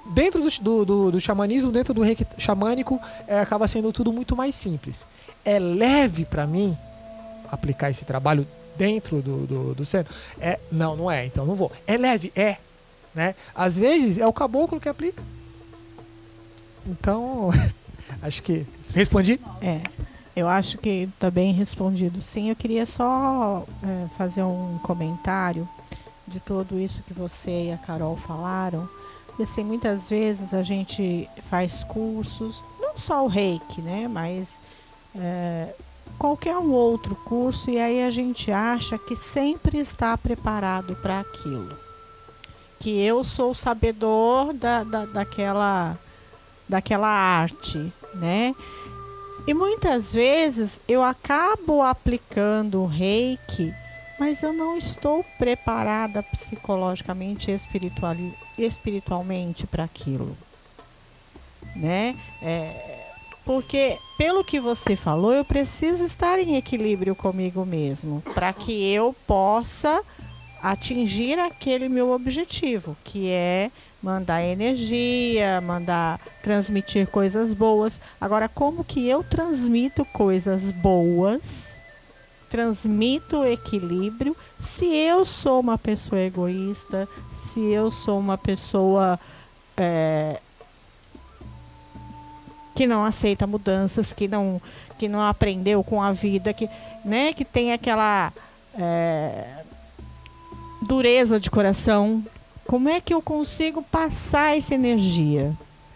dentro 0.07 0.42
do, 0.42 0.84
do, 0.84 1.11
do, 1.12 1.20
xamanismo, 1.20 1.70
dentro 1.70 1.94
do 1.94 2.03
reiki 2.03 2.26
xamânico, 2.38 3.01
é, 3.26 3.40
acaba 3.40 3.68
sendo 3.68 3.92
tudo 3.92 4.12
muito 4.12 4.36
mais 4.36 4.55
simples. 4.55 5.07
É 5.44 5.59
leve 5.59 6.24
para 6.24 6.46
mim 6.46 6.76
aplicar 7.51 7.90
esse 7.90 8.05
trabalho 8.05 8.46
dentro 8.76 9.20
do, 9.20 9.46
do, 9.46 9.74
do 9.74 9.84
centro? 9.84 10.14
É, 10.40 10.59
não, 10.70 10.96
não 10.96 11.11
é, 11.11 11.26
então 11.26 11.44
não 11.44 11.55
vou. 11.55 11.70
É 11.86 11.96
leve? 11.96 12.32
É. 12.34 12.57
Né? 13.14 13.34
Às 13.55 13.76
vezes 13.76 14.18
é 14.18 14.26
o 14.26 14.32
caboclo 14.32 14.80
que 14.80 14.88
aplica. 14.88 15.22
Então, 16.86 17.51
acho 18.22 18.42
que 18.42 18.66
respondi? 18.94 19.40
É. 19.61 19.80
Eu 20.34 20.48
acho 20.48 20.78
que 20.78 21.09
está 21.12 21.30
bem 21.30 21.53
respondido. 21.53 22.22
Sim, 22.22 22.51
eu 22.51 22.57
queria 22.57 22.86
só 22.86 23.66
é, 23.82 24.07
fazer 24.16 24.42
um 24.42 24.78
comentário 24.82 25.68
de 26.26 26.38
tudo 26.38 26.78
isso 26.78 27.03
que 27.03 27.12
você 27.12 27.66
e 27.66 27.72
a 27.72 27.76
Carol 27.76 28.16
falaram 28.16 28.88
e 29.41 29.45
assim, 29.45 29.64
muitas 29.64 30.11
vezes 30.11 30.53
a 30.53 30.62
gente 30.62 31.28
faz 31.49 31.82
cursos, 31.84 32.62
não 32.80 32.97
só 32.97 33.24
o 33.24 33.28
reiki, 33.28 33.80
né? 33.80 34.07
Mas 34.07 34.49
é, 35.14 35.74
qualquer 36.18 36.57
um 36.59 36.72
outro 36.72 37.14
curso, 37.14 37.70
e 37.70 37.78
aí 37.78 38.03
a 38.03 38.11
gente 38.11 38.53
acha 38.53 38.99
que 38.99 39.16
sempre 39.16 39.78
está 39.78 40.16
preparado 40.18 40.95
para 40.97 41.20
aquilo. 41.20 41.74
Que 42.78 43.03
eu 43.03 43.24
sou 43.24 43.55
sabedor 43.55 44.53
da, 44.53 44.84
da, 44.84 45.07
daquela, 45.07 45.99
daquela 46.68 47.09
arte, 47.09 47.93
né? 48.14 48.55
E 49.47 49.55
muitas 49.55 50.12
vezes 50.12 50.80
eu 50.86 51.03
acabo 51.03 51.82
aplicando 51.82 52.82
o 52.82 52.86
reiki, 52.86 53.74
mas 54.21 54.43
eu 54.43 54.53
não 54.53 54.77
estou 54.77 55.25
preparada 55.39 56.23
psicologicamente 56.23 57.51
e 57.51 58.62
espiritualmente 58.62 59.66
para 59.66 59.85
aquilo, 59.85 60.37
né? 61.75 62.14
É, 62.43 63.07
porque 63.47 63.97
pelo 64.18 64.45
que 64.45 64.61
você 64.61 64.95
falou, 64.95 65.33
eu 65.33 65.43
preciso 65.43 66.05
estar 66.05 66.39
em 66.39 66.57
equilíbrio 66.57 67.14
comigo 67.14 67.64
mesmo 67.64 68.23
para 68.35 68.53
que 68.53 68.93
eu 68.93 69.16
possa 69.27 70.03
atingir 70.62 71.39
aquele 71.39 71.89
meu 71.89 72.11
objetivo, 72.11 72.95
que 73.03 73.31
é 73.31 73.71
mandar 74.03 74.43
energia, 74.43 75.62
mandar 75.62 76.21
transmitir 76.43 77.07
coisas 77.07 77.55
boas. 77.55 77.99
Agora, 78.21 78.51
como 78.51 78.85
que 78.85 79.09
eu 79.09 79.25
transmito 79.25 80.05
coisas 80.05 80.73
boas 80.73 81.80
transmito 82.51 83.44
equilíbrio 83.44 84.36
se 84.59 84.84
eu 84.84 85.24
sou 85.24 85.61
uma 85.61 85.78
pessoa 85.78 86.20
egoísta, 86.20 87.09
se 87.32 87.61
eu 87.61 87.90
sou 87.90 88.18
uma 88.18 88.36
pessoa 88.36 89.18
é, 89.76 90.40
que 92.74 92.86
não 92.86 93.05
aceita 93.05 93.46
mudanças, 93.46 94.12
que 94.12 94.26
não, 94.26 94.61
que 94.98 95.09
não 95.09 95.22
aprendeu 95.22 95.82
com 95.84 96.03
a 96.03 96.12
vida, 96.12 96.53
que, 96.53 96.68
né, 97.05 97.32
que 97.32 97.44
tem 97.44 97.72
aquela 97.72 98.32
é, 98.74 99.62
dureza 100.82 101.38
de 101.38 101.51
coração. 101.51 102.24
Como 102.66 102.88
é 102.88 103.01
que 103.01 103.14
eu 103.14 103.22
consigo 103.22 103.82
passar 103.82 104.57
essa 104.57 104.74
energia? 104.74 105.53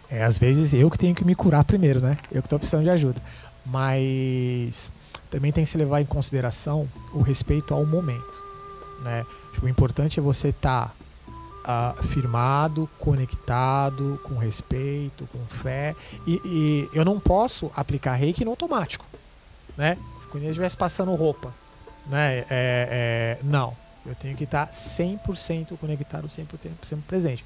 É, 0.09 0.23
às 0.23 0.37
vezes 0.37 0.73
eu 0.73 0.89
que 0.89 0.97
tenho 0.97 1.15
que 1.15 1.25
me 1.25 1.35
curar 1.35 1.63
primeiro, 1.63 1.99
né? 1.99 2.17
Eu 2.31 2.41
que 2.41 2.45
estou 2.45 2.59
precisando 2.59 2.83
de 2.83 2.89
ajuda. 2.89 3.21
Mas 3.65 4.93
também 5.29 5.51
tem 5.51 5.63
que 5.63 5.69
se 5.69 5.77
levar 5.77 6.01
em 6.01 6.05
consideração 6.05 6.89
o 7.13 7.21
respeito 7.21 7.73
ao 7.73 7.85
momento, 7.85 8.39
né? 9.01 9.25
O 9.61 9.67
importante 9.67 10.19
é 10.19 10.23
você 10.23 10.49
estar 10.49 10.93
tá, 11.65 11.95
uh, 11.99 12.03
firmado, 12.03 12.89
conectado, 12.99 14.19
com 14.23 14.35
respeito, 14.35 15.27
com 15.31 15.39
fé. 15.45 15.95
E, 16.27 16.41
e, 16.45 16.89
eu 16.93 17.03
não 17.05 17.19
posso 17.19 17.71
aplicar 17.75 18.13
reiki 18.13 18.43
no 18.43 18.51
automático, 18.51 19.05
né? 19.77 19.97
Se 20.31 20.37
eu 20.37 20.49
estivesse 20.49 20.75
passando 20.75 21.15
roupa, 21.15 21.53
né? 22.07 22.39
É, 22.39 22.45
é, 22.49 23.39
não, 23.41 23.75
eu 24.05 24.13
tenho 24.15 24.35
que 24.35 24.43
estar 24.43 24.69
100% 24.69 25.77
conectado, 25.77 26.27
100% 26.27 26.99
presente. 27.07 27.43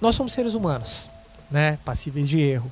Nós 0.00 0.14
somos 0.14 0.32
seres 0.32 0.54
humanos, 0.54 1.10
né? 1.50 1.78
Passíveis 1.84 2.28
de 2.28 2.40
erro. 2.40 2.70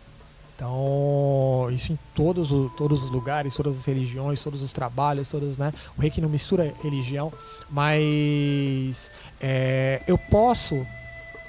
Então, 0.57 1.69
isso 1.73 1.93
em 1.93 1.99
todos, 2.15 2.51
todos 2.77 3.03
os 3.03 3.11
lugares, 3.11 3.55
todas 3.57 3.77
as 3.77 3.85
religiões, 3.85 4.41
todos 4.43 4.63
os 4.63 4.73
trabalhos, 4.73 5.27
todos, 5.27 5.59
né? 5.59 5.73
O 5.99 6.01
reiki 6.01 6.21
não 6.21 6.29
mistura 6.29 6.73
religião, 6.83 7.33
mas 7.69 9.11
é, 9.41 10.01
eu 10.07 10.17
posso 10.17 10.87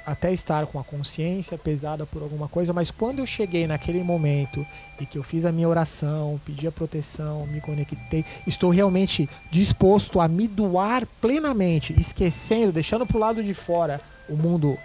até 0.05 0.31
estar 0.31 0.67
com 0.67 0.79
a 0.79 0.83
consciência 0.83 1.57
pesada 1.57 2.05
por 2.05 2.21
alguma 2.21 2.47
coisa, 2.47 2.71
mas 2.71 2.91
quando 2.91 3.19
eu 3.19 3.25
cheguei 3.25 3.65
naquele 3.65 4.03
momento 4.03 4.65
e 4.99 5.05
que 5.05 5.17
eu 5.17 5.23
fiz 5.23 5.45
a 5.45 5.51
minha 5.51 5.67
oração, 5.67 6.39
pedi 6.45 6.67
a 6.67 6.71
proteção, 6.71 7.47
me 7.47 7.59
conectei, 7.59 8.23
estou 8.45 8.69
realmente 8.69 9.27
disposto 9.49 10.19
a 10.19 10.27
me 10.27 10.47
doar 10.47 11.07
plenamente, 11.19 11.99
esquecendo, 11.99 12.71
deixando 12.71 13.05
para 13.05 13.17
o 13.17 13.19
lado 13.19 13.43
de 13.43 13.53
fora 13.53 13.99
o 14.29 14.35
mundo 14.35 14.77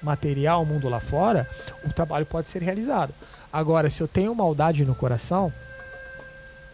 material, 0.00 0.62
o 0.62 0.66
mundo 0.66 0.88
lá 0.88 1.00
fora, 1.00 1.48
o 1.84 1.92
trabalho 1.92 2.26
pode 2.26 2.48
ser 2.48 2.62
realizado. 2.62 3.12
Agora, 3.54 3.88
se 3.88 4.02
eu 4.02 4.08
tenho 4.08 4.34
maldade 4.34 4.84
no 4.84 4.94
coração, 4.94 5.52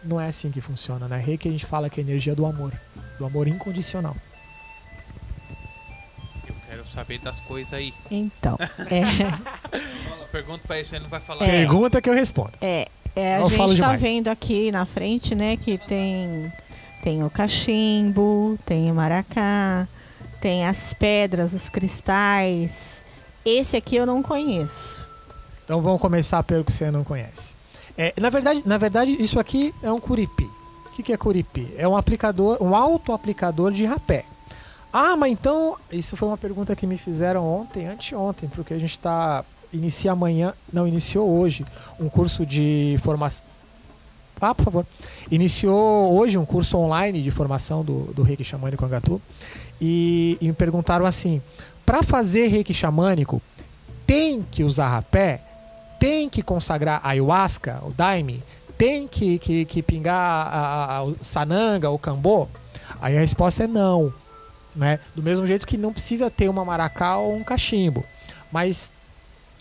não 0.03 0.19
é 0.19 0.27
assim 0.27 0.49
que 0.49 0.59
funciona, 0.59 1.07
né? 1.07 1.17
Rei 1.17 1.37
que 1.37 1.47
a 1.47 1.51
gente 1.51 1.65
fala 1.65 1.89
que 1.89 1.99
é 1.99 2.03
a 2.03 2.07
energia 2.07 2.35
do 2.35 2.45
amor, 2.45 2.73
do 3.19 3.25
amor 3.25 3.47
incondicional 3.47 4.15
saber 6.91 7.19
das 7.19 7.39
coisas 7.41 7.73
aí. 7.73 7.93
Então, 8.09 8.57
é... 8.91 10.27
Pergunta 10.31 10.61
pra 10.65 10.77
ele, 10.77 10.87
você 10.87 10.99
não 10.99 11.09
vai 11.09 11.19
falar. 11.19 11.45
É, 11.45 11.65
Pergunta 11.65 12.01
que 12.01 12.09
eu 12.09 12.13
respondo. 12.13 12.51
É, 12.61 12.87
é 13.15 13.35
a 13.35 13.39
eu 13.39 13.49
gente 13.49 13.79
tá 13.79 13.95
vendo 13.95 14.27
aqui 14.29 14.71
na 14.71 14.85
frente, 14.85 15.35
né, 15.35 15.57
que 15.57 15.77
tem 15.77 16.51
tem 17.03 17.23
o 17.23 17.29
cachimbo, 17.29 18.59
tem 18.65 18.91
o 18.91 18.95
maracá, 18.95 19.87
tem 20.39 20.67
as 20.67 20.93
pedras, 20.93 21.51
os 21.53 21.67
cristais. 21.67 23.03
Esse 23.43 23.75
aqui 23.75 23.95
eu 23.95 24.05
não 24.05 24.21
conheço. 24.21 25.00
Então 25.71 25.79
vamos 25.81 26.01
começar 26.01 26.43
pelo 26.43 26.65
que 26.65 26.73
você 26.73 26.91
não 26.91 27.01
conhece. 27.01 27.55
É, 27.97 28.13
na 28.19 28.29
verdade, 28.29 28.61
na 28.65 28.77
verdade, 28.77 29.15
isso 29.23 29.39
aqui 29.39 29.73
é 29.81 29.89
um 29.89 30.01
curipi. 30.01 30.43
O 30.85 30.89
que, 30.89 31.01
que 31.01 31.13
é 31.13 31.17
curipi? 31.17 31.73
É 31.77 31.87
um 31.87 31.95
aplicador, 31.95 32.57
um 32.61 32.75
auto-aplicador 32.75 33.71
de 33.71 33.85
rapé. 33.85 34.25
Ah, 34.91 35.15
mas 35.15 35.31
então, 35.31 35.77
isso 35.89 36.17
foi 36.17 36.27
uma 36.27 36.37
pergunta 36.37 36.75
que 36.75 36.85
me 36.85 36.97
fizeram 36.97 37.47
ontem, 37.47 37.87
anteontem, 37.87 38.49
porque 38.49 38.73
a 38.73 38.77
gente 38.77 38.91
está 38.91 39.45
inicia 39.71 40.11
amanhã, 40.11 40.53
não 40.73 40.85
iniciou 40.85 41.39
hoje, 41.39 41.65
um 41.97 42.09
curso 42.09 42.45
de 42.45 42.99
formação. 43.01 43.45
Ah, 44.41 44.53
por 44.53 44.65
favor. 44.65 44.85
Iniciou 45.31 46.13
hoje 46.19 46.37
um 46.37 46.45
curso 46.45 46.77
online 46.77 47.23
de 47.23 47.31
formação 47.31 47.81
do, 47.81 48.11
do 48.13 48.23
Reiki 48.23 48.43
Xamânico 48.43 48.83
Angatu. 48.83 49.21
E, 49.79 50.37
e 50.41 50.47
me 50.47 50.53
perguntaram 50.53 51.05
assim: 51.05 51.41
para 51.85 52.03
fazer 52.03 52.47
Reiki 52.47 52.73
Xamânico, 52.73 53.41
tem 54.05 54.41
que 54.51 54.65
usar 54.65 54.89
rapé? 54.89 55.43
Tem 56.01 56.27
que 56.27 56.41
consagrar 56.41 56.99
ayahuasca, 57.03 57.79
o 57.83 57.91
daime? 57.91 58.41
Tem 58.75 59.07
que, 59.07 59.37
que, 59.37 59.65
que 59.65 59.83
pingar 59.83 60.15
a, 60.15 60.49
a, 60.49 61.01
a, 61.01 61.13
sananga, 61.21 61.91
o 61.91 61.99
cambô? 61.99 62.47
Aí 62.99 63.15
a 63.15 63.19
resposta 63.19 63.65
é 63.65 63.67
não. 63.67 64.11
Né? 64.75 64.99
Do 65.15 65.21
mesmo 65.21 65.45
jeito 65.45 65.67
que 65.67 65.77
não 65.77 65.93
precisa 65.93 66.31
ter 66.31 66.49
uma 66.49 66.65
maracá 66.65 67.17
ou 67.17 67.35
um 67.35 67.43
cachimbo. 67.43 68.03
Mas 68.51 68.91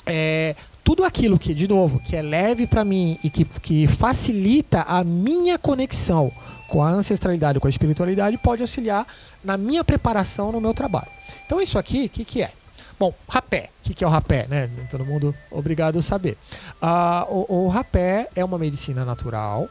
é, 0.06 0.56
tudo 0.82 1.04
aquilo 1.04 1.38
que, 1.38 1.52
de 1.52 1.68
novo, 1.68 2.00
que 2.00 2.16
é 2.16 2.22
leve 2.22 2.66
para 2.66 2.86
mim 2.86 3.18
e 3.22 3.28
que, 3.28 3.44
que 3.44 3.86
facilita 3.86 4.80
a 4.88 5.04
minha 5.04 5.58
conexão 5.58 6.32
com 6.68 6.82
a 6.82 6.88
ancestralidade, 6.88 7.60
com 7.60 7.66
a 7.66 7.70
espiritualidade, 7.70 8.38
pode 8.38 8.62
auxiliar 8.62 9.06
na 9.44 9.58
minha 9.58 9.84
preparação 9.84 10.50
no 10.50 10.58
meu 10.58 10.72
trabalho. 10.72 11.08
Então 11.44 11.60
isso 11.60 11.78
aqui, 11.78 12.06
o 12.06 12.08
que, 12.08 12.24
que 12.24 12.42
é? 12.42 12.52
Bom, 13.00 13.14
rapé. 13.26 13.70
O 13.80 13.84
que, 13.84 13.94
que 13.94 14.04
é 14.04 14.06
o 14.06 14.10
rapé? 14.10 14.46
Né? 14.46 14.68
Todo 14.90 15.06
mundo 15.06 15.34
obrigado 15.50 15.98
a 15.98 16.02
saber. 16.02 16.36
Uh, 16.82 17.46
o, 17.48 17.64
o, 17.64 17.68
rapé 17.68 18.28
é 18.36 18.44
uma 18.44 18.58
medicina 18.58 19.06
natural 19.06 19.70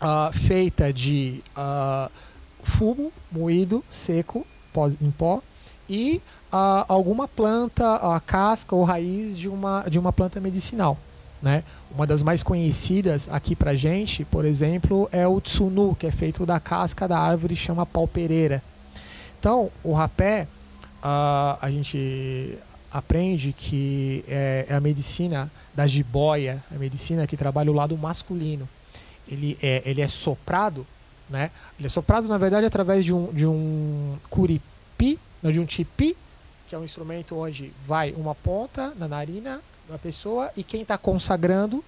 uh, 0.00 0.32
feita 0.32 0.92
de 0.92 1.42
uh, 1.56 2.08
fumo 2.62 3.12
moído, 3.32 3.82
seco, 3.90 4.46
pó, 4.72 4.86
em 4.86 5.10
pó 5.10 5.42
e 5.90 6.22
alguma 6.86 7.26
planta, 7.26 7.96
a 7.96 8.20
casca 8.20 8.76
ou 8.76 8.84
raiz 8.84 9.36
de 9.36 9.48
uma, 9.48 9.84
de 9.88 9.98
uma 9.98 10.12
planta 10.12 10.38
medicinal. 10.38 10.96
Né? 11.42 11.64
Uma 11.92 12.06
das 12.06 12.22
mais 12.22 12.44
conhecidas 12.44 13.28
aqui 13.28 13.56
pra 13.56 13.74
gente, 13.74 14.24
por 14.24 14.44
exemplo, 14.44 15.08
é 15.10 15.26
o 15.26 15.40
tsunu, 15.40 15.96
que 15.96 16.06
é 16.06 16.12
feito 16.12 16.46
da 16.46 16.60
casca 16.60 17.08
da 17.08 17.18
árvore 17.18 17.56
chama 17.56 17.84
pau 17.84 18.06
pereira. 18.06 18.62
Então, 19.40 19.68
o 19.82 19.92
rapé, 19.92 20.46
uh, 21.02 21.58
a 21.60 21.70
gente 21.70 22.58
aprende 22.90 23.52
que 23.52 24.24
é, 24.28 24.66
é, 24.68 24.74
a 24.74 24.80
medicina 24.80 25.50
da 25.74 25.86
jiboia, 25.86 26.62
a 26.74 26.78
medicina 26.78 27.26
que 27.26 27.36
trabalha 27.36 27.70
o 27.70 27.74
lado 27.74 27.96
masculino. 27.96 28.68
Ele 29.28 29.56
é, 29.62 29.82
ele 29.84 30.00
é 30.00 30.08
soprado 30.08 30.86
né? 31.32 31.50
Ele 31.78 31.86
é 31.86 31.88
soprado, 31.90 32.28
na 32.28 32.36
verdade, 32.36 32.66
através 32.66 33.04
de 33.04 33.12
um, 33.12 33.32
de 33.32 33.46
um 33.46 34.18
curipi, 34.28 35.18
de 35.42 35.58
um 35.58 35.64
tipi, 35.64 36.14
que 36.68 36.74
é 36.74 36.78
um 36.78 36.84
instrumento 36.84 37.36
onde 37.36 37.72
vai 37.86 38.12
uma 38.12 38.34
ponta 38.34 38.92
na 38.96 39.08
narina 39.08 39.60
da 39.88 39.98
pessoa 39.98 40.50
e 40.56 40.62
quem 40.62 40.82
está 40.82 40.96
consagrando 40.96 41.82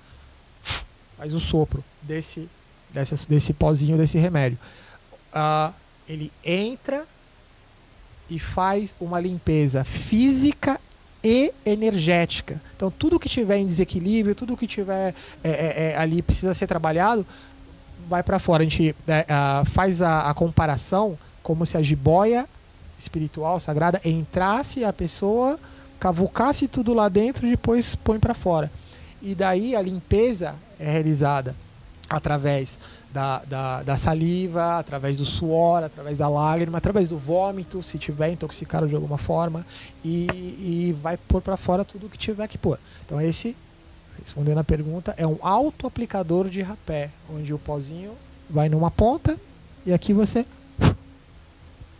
faz 1.17 1.33
o 1.33 1.41
sopro 1.41 1.85
desse, 2.03 2.49
desse, 2.91 3.29
desse 3.29 3.53
pozinho, 3.53 3.97
desse 3.97 4.19
remédio. 4.19 4.59
Uh, 5.33 5.73
ele 6.09 6.33
entra 6.43 7.07
e 8.31 8.39
faz 8.39 8.95
uma 9.01 9.20
limpeza 9.20 9.85
física 9.85 10.81
e 11.22 11.53
energética. 11.64 12.61
Então, 12.77 12.91
tudo 12.91 13.18
que 13.18 13.29
tiver 13.29 13.57
em 13.57 13.66
desequilíbrio, 13.66 14.35
tudo 14.35 14.57
que 14.57 14.66
tiver 14.66 15.14
é, 15.43 15.49
é, 15.51 15.93
é, 15.93 15.97
ali 15.97 16.20
precisa 16.20 16.53
ser 16.53 16.66
trabalhado, 16.66 17.27
vai 18.09 18.22
para 18.22 18.39
fora. 18.39 18.62
A 18.62 18.66
gente 18.66 18.95
é, 19.09 19.27
faz 19.72 20.03
a, 20.03 20.29
a, 20.29 20.35
comparação 20.35 21.18
como 21.43 21.64
se 21.64 21.77
a 21.77 21.83
jiboia 21.83 22.47
espiritual, 22.99 23.59
sagrada, 23.61 24.01
entrasse 24.05 24.85
a 24.85 24.93
pessoa 24.93 25.59
cavucasse 26.05 26.68
tudo 26.68 26.93
lá 26.93 27.09
dentro 27.09 27.47
e 27.47 27.51
depois 27.51 27.97
põe 27.97 28.18
para 28.18 28.35
fora. 28.35 28.70
E 29.22 29.35
daí 29.35 29.75
a 29.75 29.81
limpeza 29.81 30.55
é 30.79 30.91
realizada 30.91 31.55
através 32.11 32.79
da, 33.15 33.43
da, 33.47 33.83
da, 33.85 33.97
saliva, 33.97 34.79
através 34.79 35.19
do 35.19 35.25
suor, 35.25 35.85
através 35.85 36.19
da 36.19 36.29
lágrima, 36.29 36.79
através 36.79 37.09
do 37.09 37.17
vômito, 37.17 37.81
se 37.81 37.97
tiver 37.97 38.33
intoxicado 38.33 38.89
de 38.89 38.95
alguma 38.95 39.17
forma, 39.17 39.65
e, 40.05 40.27
e 40.27 40.97
vai 41.01 41.17
pôr 41.17 41.41
para 41.41 41.57
fora 41.57 41.85
tudo 41.85 42.09
que 42.09 42.19
tiver 42.19 42.49
que 42.49 42.59
pôr. 42.59 42.79
Então 43.07 43.21
esse 43.21 43.57
respondendo 44.21 44.59
a 44.59 44.65
pergunta, 44.65 45.15
é 45.17 45.27
um 45.27 45.37
auto-aplicador 45.41 46.49
de 46.49 46.62
rapé, 46.62 47.11
onde 47.33 47.53
o 47.53 47.59
pozinho 47.59 48.12
vai 48.49 48.69
numa 48.69 48.91
ponta 48.91 49.37
e 49.85 49.93
aqui 49.93 50.12
você 50.12 50.47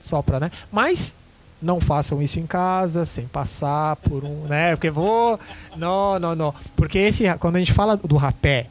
sopra, 0.01 0.41
né? 0.41 0.51
Mas 0.73 1.15
não 1.61 1.81
façam 1.81 2.23
isso 2.23 2.39
em 2.39 2.47
casa, 2.47 3.05
sem 3.05 3.27
passar 3.27 3.97
por 3.97 4.25
um, 4.25 4.45
né? 4.45 4.75
Porque 4.77 4.91
vou, 4.91 5.39
não, 5.77 6.19
não, 6.19 6.35
não, 6.35 6.55
porque 6.77 6.99
esse 6.99 7.25
quando 7.39 7.57
a 7.57 7.59
gente 7.59 7.73
fala 7.73 7.97
do 7.97 8.17
rapé 8.17 8.69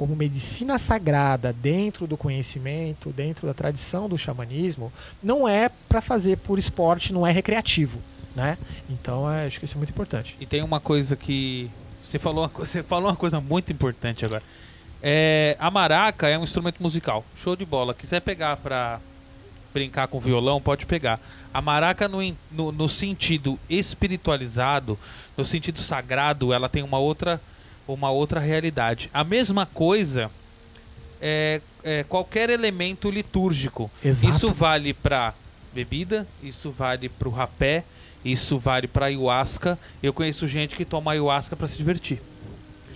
como 0.00 0.16
medicina 0.16 0.78
sagrada 0.78 1.52
dentro 1.52 2.06
do 2.06 2.16
conhecimento, 2.16 3.10
dentro 3.10 3.46
da 3.46 3.52
tradição 3.52 4.08
do 4.08 4.16
xamanismo, 4.16 4.90
não 5.22 5.46
é 5.46 5.68
para 5.68 6.00
fazer 6.00 6.38
por 6.38 6.58
esporte, 6.58 7.12
não 7.12 7.26
é 7.26 7.30
recreativo, 7.30 8.00
né? 8.34 8.56
Então, 8.88 9.30
é, 9.30 9.46
acho 9.46 9.58
que 9.58 9.66
isso 9.66 9.74
é 9.74 9.76
muito 9.76 9.90
importante. 9.90 10.34
E 10.40 10.46
tem 10.46 10.62
uma 10.62 10.80
coisa 10.80 11.14
que 11.16 11.70
você 12.02 12.18
falou, 12.18 12.48
você 12.56 12.82
falou 12.82 13.10
uma 13.10 13.16
coisa 13.16 13.42
muito 13.42 13.74
importante 13.74 14.24
agora. 14.24 14.42
É, 15.02 15.54
a 15.60 15.70
maraca 15.70 16.26
é 16.30 16.38
um 16.38 16.44
instrumento 16.44 16.82
musical. 16.82 17.22
Show 17.36 17.54
de 17.54 17.66
bola. 17.66 17.92
Quiser 17.92 18.20
pegar 18.20 18.56
pra 18.56 19.00
brincar 19.74 20.08
com 20.08 20.18
violão, 20.18 20.62
pode 20.62 20.86
pegar. 20.86 21.20
A 21.52 21.60
maraca, 21.60 22.08
no, 22.08 22.20
no, 22.50 22.72
no 22.72 22.88
sentido 22.88 23.60
espiritualizado, 23.68 24.98
no 25.36 25.44
sentido 25.44 25.78
sagrado, 25.78 26.54
ela 26.54 26.70
tem 26.70 26.82
uma 26.82 26.96
outra, 26.96 27.38
uma 27.86 28.10
outra 28.10 28.40
realidade. 28.40 29.10
A 29.12 29.24
mesma 29.24 29.66
coisa 29.66 30.30
é, 31.20 31.60
é 31.82 32.04
qualquer 32.04 32.50
elemento 32.50 33.10
litúrgico. 33.10 33.90
Exato. 34.04 34.34
Isso 34.34 34.52
vale 34.52 34.94
pra 34.94 35.34
bebida, 35.72 36.26
isso 36.42 36.70
vale 36.70 37.08
pro 37.08 37.30
rapé, 37.30 37.84
isso 38.24 38.58
vale 38.58 38.86
pra 38.86 39.06
ayahuasca. 39.06 39.78
Eu 40.02 40.12
conheço 40.12 40.46
gente 40.46 40.76
que 40.76 40.84
toma 40.84 41.12
ayahuasca 41.12 41.56
pra 41.56 41.68
se 41.68 41.78
divertir. 41.78 42.20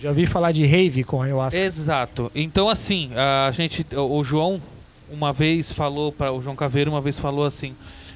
Já 0.01 0.09
ouvi 0.09 0.25
falar 0.25 0.51
de 0.51 0.65
rave 0.65 1.03
com 1.03 1.21
ayahuasca. 1.21 1.59
Exato. 1.59 2.31
Então 2.35 2.69
assim, 2.69 3.11
a 3.47 3.51
gente, 3.51 3.85
o 3.95 4.17
o 4.19 4.23
João 4.23 4.61
uma 5.09 5.31
vez 5.31 5.71
falou 5.71 6.11
para 6.11 6.31
o 6.31 6.41
João 6.41 6.55
Caveiro 6.55 6.91
uma 6.91 7.01
vez 7.01 7.17
falou 7.17 7.45
assim, 7.45 7.75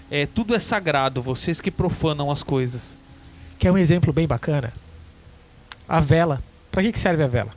é, 0.10 0.26
tudo 0.26 0.56
é 0.56 0.60
sagrado, 0.60 1.22
vocês 1.22 1.62
que 1.62 1.70
profanam 1.70 2.32
as 2.32 2.42
coisas. 2.42 2.98
Quer 3.60 3.72
um 3.72 3.78
exemplo 3.78 4.12
bem 4.12 4.28
bacana? 4.28 4.74
A 5.88 6.00
vela. 6.00 6.42
Pra 6.72 6.82
que, 6.82 6.92
que 6.92 7.00
serve 7.00 7.24
a 7.24 7.28
vela? 7.28 7.52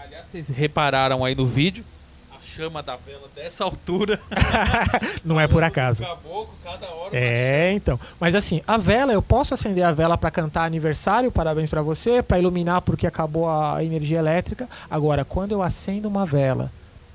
Aliás, 0.00 0.24
vocês 0.30 0.48
repararam 0.48 1.24
aí 1.24 1.34
no 1.34 1.46
vídeo 1.46 1.84
a 2.30 2.36
chama 2.42 2.82
da 2.82 2.96
vela 2.96 3.28
dessa 3.34 3.64
altura. 3.64 4.20
Não 5.24 5.40
é 5.40 5.46
por 5.48 5.62
acaso. 5.64 6.02
Caboclo, 6.02 6.54
cada 6.62 6.88
hora 6.88 7.10
É, 7.16 7.72
então. 7.72 7.98
Mas 8.20 8.34
assim, 8.34 8.62
a 8.66 8.76
vela, 8.76 9.12
eu 9.12 9.22
posso 9.22 9.54
acender 9.54 9.84
a 9.84 9.92
vela 9.92 10.16
pra 10.16 10.30
cantar 10.30 10.64
aniversário, 10.64 11.30
parabéns 11.32 11.70
pra 11.70 11.82
você, 11.82 12.22
pra 12.22 12.38
iluminar 12.38 12.82
porque 12.82 13.06
acabou 13.06 13.48
a 13.50 13.82
energia 13.82 14.18
elétrica. 14.18 14.68
Agora, 14.90 15.24
quando 15.24 15.52
eu 15.52 15.62
acendo 15.62 16.08
uma 16.08 16.24
vela, 16.24 16.70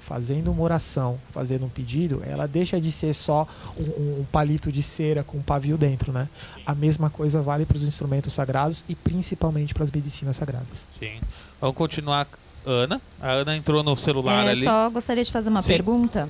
fazendo 0.07 0.49
uma 0.51 0.63
oração, 0.63 1.19
fazendo 1.33 1.65
um 1.65 1.69
pedido, 1.69 2.23
ela 2.25 2.47
deixa 2.47 2.79
de 2.79 2.91
ser 2.93 3.13
só 3.13 3.45
um, 3.77 3.83
um- 4.21 4.25
palito 4.31 4.71
de 4.71 4.81
cera 4.81 5.21
com 5.21 5.37
um 5.37 5.41
pavio 5.41 5.77
dentro, 5.77 6.13
né? 6.13 6.29
A 6.65 6.73
mesma 6.73 7.09
coisa 7.09 7.41
vale 7.41 7.65
para 7.65 7.75
os 7.75 7.83
instrumentos 7.83 8.31
sagrados 8.31 8.85
e 8.87 8.95
principalmente 8.95 9.73
para 9.73 9.83
as 9.83 9.91
medicinas 9.91 10.37
sagradas. 10.37 10.85
Sim. 10.97 11.19
Vamos 11.59 11.75
continuar. 11.75 12.25
Ana. 12.65 13.01
A 13.21 13.31
Ana 13.31 13.55
entrou 13.57 13.83
no 13.83 13.95
celular 13.97 14.45
É, 14.45 14.51
ali. 14.51 14.63
só 14.63 14.89
gostaria 14.89 15.23
de 15.23 15.31
fazer 15.31 15.49
uma 15.49 15.61
Sim. 15.61 15.67
pergunta 15.67 16.29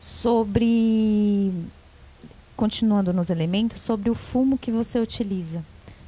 sobre. 0.00 1.50
Continuando 2.56 3.12
nos 3.12 3.30
elementos, 3.30 3.80
sobre 3.82 4.10
o 4.10 4.14
fumo 4.14 4.56
que 4.56 4.70
você 4.70 4.98
utiliza. 5.00 5.64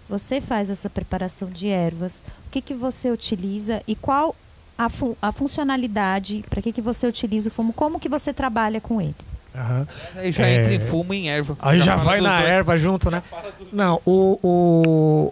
Você 0.08 0.40
faz 0.40 0.70
essa 0.70 0.88
preparação 0.88 1.50
de 1.50 1.66
ervas. 1.68 2.22
O 2.46 2.50
que, 2.50 2.60
que 2.60 2.72
você 2.74 3.10
utiliza 3.10 3.82
e 3.86 3.96
qual 3.96 4.36
a, 4.76 4.88
fu- 4.88 5.16
a 5.20 5.30
funcionalidade? 5.32 6.44
Para 6.48 6.62
que, 6.62 6.72
que 6.72 6.80
você 6.80 7.06
utiliza 7.06 7.48
o 7.48 7.52
fumo? 7.52 7.72
Como 7.72 7.98
que 8.00 8.08
você 8.08 8.32
trabalha 8.32 8.80
com 8.80 9.00
ele? 9.00 9.14
Aí 10.14 10.32
já 10.32 10.46
É. 10.46 10.56
entra 10.56 10.74
em 10.74 10.80
fumo 10.80 11.14
e 11.14 11.16
em 11.16 11.30
erva. 11.30 11.56
Aí 11.60 11.80
já, 11.80 11.92
fala 11.96 12.04
vai 12.04 12.20
na 12.20 12.38
dois. 12.40 12.50
erva 12.50 12.76
junto, 12.76 13.10
né? 13.10 13.22
Não, 13.72 14.00
o, 14.04 14.38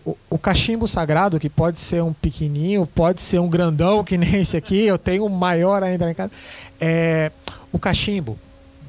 o, 0.07 0.17
o, 0.31 0.39
cachimbo 0.39 0.89
sagrado, 0.89 1.39
que 1.39 1.51
pode 1.51 1.79
ser 1.79 2.03
um 2.03 2.13
pequenininho, 2.15 2.87
pode 2.87 3.21
ser 3.21 3.39
um 3.39 3.49
grandão, 3.51 4.03
que 4.03 4.17
nem 4.17 4.37
esse 4.41 4.57
aqui, 4.57 4.81
eu 4.87 4.97
tenho 4.97 5.27
um 5.27 5.29
maior 5.29 5.83
ainda 5.83 6.11
em 6.11 6.15
casa. 6.15 6.33
É, 6.81 7.31
o 7.71 7.79
cachimbo, 7.79 8.39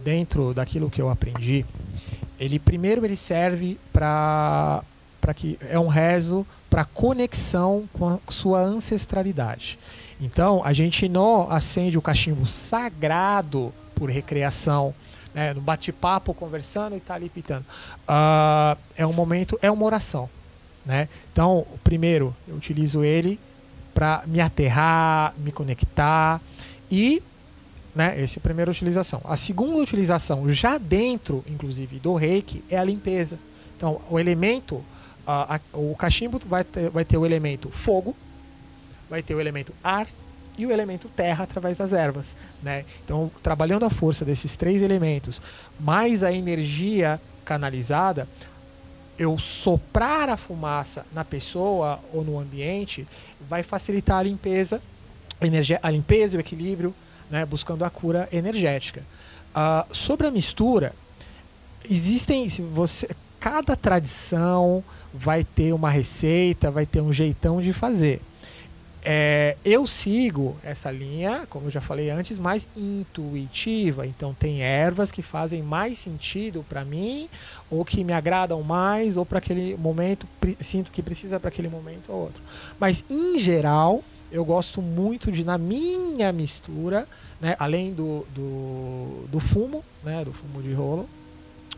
dentro 0.05 0.53
daquilo 0.53 0.89
que 0.89 1.01
eu 1.01 1.09
aprendi, 1.09 1.65
ele 2.39 2.57
primeiro 2.57 3.03
ele 3.05 3.17
serve 3.17 3.77
para 3.91 4.81
para 5.19 5.33
que 5.33 5.57
é 5.69 5.79
um 5.79 5.87
rezo 5.87 6.45
para 6.69 6.85
conexão 6.85 7.83
com 7.91 8.07
a 8.07 8.19
sua 8.29 8.61
ancestralidade. 8.61 9.77
Então, 10.19 10.61
a 10.63 10.71
gente 10.73 11.09
não 11.09 11.51
acende 11.51 11.97
o 11.97 12.01
cachimbo 12.01 12.45
sagrado 12.45 13.73
por 13.93 14.09
recreação, 14.09 14.93
né, 15.33 15.53
no 15.53 15.59
bate-papo, 15.61 16.33
conversando 16.33 16.95
e 16.95 16.99
tá 16.99 17.13
ali 17.15 17.27
pitando. 17.29 17.65
Ah, 18.07 18.77
é 18.95 19.05
um 19.05 19.11
momento, 19.13 19.59
é 19.61 19.69
uma 19.69 19.85
oração, 19.85 20.29
né? 20.85 21.09
Então, 21.31 21.65
primeiro, 21.83 22.33
eu 22.47 22.55
utilizo 22.55 23.03
ele 23.03 23.37
para 23.93 24.23
me 24.25 24.39
aterrar, 24.39 25.33
me 25.37 25.51
conectar 25.51 26.41
e 26.89 27.21
né, 27.93 28.21
essa 28.21 28.37
é 28.37 28.39
a 28.39 28.43
primeira 28.43 28.69
utilização. 28.71 29.21
A 29.23 29.37
segunda 29.37 29.77
utilização, 29.77 30.49
já 30.51 30.77
dentro, 30.77 31.43
inclusive, 31.49 31.97
do 31.99 32.13
reiki, 32.15 32.61
é 32.69 32.77
a 32.77 32.83
limpeza. 32.83 33.37
Então, 33.77 34.01
o 34.09 34.19
elemento, 34.19 34.83
ah, 35.27 35.55
a- 35.55 35.77
o 35.77 35.95
cachimbo 35.95 36.39
vai 36.45 36.63
ter, 36.63 36.89
vai 36.89 37.05
ter 37.05 37.17
o 37.17 37.25
elemento 37.25 37.69
fogo, 37.69 38.15
vai 39.09 39.21
ter 39.21 39.35
o 39.35 39.39
elemento 39.39 39.73
ar 39.83 40.07
e 40.57 40.65
o 40.65 40.71
elemento 40.71 41.09
terra 41.09 41.43
através 41.43 41.77
das 41.77 41.91
ervas. 41.93 42.35
Né? 42.63 42.85
Então, 43.03 43.29
trabalhando 43.43 43.85
a 43.85 43.89
força 43.89 44.23
desses 44.23 44.55
três 44.55 44.81
elementos, 44.81 45.41
mais 45.79 46.23
a 46.23 46.31
energia 46.31 47.19
canalizada, 47.43 48.27
eu 49.17 49.37
soprar 49.37 50.29
a 50.29 50.37
fumaça 50.37 51.05
na 51.13 51.23
pessoa 51.23 51.99
ou 52.13 52.23
no 52.23 52.39
ambiente 52.39 53.07
vai 53.49 53.63
facilitar 53.63 54.19
a 54.19 54.23
limpeza, 54.23 54.81
a, 55.81 55.89
limpeza 55.89 56.35
e 56.35 56.37
o 56.37 56.41
equilíbrio, 56.41 56.93
né? 57.29 57.45
buscando 57.45 57.85
a 57.85 57.89
cura 57.89 58.27
energética. 58.31 59.03
Ah, 59.53 59.85
sobre 59.91 60.27
a 60.27 60.31
mistura, 60.31 60.93
existem 61.89 62.49
se 62.49 62.61
você 62.61 63.07
cada 63.39 63.75
tradição 63.75 64.83
vai 65.13 65.43
ter 65.43 65.71
uma 65.71 65.89
receita, 65.89 66.71
vai 66.71 66.85
ter 66.85 66.99
um 66.99 67.13
jeitão 67.13 67.61
de 67.61 67.71
fazer. 67.71 68.19
É, 69.07 69.55
eu 69.63 69.85
sigo 69.85 70.57
essa 70.63 70.89
linha, 70.89 71.45
como 71.47 71.67
eu 71.67 71.71
já 71.71 71.79
falei 71.79 72.09
antes, 72.09 72.39
mais 72.39 72.67
intuitiva. 72.75 74.07
Então 74.07 74.33
tem 74.33 74.63
ervas 74.63 75.11
que 75.11 75.21
fazem 75.21 75.61
mais 75.61 75.99
sentido 75.99 76.65
para 76.67 76.83
mim, 76.83 77.29
ou 77.69 77.85
que 77.85 78.03
me 78.03 78.11
agradam 78.11 78.63
mais, 78.63 79.15
ou 79.15 79.23
para 79.23 79.37
aquele 79.37 79.77
momento 79.77 80.27
sinto 80.59 80.91
que 80.91 81.03
precisa 81.03 81.39
para 81.39 81.49
aquele 81.49 81.69
momento 81.69 82.11
ou 82.11 82.23
outro. 82.23 82.41
Mas 82.79 83.03
em 83.07 83.37
geral, 83.37 84.03
eu 84.31 84.43
gosto 84.43 84.81
muito 84.81 85.31
de 85.31 85.43
na 85.43 85.57
minha 85.57 86.31
mistura, 86.33 87.07
né, 87.39 87.55
além 87.59 87.93
do, 87.93 88.25
do, 88.33 89.27
do 89.29 89.39
fumo, 89.39 89.85
né, 90.03 90.25
do 90.25 90.33
fumo 90.33 90.63
de 90.63 90.73
rolo, 90.73 91.07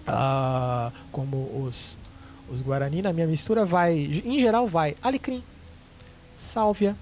ah, 0.07 0.93
como 1.11 1.37
os, 1.61 1.97
os 2.49 2.61
guarani, 2.61 3.01
na 3.01 3.11
minha 3.11 3.27
mistura 3.27 3.65
vai, 3.65 3.93
em 3.93 4.39
geral 4.39 4.65
vai 4.65 4.95
alecrim, 5.03 5.43
sálvia, 6.37 6.95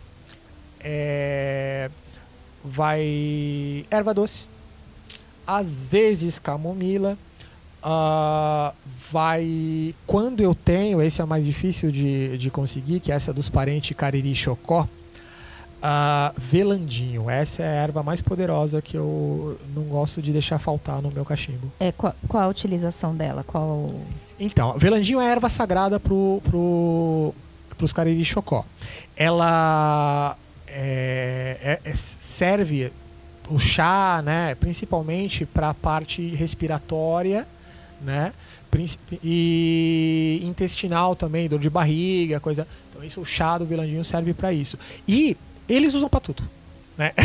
é, 0.85 1.89
vai 2.63 3.85
erva 3.89 4.13
doce, 4.13 4.47
às 5.47 5.87
vezes 5.87 6.37
camomila, 6.37 7.17
ah, 7.81 8.71
vai 9.11 9.95
quando 10.05 10.41
eu 10.41 10.53
tenho, 10.53 11.01
esse 11.01 11.21
é 11.21 11.25
mais 11.25 11.43
difícil 11.43 11.91
de, 11.91 12.37
de 12.37 12.51
conseguir, 12.51 12.99
que 12.99 13.11
é 13.11 13.15
essa 13.15 13.33
dos 13.33 13.49
parentes 13.49 13.97
cariri 13.97 14.35
chocó, 14.35 14.87
ah, 15.81 16.31
velandinho, 16.37 17.29
essa 17.29 17.63
é 17.63 17.67
a 17.67 17.81
erva 17.81 18.03
mais 18.03 18.21
poderosa 18.21 18.79
que 18.79 18.95
eu 18.95 19.59
não 19.75 19.83
gosto 19.83 20.21
de 20.21 20.31
deixar 20.31 20.59
faltar 20.59 21.01
no 21.01 21.11
meu 21.11 21.25
cachimbo. 21.25 21.71
É, 21.79 21.91
qual, 21.91 22.15
qual 22.27 22.43
a 22.43 22.47
utilização 22.47 23.15
dela? 23.15 23.43
Qual. 23.43 23.91
Então, 24.39 24.77
velandinho 24.77 25.19
é 25.19 25.27
a 25.27 25.31
erva 25.31 25.49
sagrada 25.49 25.99
pro, 25.99 26.41
pro, 26.43 27.33
pros 27.75 27.91
cariri 27.91 28.23
chocó. 28.23 28.65
Ela 29.15 30.37
é, 30.75 31.79
é- 31.83 31.89
é- 31.89 31.95
serve 31.95 32.91
o 33.49 33.57
chá, 33.59 34.21
né, 34.25 34.55
principalmente 34.55 35.45
para 35.45 35.69
a 35.69 35.73
parte 35.73 36.21
respiratória, 36.35 37.47
né, 38.01 38.33
e 39.23 40.41
intestinal 40.43 41.15
também, 41.15 41.47
dor 41.47 41.59
de 41.59 41.69
barriga, 41.69 42.39
coisa. 42.39 42.67
Então 42.89 43.03
isso 43.03 43.21
o 43.21 43.25
chá 43.25 43.57
do 43.57 43.65
velandinho 43.65 44.03
serve 44.03 44.33
para 44.33 44.51
isso. 44.51 44.77
E 45.07 45.37
eles 45.69 45.93
usam 45.93 46.09
para 46.09 46.19
tudo. 46.19 46.43
Né? 46.97 47.11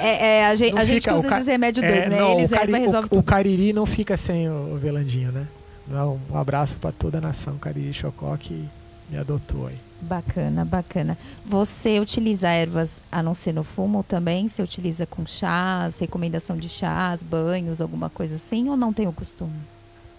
É, 0.00 0.38
é, 0.40 0.46
a 0.46 0.54
gente, 0.54 0.74
Não 0.74 0.80
a 0.82 0.84
gente 0.84 1.02
fica- 1.02 1.14
usa 1.14 1.28
esses 1.28 1.46
remédios 1.46 1.84
É, 1.84 1.88
doidos, 1.88 2.10
né? 2.10 2.18
não, 2.18 2.32
Eles 2.38 2.52
o, 2.52 2.54
cari- 2.54 2.72
erva 2.74 3.08
o-. 3.10 3.22
Cariri 3.22 3.72
não 3.72 3.86
fica 3.86 4.16
sem 4.16 4.48
o, 4.48 4.74
o 4.74 4.78
velandinho, 4.78 5.32
né? 5.32 5.46
Não, 5.88 6.20
Um 6.30 6.36
abraço 6.38 6.76
para 6.76 6.92
toda 6.92 7.18
a 7.18 7.20
nação 7.20 7.56
Cariri 7.58 7.92
Chocó 7.94 8.36
que 8.36 8.64
me 9.10 9.18
adotou 9.18 9.66
aí. 9.66 9.76
Bacana, 10.00 10.64
bacana. 10.64 11.18
Você 11.44 11.98
utiliza 11.98 12.48
ervas 12.48 13.02
a 13.10 13.20
não 13.22 13.34
ser 13.34 13.52
no 13.52 13.64
fumo 13.64 14.04
também? 14.04 14.48
Você 14.48 14.62
utiliza 14.62 15.06
com 15.06 15.26
chás, 15.26 15.98
recomendação 15.98 16.56
de 16.56 16.68
chás, 16.68 17.22
banhos, 17.24 17.80
alguma 17.80 18.08
coisa 18.08 18.36
assim? 18.36 18.68
Ou 18.68 18.76
não 18.76 18.92
tem 18.92 19.08
o 19.08 19.12
costume? 19.12 19.52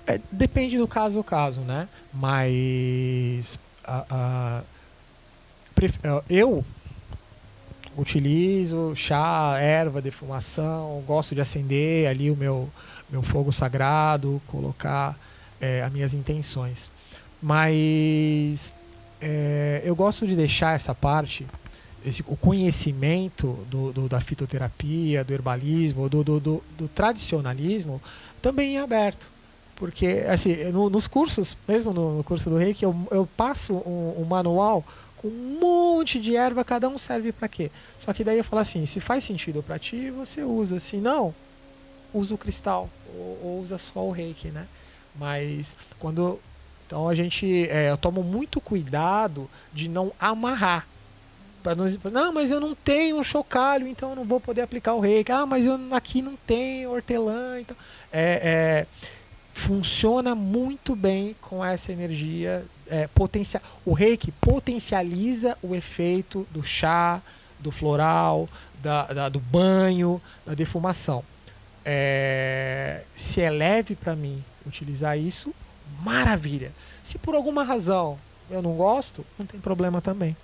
É, 0.05 0.19
depende 0.31 0.77
do 0.77 0.87
caso 0.87 1.17
ao 1.17 1.23
caso, 1.23 1.61
né? 1.61 1.87
Mas 2.13 3.57
a- 3.85 4.05
a- 4.09 4.61
é, 6.03 6.23
eu 6.29 6.65
utilizo 7.97 8.93
chá, 8.95 9.57
erva, 9.59 10.01
defumação, 10.01 11.01
gosto 11.07 11.33
de 11.35 11.41
acender 11.41 12.07
ali 12.07 12.29
o 12.31 12.35
meu, 12.35 12.69
meu 13.09 13.21
fogo 13.21 13.51
sagrado, 13.51 14.41
colocar 14.47 15.17
é, 15.61 15.83
as 15.83 15.91
minhas 15.91 16.13
intenções. 16.13 16.89
Mas 17.41 18.73
é, 19.21 19.81
eu 19.83 19.95
gosto 19.95 20.25
de 20.25 20.35
deixar 20.35 20.75
essa 20.75 20.93
parte 20.95 21.45
esse, 22.05 22.23
o 22.27 22.35
conhecimento 22.35 23.59
do, 23.69 23.91
do, 23.91 24.09
da 24.09 24.19
fitoterapia, 24.19 25.23
do 25.23 25.33
herbalismo, 25.33 26.09
do, 26.09 26.23
do, 26.23 26.61
tradicionalismo, 26.95 28.01
também 28.41 28.77
é 28.77 28.81
aberto. 28.81 29.27
Porque, 29.75 30.25
assim, 30.27 30.55
no, 30.71 30.89
nos 30.89 31.07
cursos, 31.07 31.57
mesmo 31.67 31.93
no, 31.93 32.17
no, 32.17 32.23
curso 32.23 32.49
do 32.49 32.57
Reiki, 32.57 32.83
eu, 32.83 32.95
eu 33.11 33.27
passo 33.37 33.73
um, 33.73 34.21
um, 34.21 34.25
manual 34.25 34.83
com 35.17 35.27
um 35.27 35.57
monte 35.59 36.19
de 36.19 36.35
erva, 36.35 36.63
cada 36.63 36.89
um 36.89 36.97
serve 36.97 37.31
para 37.31 37.47
quê? 37.47 37.71
Só 37.99 38.13
que 38.13 38.23
daí 38.23 38.37
eu 38.37 38.43
falo 38.43 38.61
assim, 38.61 38.85
se 38.85 38.99
faz 38.99 39.23
sentido 39.23 39.63
para 39.63 39.79
ti, 39.79 40.09
você 40.09 40.43
usa. 40.43 40.79
Se 40.79 40.97
não, 40.97 41.33
usa 42.13 42.35
o 42.35 42.37
cristal 42.37 42.89
ou, 43.13 43.39
ou, 43.43 43.61
usa 43.61 43.77
só 43.77 44.05
o 44.05 44.11
Reiki, 44.11 44.49
né? 44.49 44.67
Mas 45.15 45.75
quando 45.97 46.39
então 46.89 47.07
a 47.07 47.13
gente 47.13 47.69
é, 47.69 47.91
eu 47.91 47.97
tomo 47.99 48.23
muito 48.23 48.59
cuidado 48.59 49.47
de 49.71 49.87
não 49.87 50.11
amarrar 50.19 50.87
para 51.61 51.75
não, 51.75 51.85
não, 52.11 52.33
mas 52.33 52.49
eu 52.49 52.59
não 52.59 52.73
tenho 52.73 53.17
um 53.17 53.23
chocalho, 53.23 53.87
então 53.87 54.09
eu 54.09 54.15
não 54.15 54.23
vou 54.23 54.39
poder 54.39 54.61
aplicar 54.61 54.95
o 54.95 54.99
reiki. 54.99 55.31
Ah, 55.31 55.45
mas 55.45 55.67
eu 55.67 55.77
aqui 55.91 56.19
não 56.19 56.35
tenho 56.47 56.89
hortelã, 56.91 57.59
então 57.59 57.77
é, 58.11 58.41
é, 58.41 58.87
funciona 59.53 60.33
muito 60.33 60.95
bem 60.95 61.35
com 61.41 61.63
essa 61.63 61.91
energia 61.91 62.65
é, 62.87 63.07
potencial. 63.07 63.61
O 63.85 63.93
reiki 63.93 64.31
potencializa 64.31 65.55
o 65.61 65.75
efeito 65.75 66.47
do 66.49 66.63
chá, 66.63 67.21
do 67.59 67.71
floral, 67.71 68.49
da, 68.81 69.03
da 69.03 69.29
do 69.29 69.39
banho, 69.39 70.19
da 70.47 70.55
defumação. 70.55 71.23
É, 71.85 73.03
se 73.15 73.41
é 73.41 73.49
leve 73.51 73.95
para 73.95 74.15
mim 74.15 74.43
utilizar 74.65 75.19
isso, 75.19 75.53
maravilha. 76.01 76.71
Se 77.03 77.17
por 77.17 77.35
alguma 77.35 77.63
razão 77.63 78.17
eu 78.49 78.61
não 78.61 78.73
gosto, 78.73 79.25
não 79.37 79.45
tem 79.45 79.59
problema 79.59 80.01
também. 80.01 80.35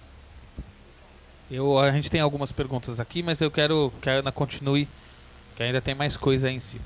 Eu, 1.49 1.77
a 1.77 1.91
gente 1.91 2.09
tem 2.09 2.21
algumas 2.21 2.51
perguntas 2.51 2.99
aqui, 2.99 3.21
mas 3.21 3.39
eu 3.39 3.51
quero 3.51 3.93
que 4.01 4.09
a 4.09 4.13
Ana 4.13 4.31
continue, 4.31 4.87
que 5.55 5.63
ainda 5.63 5.79
tem 5.79 5.93
mais 5.93 6.17
coisa 6.17 6.47
aí 6.47 6.55
em 6.55 6.59
cima. 6.59 6.83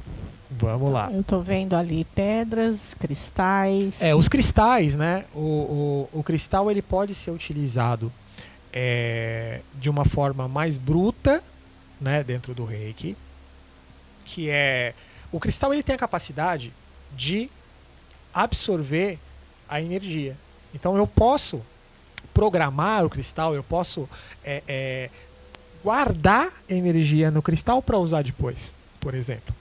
Vamos 0.51 0.91
lá. 0.91 1.09
Eu 1.11 1.21
estou 1.21 1.41
vendo 1.41 1.75
ali 1.75 2.03
pedras, 2.03 2.95
cristais. 2.99 4.01
É, 4.01 4.15
os 4.15 4.27
cristais, 4.27 4.95
né? 4.95 5.25
O, 5.33 6.09
o, 6.13 6.19
o 6.19 6.23
cristal 6.23 6.69
ele 6.71 6.81
pode 6.81 7.13
ser 7.13 7.31
utilizado 7.31 8.11
é, 8.73 9.61
de 9.75 9.89
uma 9.89 10.05
forma 10.05 10.47
mais 10.47 10.77
bruta, 10.77 11.43
né? 12.01 12.23
Dentro 12.23 12.53
do 12.53 12.65
reiki. 12.65 13.15
Que 14.25 14.49
é. 14.49 14.93
O 15.31 15.39
cristal 15.39 15.71
ele 15.73 15.83
tem 15.83 15.95
a 15.95 15.99
capacidade 15.99 16.73
de 17.15 17.49
absorver 18.43 19.19
a 19.67 19.81
energia. 19.81 20.35
Então 20.73 20.95
eu 20.95 21.05
posso 21.05 21.61
programar 22.33 23.05
o 23.05 23.09
cristal, 23.09 23.53
eu 23.53 23.63
posso 23.63 24.07
é, 24.43 24.63
é, 24.67 25.09
guardar 25.83 26.49
energia 26.69 27.29
no 27.29 27.41
cristal 27.41 27.81
para 27.81 27.97
usar 27.97 28.23
depois, 28.23 28.73
por 28.99 29.13
exemplo. 29.13 29.53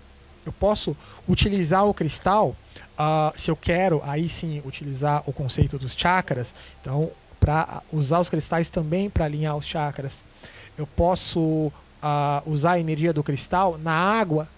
Eu 0.46 0.52
posso 0.52 0.96
utilizar 1.28 1.84
o 1.86 1.92
cristal, 1.92 2.56
uh, 2.98 3.38
se 3.38 3.50
eu 3.50 3.56
quero, 3.56 4.00
aí 4.04 4.28
sim, 4.28 4.62
utilizar 4.64 5.22
o 5.26 5.32
conceito 5.32 5.78
dos 5.78 5.94
chakras, 5.94 6.54
então, 6.80 7.10
para 7.38 7.82
usar 7.92 8.20
os 8.20 8.30
cristais 8.30 8.70
também 8.70 9.10
para 9.10 9.24
alinhar 9.24 9.56
os 9.56 9.66
chakras. 9.66 10.24
Eu 10.76 10.86
posso 10.86 11.40
uh, 11.40 11.72
usar 12.46 12.72
a 12.72 12.80
energia 12.80 13.12
do 13.12 13.22
cristal 13.22 13.76
na 13.76 13.92
água 13.92 14.48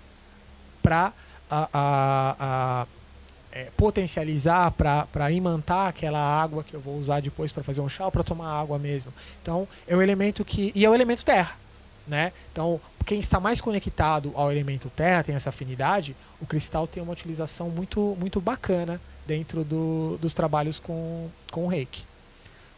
para 0.83 1.13
uh, 1.51 2.87
é, 3.53 3.69
potencializar 3.77 4.71
para 4.71 5.31
imantar 5.31 5.89
aquela 5.89 6.21
água 6.21 6.63
que 6.63 6.75
eu 6.75 6.81
vou 6.81 6.99
usar 6.99 7.21
depois 7.21 7.51
para 7.51 7.65
fazer 7.65 7.81
um 7.81 7.89
chá 7.89 8.07
ou 8.07 8.13
para 8.13 8.23
tomar 8.23 8.61
água 8.61 8.79
mesmo. 8.79 9.13
Então, 9.43 9.67
é 9.87 9.97
o 9.97 10.03
elemento 10.03 10.45
que. 10.45 10.73
E 10.75 10.85
é 10.85 10.91
o 10.91 10.95
elemento 10.95 11.25
terra. 11.25 11.57
Né? 12.07 12.33
Então, 12.53 12.81
quem 13.07 13.21
está 13.21 13.39
mais 13.39 13.61
conectado 13.61 14.33
ao 14.35 14.51
elemento 14.51 14.91
terra, 14.91 15.23
tem 15.23 15.35
essa 15.35 15.51
afinidade, 15.51 16.17
o 16.41 16.47
cristal 16.47 16.87
tem 16.87 17.03
uma 17.03 17.13
utilização 17.13 17.69
muito, 17.69 18.17
muito 18.19 18.41
bacana 18.41 19.01
dentro 19.27 19.63
do, 19.63 20.19
dos 20.21 20.35
trabalhos 20.35 20.79
com, 20.79 21.29
com 21.53 21.65
o 21.65 21.69
reiki. 21.69 22.03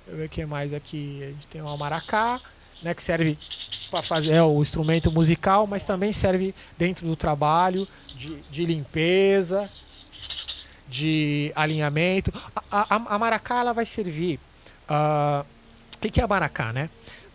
Deixa 0.04 0.10
eu 0.10 0.16
ver 0.16 0.26
o 0.26 0.28
que 0.28 0.44
mais 0.44 0.74
aqui. 0.74 1.20
A 1.22 1.26
gente 1.28 1.46
tem 1.46 1.62
o 1.62 1.76
maracá, 1.76 2.40
né, 2.82 2.92
que 2.94 3.02
serve 3.02 3.38
para 3.90 4.02
fazer 4.02 4.34
é, 4.34 4.42
o 4.42 4.60
instrumento 4.60 5.10
musical, 5.10 5.66
mas 5.66 5.84
também 5.84 6.12
serve 6.12 6.54
dentro 6.76 7.06
do 7.06 7.14
trabalho 7.14 7.86
de, 8.08 8.36
de 8.50 8.64
limpeza, 8.64 9.70
de 10.92 11.50
alinhamento. 11.56 12.32
A, 12.70 12.94
a, 12.94 13.14
a 13.14 13.18
maracá 13.18 13.60
ela 13.60 13.72
vai 13.72 13.86
servir. 13.86 14.38
Uh, 14.88 15.44
o 15.96 16.10
que 16.10 16.20
é 16.20 16.24
a 16.24 16.28
maracá, 16.28 16.72
né? 16.72 16.90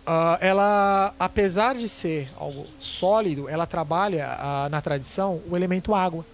Uh, 0.05 0.37
ela, 0.39 1.13
apesar 1.19 1.75
de 1.75 1.89
ser 1.89 2.29
algo 2.37 2.65
sólido, 2.79 3.49
ela 3.49 3.65
trabalha 3.65 4.37
uh, 4.37 4.69
na 4.69 4.79
tradição 4.79 5.41
o 5.49 5.55
elemento 5.55 5.95
água. 5.95 6.25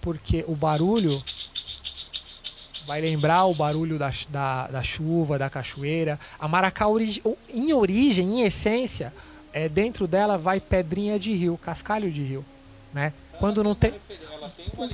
Porque 0.00 0.44
o 0.48 0.56
barulho 0.56 1.22
vai 2.86 3.02
lembrar 3.02 3.44
o 3.44 3.54
barulho 3.54 3.98
da, 3.98 4.10
da, 4.30 4.66
da 4.68 4.82
chuva, 4.82 5.38
da 5.38 5.50
cachoeira. 5.50 6.18
A 6.38 6.48
maracá, 6.48 6.88
ori 6.88 7.22
em 7.52 7.72
origem, 7.72 8.40
em 8.40 8.42
essência, 8.42 9.12
é, 9.52 9.68
dentro 9.68 10.08
dela 10.08 10.38
vai 10.38 10.58
pedrinha 10.58 11.18
de 11.18 11.32
rio, 11.34 11.58
cascalho 11.58 12.10
de 12.10 12.22
rio. 12.22 12.44
Né? 12.94 13.12
Quando 13.38 13.62
não 13.62 13.74
tem. 13.74 13.92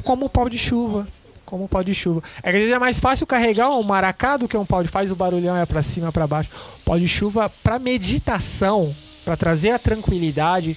Como 0.02 0.26
o 0.26 0.28
pau 0.28 0.48
de 0.48 0.58
chuva 0.58 1.06
como 1.46 1.64
um 1.64 1.68
pau 1.68 1.82
de 1.82 1.94
chuva. 1.94 2.22
É 2.42 2.50
que 2.50 2.56
às 2.56 2.62
vezes 2.62 2.74
é 2.74 2.78
mais 2.78 3.00
fácil 3.00 3.26
carregar 3.26 3.70
um 3.70 3.82
maracá 3.82 4.36
do 4.36 4.48
que 4.48 4.56
um 4.56 4.66
pau 4.66 4.82
de 4.82 4.88
faz 4.88 5.10
o 5.10 5.16
barulhão 5.16 5.56
é 5.56 5.64
para 5.64 5.82
cima, 5.82 6.12
para 6.12 6.26
baixo. 6.26 6.50
Pau 6.84 6.98
de 6.98 7.08
chuva 7.08 7.48
para 7.48 7.78
meditação, 7.78 8.94
para 9.24 9.36
trazer 9.36 9.70
a 9.70 9.78
tranquilidade. 9.78 10.76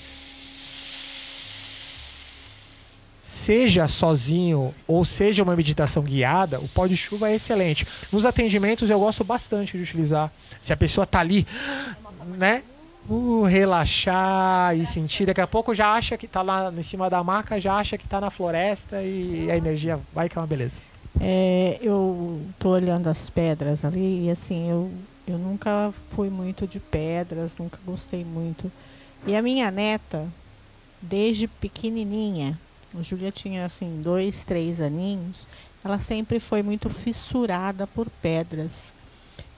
Seja 3.22 3.88
sozinho 3.88 4.74
ou 4.88 5.04
seja 5.04 5.42
uma 5.42 5.56
meditação 5.56 6.04
guiada, 6.04 6.60
o 6.60 6.68
pau 6.68 6.88
de 6.88 6.96
chuva 6.96 7.30
é 7.30 7.36
excelente. 7.36 7.88
Nos 8.12 8.26
atendimentos 8.26 8.90
eu 8.90 9.00
gosto 9.00 9.24
bastante 9.24 9.76
de 9.76 9.84
utilizar. 9.84 10.32
Se 10.62 10.72
a 10.72 10.78
pessoa 10.78 11.08
tá 11.08 11.20
ali, 11.20 11.48
né? 12.38 12.62
Uh, 13.10 13.44
relaxar 13.44 14.78
e 14.78 14.86
sentir. 14.86 15.26
Daqui 15.26 15.42
a 15.42 15.48
pouco 15.48 15.74
já 15.74 15.94
acha 15.94 16.16
que 16.16 16.28
está 16.28 16.44
lá 16.44 16.72
em 16.72 16.84
cima 16.84 17.10
da 17.10 17.24
maca, 17.24 17.60
já 17.60 17.76
acha 17.76 17.98
que 17.98 18.06
está 18.06 18.22
na 18.22 18.30
floresta 18.30 19.02
e 19.02 19.50
a 19.50 19.58
energia 19.58 20.00
vai 20.14 20.30
que 20.30 20.38
é 20.38 20.42
uma 20.42 20.48
beleza. 20.48 20.80
É, 21.20 21.80
eu 21.82 22.40
tô 22.60 22.70
olhando 22.70 23.08
as 23.08 23.30
pedras 23.30 23.84
ali 23.84 24.28
e 24.28 24.30
assim, 24.30 24.70
eu, 24.70 24.92
eu 25.28 25.40
nunca 25.40 25.92
fui 26.12 26.30
muito 26.30 26.68
de 26.68 26.80
pedras, 26.80 27.54
nunca 27.58 27.80
gostei 27.86 28.24
muito. 28.24 28.72
E 29.26 29.36
a 29.36 29.42
minha 29.42 29.72
neta, 29.72 30.28
desde 31.02 31.48
pequenininha, 31.48 32.58
a 32.98 33.02
Júlia 33.02 33.32
tinha 33.32 33.66
assim, 33.66 34.02
dois, 34.04 34.44
três 34.44 34.80
aninhos, 34.80 35.48
ela 35.84 36.00
sempre 36.00 36.40
foi 36.40 36.62
muito 36.62 36.90
fissurada 36.90 37.88
por 37.88 38.08
pedras. 38.22 38.94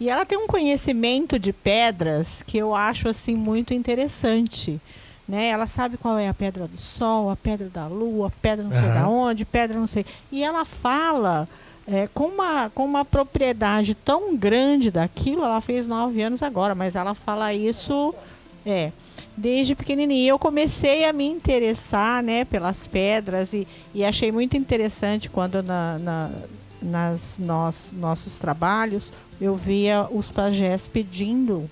E 0.02 0.10
ela 0.10 0.26
tem 0.26 0.36
um 0.36 0.48
conhecimento 0.48 1.38
de 1.38 1.54
pedras 1.54 2.42
que 2.48 2.58
eu 2.58 2.74
acho 2.74 3.08
assim 3.08 3.36
muito 3.36 3.72
interessante. 3.72 4.82
Né? 5.28 5.50
Ela 5.50 5.68
sabe 5.68 5.96
qual 5.96 6.18
é 6.18 6.28
a 6.28 6.34
pedra 6.34 6.68
do 6.68 6.80
sol, 6.80 7.30
a 7.30 7.36
pedra 7.36 7.70
da 7.70 7.86
lua, 7.86 8.30
a 8.30 8.32
pedra 8.42 8.66
não 8.66 8.72
sei 8.72 8.88
uhum. 8.88 8.94
da 8.96 9.08
onde, 9.08 9.46
pedra 9.46 9.80
não 9.80 9.86
sei. 9.86 10.04
E 10.32 10.44
ela 10.44 10.66
fala 10.66 11.48
é, 11.88 12.10
com, 12.16 12.26
uma, 12.26 12.72
com 12.72 12.84
uma 12.84 13.06
propriedade 13.06 13.94
tão 13.94 14.36
grande 14.36 14.90
daquilo, 14.90 15.44
ela 15.44 15.62
fez 15.62 15.86
nove 15.86 16.20
anos 16.24 16.42
agora, 16.42 16.74
mas 16.74 16.96
ela 16.96 17.14
fala 17.14 17.54
isso 17.54 18.12
é, 18.66 18.92
desde 19.38 19.76
pequenininha. 19.76 20.32
Eu 20.32 20.40
comecei 20.40 21.06
a 21.06 21.14
me 21.14 21.28
interessar 21.28 22.24
né, 22.24 22.44
pelas 22.44 22.88
pedras 22.88 23.54
e, 23.54 23.68
e 23.94 24.04
achei 24.04 24.32
muito 24.32 24.58
interessante 24.58 25.30
quando 25.30 25.62
na, 25.62 26.00
na 26.00 26.32
nas 26.82 27.38
nos, 27.38 27.92
nossos 27.92 28.36
trabalhos, 28.36 29.12
eu 29.40 29.56
via 29.56 30.08
os 30.12 30.32
pajés 30.32 30.88
pedindo 30.88 31.70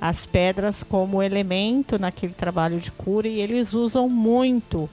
as 0.00 0.26
pedras 0.26 0.82
como 0.82 1.22
elemento 1.22 1.98
naquele 1.98 2.32
trabalho 2.32 2.80
de 2.80 2.90
cura 2.90 3.28
e 3.28 3.40
eles 3.40 3.72
usam 3.72 4.08
muito 4.08 4.90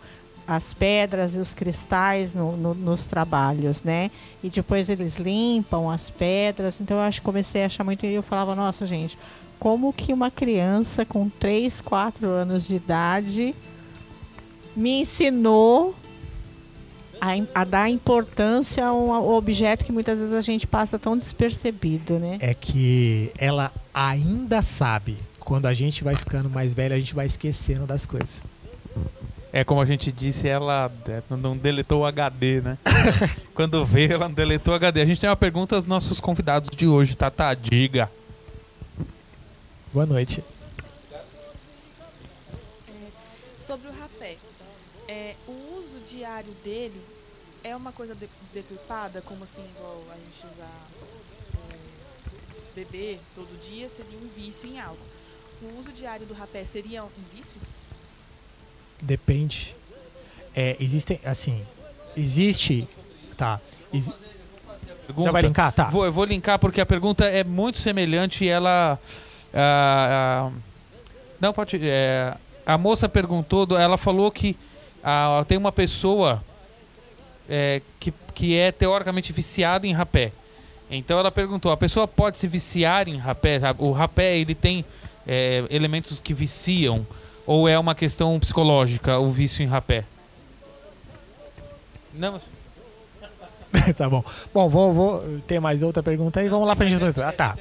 as 0.48 0.74
pedras 0.74 1.36
e 1.36 1.40
os 1.40 1.54
cristais 1.54 2.34
no, 2.34 2.58
no, 2.58 2.74
nos 2.74 3.06
trabalhos, 3.06 3.84
né? 3.84 4.10
E 4.44 4.50
depois 4.50 4.90
eles 4.90 5.18
limpam 5.18 5.90
as 5.92 6.10
pedras. 6.10 6.82
Então 6.82 6.98
eu 6.98 7.04
acho 7.04 7.22
que 7.22 7.26
comecei 7.26 7.64
a 7.64 7.68
achar 7.68 7.84
muito 7.84 8.04
e 8.06 8.14
eu 8.14 8.24
falava, 8.24 8.56
nossa 8.56 8.88
gente, 8.88 9.18
como 9.60 9.94
que 9.94 10.12
uma 10.12 10.32
criança 10.32 11.06
com 11.06 11.30
3, 11.30 11.82
4 11.82 12.28
anos 12.28 12.68
de 12.68 12.78
idade 12.78 13.56
me 14.76 15.02
ensinou 15.02 15.94
a, 17.20 17.62
a, 17.62 17.64
dar 17.64 17.90
importância 17.90 18.86
a 18.86 18.94
um 18.94 19.12
objeto 19.34 19.86
que 19.86 19.92
muitas 19.92 20.20
vezes 20.20 20.34
a 20.34 20.42
gente 20.42 20.66
passa 20.66 20.98
tão 20.98 21.18
despercebido, 21.18 22.20
né? 22.20 22.38
É 22.40 22.54
que 22.54 23.32
ela 23.38 23.72
ainda 23.94 24.62
sabe. 24.62 25.18
Quando 25.40 25.66
a 25.66 25.74
gente 25.74 26.04
vai 26.04 26.16
ficando 26.16 26.50
mais 26.50 26.74
velho, 26.74 26.96
a 26.96 27.00
gente 27.00 27.14
vai 27.14 27.26
esquecendo 27.26 27.86
das 27.86 28.06
coisas. 28.06 28.44
É 29.52 29.64
como 29.64 29.82
a 29.82 29.86
gente 29.86 30.12
disse, 30.12 30.48
ela 30.48 30.92
é, 31.08 31.24
não 31.36 31.58
deletou 31.58 32.02
o 32.02 32.06
HD, 32.06 32.62
né? 32.62 32.78
Quando 33.56 33.84
veio, 33.84 34.14
ela 34.14 34.28
não 34.28 34.36
deletou 34.36 34.74
o 34.74 34.76
HD. 34.76 35.02
A 35.02 35.06
gente 35.06 35.20
tem 35.20 35.30
uma 35.30 35.36
pergunta 35.36 35.76
dos 35.76 35.88
nossos 35.88 36.20
convidados 36.20 36.70
de 36.70 36.88
hoje, 36.88 37.18
Tata. 37.18 37.56
Diga. 37.56 38.12
Boa 39.92 40.06
noite. 40.06 40.44
Sobre 43.58 43.88
o 43.88 43.92
rapé, 43.92 44.38
é, 45.08 45.34
o 45.48 45.80
uso 45.80 45.98
diário 46.08 46.54
dele 46.64 47.02
é 47.70 47.76
uma 47.76 47.92
coisa 47.92 48.16
de, 48.16 48.28
deturpada, 48.54 49.22
como 49.22 49.44
assim, 49.44 49.64
igual 49.76 50.04
a 50.12 50.16
gente 50.16 50.54
usar 50.54 50.88
é, 51.72 52.76
beber 52.76 53.20
todo 53.36 53.60
dia 53.60 53.88
seria 53.88 54.18
um 54.18 54.28
vício 54.36 54.68
em 54.68 54.80
álcool. 54.80 55.06
O 55.62 55.78
uso 55.78 55.92
diário 55.92 56.26
do 56.26 56.34
rapé 56.34 56.64
seria 56.64 57.04
um 57.04 57.10
vício? 57.34 57.60
Depende. 59.02 59.76
É, 60.56 60.76
existem, 60.80 61.20
assim, 61.24 61.66
existe, 62.18 62.88
tá. 63.38 63.60
Pergunta. 65.06 65.28
Já 65.28 65.32
vai 65.32 65.42
linkar? 65.42 65.72
Tá. 65.74 65.86
Vou, 65.86 66.06
eu 66.06 66.12
vou 66.12 66.26
linkar 66.26 66.60
porque 66.60 66.82
a 66.82 66.86
pergunta 66.86 67.26
é 67.26 67.44
muito 67.44 67.78
semelhante 67.78 68.46
e 68.46 68.48
ela. 68.48 69.00
ah, 69.54 70.50
ah, 70.50 70.52
não, 71.40 71.54
pode. 71.54 71.80
é, 71.82 72.36
a 72.66 72.78
moça 72.78 73.10
perguntou, 73.10 73.68
ela 73.78 73.98
falou 73.98 74.32
que 74.32 74.56
ah, 75.04 75.44
tem 75.48 75.58
uma 75.58 75.72
pessoa 75.72 76.44
é, 77.50 77.82
que, 78.00 78.14
que 78.34 78.56
é 78.56 78.72
teoricamente 78.72 79.34
viciada 79.34 79.88
em 79.88 79.94
rapé. 79.94 80.32
Então 80.90 81.20
ela 81.20 81.32
perguntou: 81.32 81.72
a 81.72 81.78
pessoa 81.78 82.08
pode 82.08 82.38
se 82.38 82.48
viciar 82.48 83.08
em 83.08 83.18
rapé? 83.18 83.60
O 83.78 83.92
rapé 83.92 84.38
ele 84.38 84.56
tem 84.56 84.86
é, 85.28 85.66
elementos 85.70 86.20
que 86.20 86.34
viciam 86.34 87.06
ou 87.46 87.68
é 87.68 87.78
uma 87.78 87.96
questão 87.96 88.40
psicológica 88.40 89.18
o 89.20 89.32
vício 89.32 89.64
em 89.64 89.68
rapé? 89.68 90.04
Não, 92.14 92.40
tá 93.98 94.10
bom. 94.10 94.24
Bom, 94.54 94.70
vou, 94.70 94.94
vou 94.94 95.40
ter 95.48 95.60
mais 95.60 95.82
outra 95.84 96.02
pergunta 96.02 96.40
aí. 96.40 96.50
Vamos 96.50 96.68
lá 96.68 96.76
pra 96.76 96.88
gente. 96.88 97.04
Ah, 97.22 97.32
tá. 97.32 97.58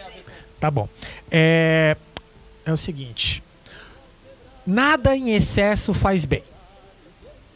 Tá 0.59 0.70
bom. 0.70 0.89
É, 1.30 1.97
é 2.64 2.72
o 2.72 2.76
seguinte: 2.76 3.43
nada 4.66 5.16
em 5.16 5.30
excesso 5.30 5.93
faz 5.93 6.24
bem. 6.24 6.43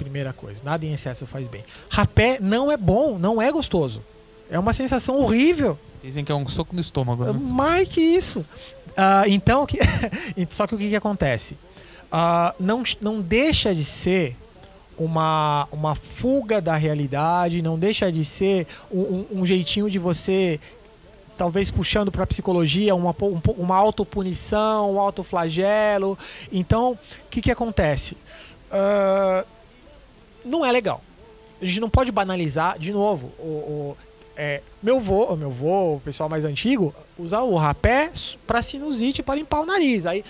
Primeira 0.03 0.33
coisa, 0.33 0.61
nada 0.65 0.85
em 0.85 0.93
excesso 0.93 1.27
faz 1.27 1.47
bem. 1.49 1.63
Rapé 1.91 2.39
não 2.41 2.71
é 2.71 2.77
bom, 2.77 3.19
não 3.19 3.41
é 3.41 3.51
gostoso. 3.53 4.03
É 4.51 4.59
uma 4.59 4.73
sensação 4.73 5.19
horrível. 5.21 5.79
dizem 6.03 6.25
que 6.25 6.31
é 6.33 6.35
um 6.35 6.47
soco 6.49 6.75
no 6.75 6.81
estômago. 6.81 7.25
Né? 7.25 7.33
Mais 7.33 7.89
que 7.89 8.01
isso. 8.01 8.45
Ah, 8.97 9.25
então, 9.27 9.65
que- 9.67 9.79
só 10.51 10.67
que 10.67 10.75
o 10.75 10.79
que, 10.79 10.89
que 10.91 10.97
acontece? 10.97 11.57
Ah, 12.11 12.55
não, 12.61 12.83
não 13.01 13.21
deixa 13.21 13.75
de 13.75 13.85
ser 13.85 14.37
uma, 14.99 15.67
uma 15.73 15.95
fuga 15.95 16.61
da 16.61 16.77
realidade, 16.77 17.63
não 17.63 17.79
deixa 17.79 18.13
de 18.13 18.25
ser 18.25 18.67
um, 18.91 19.01
um- 19.01 19.27
um 19.41 19.47
jeitinho 19.47 19.89
de 19.91 19.99
você, 19.99 20.61
talvez 21.39 21.71
puxando 21.71 22.13
para 22.13 22.25
a 22.25 22.27
psicologia, 22.27 22.95
uma, 22.95 23.15
um 23.23 23.41
uma 23.57 23.77
autopunição, 23.77 24.93
um 24.95 25.01
autoflagelo. 25.01 26.19
Então, 26.53 26.93
o 26.93 26.99
que, 27.31 27.41
que 27.41 27.51
acontece? 27.51 28.17
Ah, 28.71 29.45
não 30.45 30.65
é 30.65 30.71
legal. 30.73 31.03
A 31.61 31.65
gente 31.65 31.81
não 31.81 31.91
pode 31.91 32.11
banalizar, 32.11 32.79
de 32.79 32.93
novo, 32.93 33.31
o, 33.39 33.43
o- 33.43 33.97
é, 34.35 34.63
meu 34.83 34.99
vô, 34.99 35.25
o 35.25 35.37
meu 35.37 35.51
vô, 35.51 35.97
o 35.97 36.01
pessoal 36.01 36.27
mais 36.29 36.43
antigo, 36.45 36.95
usa 37.19 37.43
o 37.43 37.55
rapé 37.55 38.11
para 38.47 38.63
sinusite, 38.63 39.23
para 39.23 39.35
limpar 39.35 39.61
o 39.61 39.67
nariz. 39.67 40.07
Aí, 40.07 40.25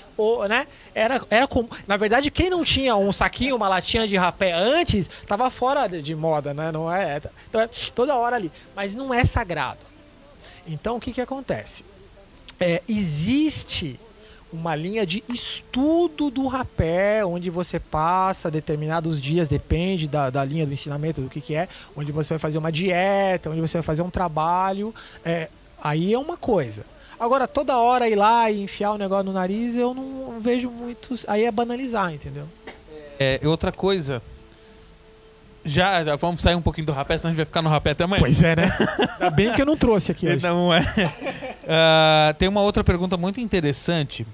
né, 0.48 0.66
era, 0.92 1.22
era 1.30 1.46
com, 1.46 1.68
na 1.86 1.96
verdade, 1.96 2.28
quem 2.30 2.50
não 2.50 2.64
tinha 2.64 2.96
um 2.96 3.12
saquinho, 3.12 3.54
uma 3.54 3.68
latinha 3.68 4.06
de 4.08 4.16
rapé 4.16 4.52
antes, 4.52 5.08
tava 5.26 5.48
fora 5.50 5.86
de, 5.86 6.02
de 6.02 6.16
moda, 6.16 6.52
né? 6.52 6.72
Não 6.72 6.92
é, 6.92 7.22
então 7.48 7.60
é 7.60 7.68
toda 7.94 8.16
hora 8.16 8.34
ali, 8.34 8.50
mas 8.74 8.92
não 8.92 9.14
é 9.14 9.24
sagrado. 9.24 9.78
Então, 10.66 10.96
o 10.96 11.00
que 11.00 11.12
que 11.12 11.20
acontece? 11.20 11.84
É, 12.58 12.82
existe 12.88 13.98
uma 14.53 14.74
linha 14.74 15.07
de 15.07 15.24
estudo 15.28 16.30
do 16.30 16.46
rapé, 16.46 17.24
onde 17.24 17.48
você 17.48 17.80
passa 17.80 18.50
determinados 18.50 19.20
dias, 19.22 19.48
depende 19.48 20.07
da, 20.07 20.28
da 20.28 20.44
linha 20.44 20.66
do 20.66 20.72
ensinamento, 20.72 21.20
do 21.20 21.28
que, 21.30 21.40
que 21.40 21.55
é, 21.55 21.68
onde 21.96 22.12
você 22.12 22.34
vai 22.34 22.38
fazer 22.38 22.59
uma 22.59 22.70
dieta, 22.70 23.50
onde 23.50 23.61
você 23.61 23.78
vai 23.78 23.82
fazer 23.82 24.03
um 24.03 24.11
trabalho. 24.11 24.94
é, 25.24 25.48
aí 25.82 26.12
é 26.12 26.18
uma 26.18 26.36
coisa. 26.36 26.84
Agora, 27.18 27.46
toda 27.46 27.78
hora 27.78 28.09
ir 28.09 28.16
lá 28.16 28.50
e 28.50 28.62
enfiar 28.62 28.92
o 28.92 28.98
negócio 28.98 29.24
no 29.24 29.32
nariz, 29.32 29.76
eu 29.76 29.94
não 29.94 30.40
vejo 30.40 30.68
muitos. 30.68 31.24
Aí 31.28 31.44
é 31.44 31.50
banalizar, 31.53 32.12
entendeu? 32.12 32.48
É, 33.18 33.40
outra 33.44 33.70
coisa. 33.70 34.20
Já, 35.64 36.03
já 36.03 36.16
vamos 36.16 36.42
sair 36.42 36.57
um 36.57 36.62
pouquinho 36.62 36.88
do 36.88 36.92
rapé, 36.92 37.16
senão 37.16 37.30
a 37.30 37.32
gente 37.32 37.36
vai 37.36 37.46
ficar 37.46 37.62
no 37.62 37.68
rapé 37.68 37.92
até 37.92 38.03
amanhã. 38.03 38.20
Pois 38.20 38.42
é, 38.42 38.57
né? 38.57 38.76
Ainda 39.20 39.30
bem 39.30 39.53
que 39.53 39.62
eu 39.62 39.66
não 39.66 39.76
trouxe 39.76 40.11
aqui 40.11 40.26
hoje. 40.28 40.42
Não 40.42 40.74
é. 40.74 40.82
Ah, 41.64 42.34
tem 42.38 42.48
uma 42.48 42.61
outra 42.61 42.82
pergunta 42.82 43.16
muito 43.16 43.40
interessante 43.40 44.26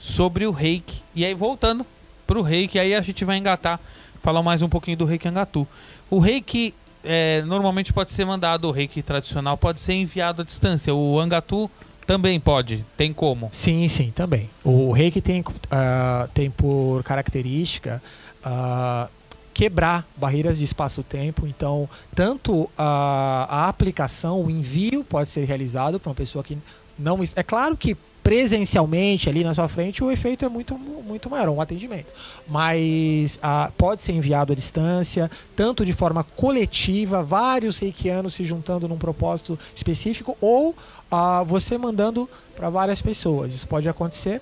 sobre 0.00 0.46
o 0.46 0.50
reiki. 0.50 1.02
E 1.14 1.24
aí, 1.24 1.34
voltando 1.34 1.86
pro 2.26 2.42
reiki, 2.42 2.78
aí 2.78 2.94
a 2.94 3.00
gente 3.02 3.24
vai 3.24 3.36
engatar, 3.36 3.78
falar 4.22 4.42
mais 4.42 4.62
um 4.62 4.68
pouquinho 4.68 4.96
do 4.96 5.04
reiki 5.04 5.28
angatu. 5.28 5.68
O 6.08 6.18
reiki 6.18 6.74
é, 7.04 7.42
normalmente 7.42 7.92
pode 7.92 8.10
ser 8.10 8.24
mandado, 8.24 8.66
o 8.66 8.70
reiki 8.72 9.02
tradicional 9.02 9.56
pode 9.56 9.78
ser 9.78 9.92
enviado 9.92 10.42
à 10.42 10.44
distância. 10.44 10.94
O 10.94 11.20
angatu 11.20 11.70
também 12.06 12.40
pode, 12.40 12.84
tem 12.96 13.12
como. 13.12 13.50
Sim, 13.52 13.86
sim, 13.88 14.10
também. 14.10 14.50
O 14.64 14.90
reiki 14.90 15.20
tem, 15.20 15.44
ah, 15.70 16.28
tem 16.34 16.50
por 16.50 17.04
característica 17.04 18.02
ah, 18.42 19.08
quebrar 19.52 20.06
barreiras 20.16 20.58
de 20.58 20.64
espaço-tempo. 20.64 21.46
Então, 21.46 21.88
tanto 22.14 22.68
a, 22.76 23.46
a 23.48 23.68
aplicação, 23.68 24.42
o 24.42 24.50
envio 24.50 25.04
pode 25.04 25.28
ser 25.28 25.44
realizado 25.44 25.98
para 25.98 26.10
uma 26.10 26.14
pessoa 26.14 26.42
que 26.42 26.56
não. 26.98 27.18
É 27.34 27.42
claro 27.42 27.76
que 27.76 27.96
presencialmente 28.22 29.28
ali 29.28 29.42
na 29.42 29.54
sua 29.54 29.66
frente 29.66 30.04
o 30.04 30.10
efeito 30.10 30.44
é 30.44 30.48
muito, 30.48 30.76
muito 30.78 31.30
maior, 31.30 31.48
um 31.48 31.60
atendimento. 31.60 32.08
Mas 32.46 33.38
ah, 33.42 33.70
pode 33.76 34.02
ser 34.02 34.12
enviado 34.12 34.52
à 34.52 34.56
distância, 34.56 35.30
tanto 35.56 35.84
de 35.84 35.92
forma 35.92 36.22
coletiva, 36.22 37.22
vários 37.22 37.78
reikianos 37.78 38.34
se 38.34 38.44
juntando 38.44 38.86
num 38.86 38.98
propósito 38.98 39.58
específico, 39.74 40.36
ou 40.40 40.76
ah, 41.10 41.42
você 41.42 41.78
mandando 41.78 42.28
para 42.54 42.68
várias 42.68 43.00
pessoas. 43.00 43.54
Isso 43.54 43.66
pode 43.66 43.88
acontecer. 43.88 44.40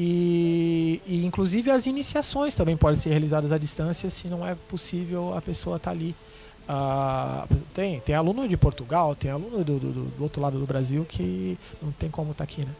E, 0.00 1.02
e, 1.08 1.26
inclusive 1.26 1.72
as 1.72 1.84
iniciações 1.86 2.54
também 2.54 2.76
podem 2.76 3.00
ser 3.00 3.10
realizadas 3.10 3.50
à 3.50 3.58
distância 3.58 4.08
se 4.10 4.28
não 4.28 4.46
é 4.46 4.54
possível 4.54 5.36
a 5.36 5.42
pessoa 5.42 5.76
estar 5.76 5.90
ali. 5.90 6.14
Ah, 6.68 7.44
tem, 7.74 7.98
tem 7.98 8.14
aluno 8.14 8.46
de 8.46 8.56
Portugal, 8.56 9.16
tem 9.16 9.28
aluno 9.28 9.64
do, 9.64 9.78
do- 9.80 10.04
do 10.16 10.22
outro 10.22 10.40
lado 10.40 10.56
do 10.56 10.64
Brasil 10.66 11.04
que 11.04 11.58
não 11.82 11.90
tem 11.90 12.08
como 12.08 12.30
estar 12.30 12.44
aqui, 12.44 12.60
né? 12.60 12.70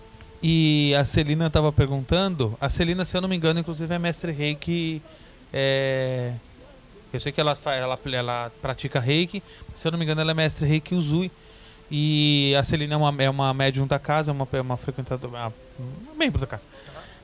E 0.41 0.95
a 0.97 1.05
Celina 1.05 1.49
estava 1.49 1.73
perguntando. 1.73 2.57
A 2.61 2.69
Celina, 2.69 3.05
se 3.05 3.16
eu 3.16 3.21
não 3.21 3.29
me 3.29 3.35
engano, 3.35 3.59
inclusive 3.59 3.93
é 3.93 3.99
mestre 3.99 4.31
reiki. 4.31 5.03
É... 5.53 6.35
Eu 7.12 7.19
sei 7.19 7.33
que 7.33 7.41
ela, 7.41 7.59
ela, 7.64 7.99
ela 8.12 8.53
pratica 8.62 9.01
reiki. 9.01 9.43
Se 9.75 9.89
eu 9.89 9.91
não 9.93 9.99
me 9.99 10.05
engano, 10.05 10.21
ela 10.21 10.31
é 10.31 10.35
mestre 10.35 10.69
reiki 10.69 10.95
Uzui. 10.95 11.33
E 11.91 12.55
a 12.57 12.62
Celina 12.62 12.95
é 12.95 12.97
uma, 12.97 13.23
é 13.25 13.29
uma 13.31 13.53
médium 13.53 13.87
da 13.89 13.99
casa, 13.99 14.31
é 14.31 14.33
uma, 14.33 14.47
é 14.53 14.61
uma 14.61 14.77
frequentadora. 14.77 15.53
Uma 15.79 16.14
membro 16.16 16.39
da 16.41 16.47
casa. 16.47 16.69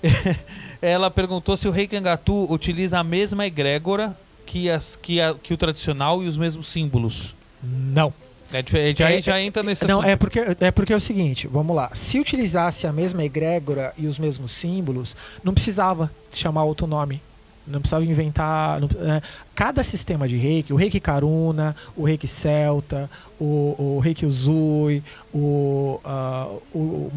ela 0.82 1.10
perguntou 1.10 1.56
se 1.56 1.66
o 1.68 1.70
reiki 1.70 1.96
Angatu 1.96 2.46
utiliza 2.52 2.98
a 2.98 3.04
mesma 3.04 3.46
egrégora 3.46 4.16
que, 4.46 4.68
as, 4.70 4.96
que, 4.96 5.20
a- 5.20 5.34
que 5.34 5.52
o 5.54 5.56
tradicional 5.56 6.22
e 6.22 6.28
os 6.28 6.36
mesmos 6.36 6.68
símbolos. 6.68 7.34
Não. 7.62 8.12
É, 8.52 8.62
diferente, 8.62 8.98
já, 8.98 9.10
É, 9.10 9.20
já 9.20 9.40
entra 9.40 9.62
nesse 9.64 9.84
Não, 9.86 9.98
assunto. 10.00 10.10
é 10.10 10.16
porque, 10.16 10.40
é 10.60 10.70
porque 10.70 10.92
é 10.92 10.96
o 10.96 11.00
seguinte, 11.00 11.48
vamos 11.48 11.74
lá. 11.74 11.90
Se 11.92 12.20
utilizasse 12.20 12.86
a 12.86 12.92
mesma 12.92 13.24
egrégora 13.24 13.92
e 13.98 14.06
os 14.06 14.16
mesmos 14.18 14.52
símbolos, 14.52 15.16
não 15.42 15.52
precisava 15.54 16.08
chamar 16.32 16.62
outro 16.64 16.86
nome. 16.86 17.20
Não 17.66 17.80
precisava 17.80 18.04
inventar. 18.04 18.78
não- 18.80 18.88
é, 19.10 19.22
cada 19.54 19.82
sistema 19.82 20.28
de 20.28 20.36
reiki, 20.36 20.72
o 20.72 20.76
reiki 20.76 21.00
Karuna, 21.00 21.74
o 21.96 22.04
reiki 22.04 22.28
Celta, 22.28 23.10
o, 23.40 23.74
o 23.96 24.00
reiki 24.04 24.26
Uzui, 24.26 25.02
o, 25.32 25.98
ah, 26.04 26.46
o 26.74 27.10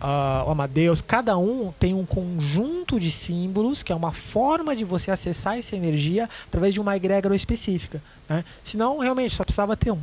ah, 0.00 0.44
o 0.46 0.50
Amadeus, 0.50 1.00
cada 1.00 1.36
um 1.36 1.72
tem 1.78 1.94
um 1.94 2.06
conjunto 2.06 2.98
de 3.00 3.10
símbolos 3.10 3.82
que 3.82 3.92
é 3.92 3.94
uma 3.94 4.12
forma 4.12 4.74
de 4.76 4.84
você 4.84 5.10
acessar 5.10 5.58
essa 5.58 5.74
energia 5.74 6.28
através 6.46 6.72
de 6.74 6.80
uma 6.80 6.96
egrégora 6.96 7.34
específica. 7.34 8.02
Né? 8.28 8.44
Senão, 8.62 8.98
realmente, 8.98 9.34
só 9.34 9.42
precisava 9.44 9.76
ter 9.76 9.90
um. 9.90 10.00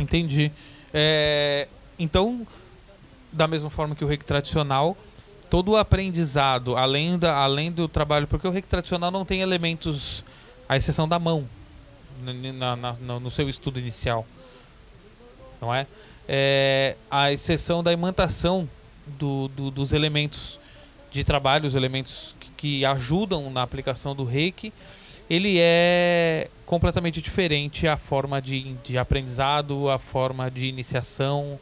Entendi. 0.00 0.50
É, 0.92 1.68
então, 1.98 2.46
da 3.32 3.46
mesma 3.46 3.70
forma 3.70 3.94
que 3.94 4.04
o 4.04 4.08
reiki 4.08 4.24
tradicional, 4.24 4.96
todo 5.50 5.72
o 5.72 5.76
aprendizado, 5.76 6.76
além, 6.76 7.18
da, 7.18 7.36
além 7.36 7.70
do 7.70 7.86
trabalho, 7.88 8.26
porque 8.26 8.46
o 8.46 8.50
reiki 8.50 8.68
tradicional 8.68 9.10
não 9.10 9.24
tem 9.24 9.40
elementos, 9.40 10.24
à 10.68 10.76
exceção 10.76 11.06
da 11.06 11.18
mão, 11.18 11.44
na- 12.22 12.76
na- 12.76 12.92
no, 12.94 13.20
no 13.20 13.30
seu 13.30 13.48
estudo 13.48 13.78
inicial, 13.78 14.26
não 15.60 15.74
é? 15.74 15.86
é 16.26 16.96
a 17.10 17.30
exceção 17.32 17.82
da 17.82 17.92
imantação 17.92 18.68
do- 19.18 19.48
do- 19.48 19.70
dos 19.70 19.92
elementos 19.92 20.58
de 21.10 21.22
trabalho, 21.24 21.66
os 21.66 21.74
elementos 21.74 22.34
que, 22.40 22.50
que 22.56 22.84
ajudam 22.84 23.50
na 23.50 23.62
aplicação 23.62 24.14
do 24.14 24.24
reiki, 24.24 24.72
ele 25.30 25.56
é 25.58 26.48
completamente 26.66 27.20
diferente 27.22 27.86
a 27.88 27.96
forma 27.96 28.40
de, 28.42 28.74
de 28.84 28.98
aprendizado, 28.98 29.88
a 29.88 29.98
forma 29.98 30.50
de 30.50 30.66
iniciação. 30.66 31.58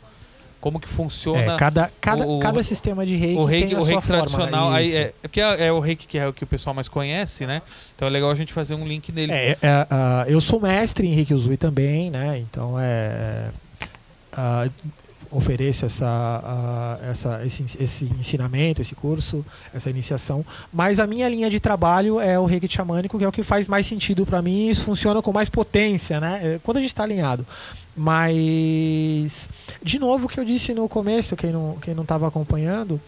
como 0.60 0.78
que 0.78 0.88
funciona 0.88 1.54
É, 1.54 1.56
cada, 1.56 1.90
cada, 2.00 2.24
o- 2.24 2.38
cada 2.38 2.62
sistema 2.62 3.04
de 3.04 3.16
reiki, 3.16 3.34
o 3.36 3.44
reiki, 3.44 3.68
tem 3.70 3.76
a 3.76 3.80
o 3.80 3.82
reiki 3.84 4.06
forma. 4.06 4.22
tradicional. 4.22 4.70
Aí 4.72 4.86
isso. 4.90 4.96
é, 4.96 5.00
é 5.02 5.12
porque 5.22 5.40
é, 5.40 5.66
é 5.66 5.72
o 5.72 5.80
reiki 5.80 6.06
que 6.06 6.16
é 6.16 6.28
o 6.28 6.32
que 6.32 6.44
o 6.44 6.46
pessoal 6.46 6.72
mais 6.72 6.86
conhece, 6.88 7.44
né? 7.46 7.60
Então 7.96 8.06
é 8.06 8.10
legal 8.12 8.30
a 8.30 8.34
gente 8.36 8.52
fazer 8.52 8.74
um 8.76 8.86
link 8.86 9.10
nele. 9.10 9.32
É, 9.32 9.58
ah, 9.90 10.24
eu 10.28 10.40
sou 10.40 10.60
mestre 10.60 11.04
em 11.08 11.14
Reiki 11.14 11.34
Usui 11.34 11.56
também, 11.56 12.12
né? 12.12 12.38
Então 12.38 12.76
é. 12.78 13.48
ah, 14.32 14.68
ofereço 15.32 15.86
essa, 15.86 16.06
ah, 16.06 16.98
essa, 17.10 17.44
esse, 17.44 17.64
esse 17.80 18.04
ensinamento, 18.20 18.80
esse 18.82 18.94
curso, 18.94 19.44
essa 19.74 19.88
iniciação. 19.90 20.44
Mas 20.72 21.00
a 21.00 21.06
minha 21.06 21.28
linha 21.28 21.48
de 21.50 21.58
trabalho 21.58 22.20
é 22.20 22.38
o 22.38 22.44
Reiki 22.44 22.72
xamânico, 22.72 23.18
que 23.18 23.24
é 23.24 23.28
o 23.28 23.32
que 23.32 23.42
faz 23.42 23.66
mais 23.66 23.86
sentido 23.86 24.26
para 24.26 24.42
mim 24.42 24.66
e 24.66 24.70
isso 24.70 24.84
funciona 24.84 25.22
com 25.22 25.32
mais 25.32 25.48
potência, 25.48 26.20
né? 26.20 26.40
É, 26.42 26.60
Quando 26.62 26.76
a 26.76 26.80
gente 26.80 26.90
está 26.90 27.02
alinhado. 27.02 27.46
Mas, 27.96 29.48
de 29.82 29.98
novo, 29.98 30.26
o 30.26 30.28
que 30.28 30.38
eu 30.38 30.44
disse 30.44 30.72
no 30.72 30.88
começo, 30.88 31.36
quem 31.36 31.50
não 31.52 31.76
quem 31.80 31.94
não 31.94 32.02
estava 32.02 32.26
acompanhando, 32.28 33.00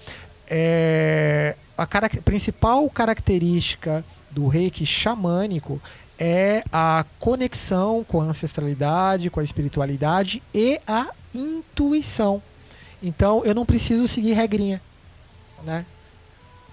é 0.48 1.56
a 1.76 1.86
cara- 1.86 2.08
principal 2.24 2.88
característica 2.90 4.04
do 4.30 4.46
reiki 4.46 4.84
xamânico 4.84 5.80
é 6.18 6.62
a 6.72 7.04
conexão 7.18 8.04
com 8.06 8.20
a 8.20 8.24
ancestralidade, 8.24 9.30
com 9.30 9.40
a 9.40 9.44
espiritualidade 9.44 10.42
e 10.54 10.80
a 10.86 11.08
intuição. 11.34 12.42
Então 13.02 13.44
eu 13.44 13.54
não 13.54 13.66
preciso 13.66 14.06
seguir 14.08 14.32
regrinha, 14.32 14.80
né? 15.64 15.84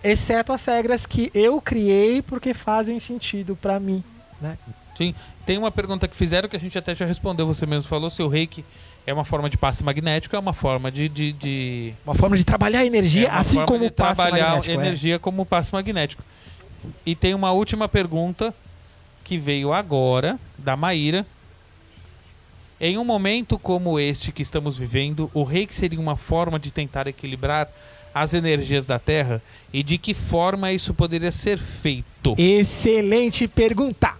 Exceto 0.03 0.51
as 0.53 0.63
regras 0.65 1.05
que 1.05 1.29
eu 1.33 1.61
criei 1.61 2.21
porque 2.21 2.53
fazem 2.53 2.99
sentido 2.99 3.55
para 3.55 3.79
mim, 3.79 4.03
né? 4.41 4.57
Sim. 4.97 5.13
Tem 5.45 5.57
uma 5.57 5.71
pergunta 5.71 6.07
que 6.07 6.15
fizeram 6.15 6.47
que 6.47 6.55
a 6.55 6.59
gente 6.59 6.77
até 6.77 6.93
já 6.95 7.05
respondeu, 7.05 7.45
você 7.47 7.65
mesmo 7.65 7.87
falou, 7.89 8.09
se 8.09 8.21
o 8.21 8.27
reiki 8.27 8.63
é 9.05 9.13
uma 9.13 9.25
forma 9.25 9.49
de 9.49 9.57
passe 9.57 9.83
magnético, 9.83 10.35
é 10.35 10.39
uma 10.39 10.53
forma 10.53 10.91
de. 10.91 11.09
de, 11.09 11.33
de- 11.33 11.93
Uma 12.05 12.15
forma 12.15 12.37
de 12.37 12.43
trabalhar 12.43 12.79
a 12.79 12.85
energia, 12.85 13.27
é 13.27 13.31
assim 13.31 13.63
como 13.65 13.85
o 13.85 13.91
passe 13.91 14.15
trabalhar 14.15 14.67
é. 14.67 14.71
energia 14.71 15.19
como 15.19 15.45
passe 15.45 15.73
magnético. 15.73 16.23
E 17.05 17.15
tem 17.15 17.33
uma 17.33 17.51
última 17.51 17.87
pergunta 17.87 18.53
que 19.23 19.37
veio 19.37 19.73
agora, 19.73 20.39
da 20.57 20.75
Maíra. 20.75 21.25
Em 22.83 22.97
um 22.97 23.05
momento 23.05 23.59
como 23.59 23.99
este 23.99 24.31
que 24.31 24.41
estamos 24.41 24.75
vivendo, 24.75 25.29
o 25.35 25.43
reiki 25.43 25.71
seria 25.71 25.99
uma 25.99 26.17
forma 26.17 26.57
de 26.57 26.73
tentar 26.73 27.05
equilibrar 27.05 27.69
as 28.11 28.33
energias 28.33 28.87
da 28.87 28.97
Terra? 28.97 29.39
E 29.71 29.83
de 29.83 29.99
que 29.99 30.15
forma 30.15 30.71
isso 30.71 30.91
poderia 30.91 31.31
ser 31.31 31.59
feito? 31.59 32.33
Excelente 32.39 33.47
pergunta. 33.47 34.13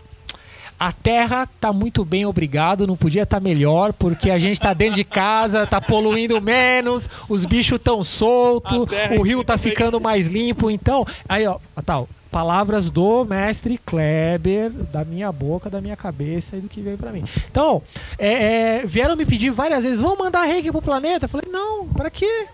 A 0.80 0.92
Terra 0.92 1.50
tá 1.60 1.74
muito 1.74 2.06
bem, 2.06 2.24
obrigado. 2.28 2.86
Não 2.86 2.96
podia 2.96 3.24
estar 3.24 3.40
melhor, 3.40 3.94
porque 3.94 4.30
a 4.30 4.38
gente 4.38 4.62
tá 4.62 4.76
dentro 4.76 4.96
de 4.96 5.06
casa, 5.06 5.66
tá 5.66 5.82
poluindo 5.82 6.40
menos, 6.40 7.10
os 7.28 7.46
bichos 7.46 7.80
tão 7.84 8.04
soltos, 8.04 8.86
o 9.18 9.24
rio 9.24 9.44
tá 9.44 9.58
ficando 9.58 10.00
mais 10.00 10.28
limpo. 10.28 10.70
Então, 10.70 11.04
aí 11.28 11.48
ó, 11.48 11.58
tal, 11.84 12.08
palavras 12.32 12.90
do 12.90 13.26
mestre 13.26 13.78
Kleber, 13.78 14.72
da 14.72 15.04
minha 15.04 15.32
boca, 15.32 15.70
da 15.70 15.82
minha 15.82 15.96
cabeça 15.98 16.56
e 16.56 16.62
do 16.62 16.70
que 16.70 16.82
veio 16.82 16.98
pra 16.98 17.12
mim. 17.12 17.24
Então, 17.50 17.84
é, 18.18 18.78
é, 18.80 18.86
vieram 18.86 19.16
me 19.16 19.26
pedir 19.26 19.50
várias 19.52 19.84
vezes, 19.84 20.02
vamos 20.02 20.18
mandar 20.18 20.44
reiki 20.46 20.72
pro 20.72 20.82
planeta? 20.82 21.26
Eu 21.26 21.30
falei, 21.30 21.52
não, 21.52 21.88
pra 21.90 22.10
quê? 22.10 22.46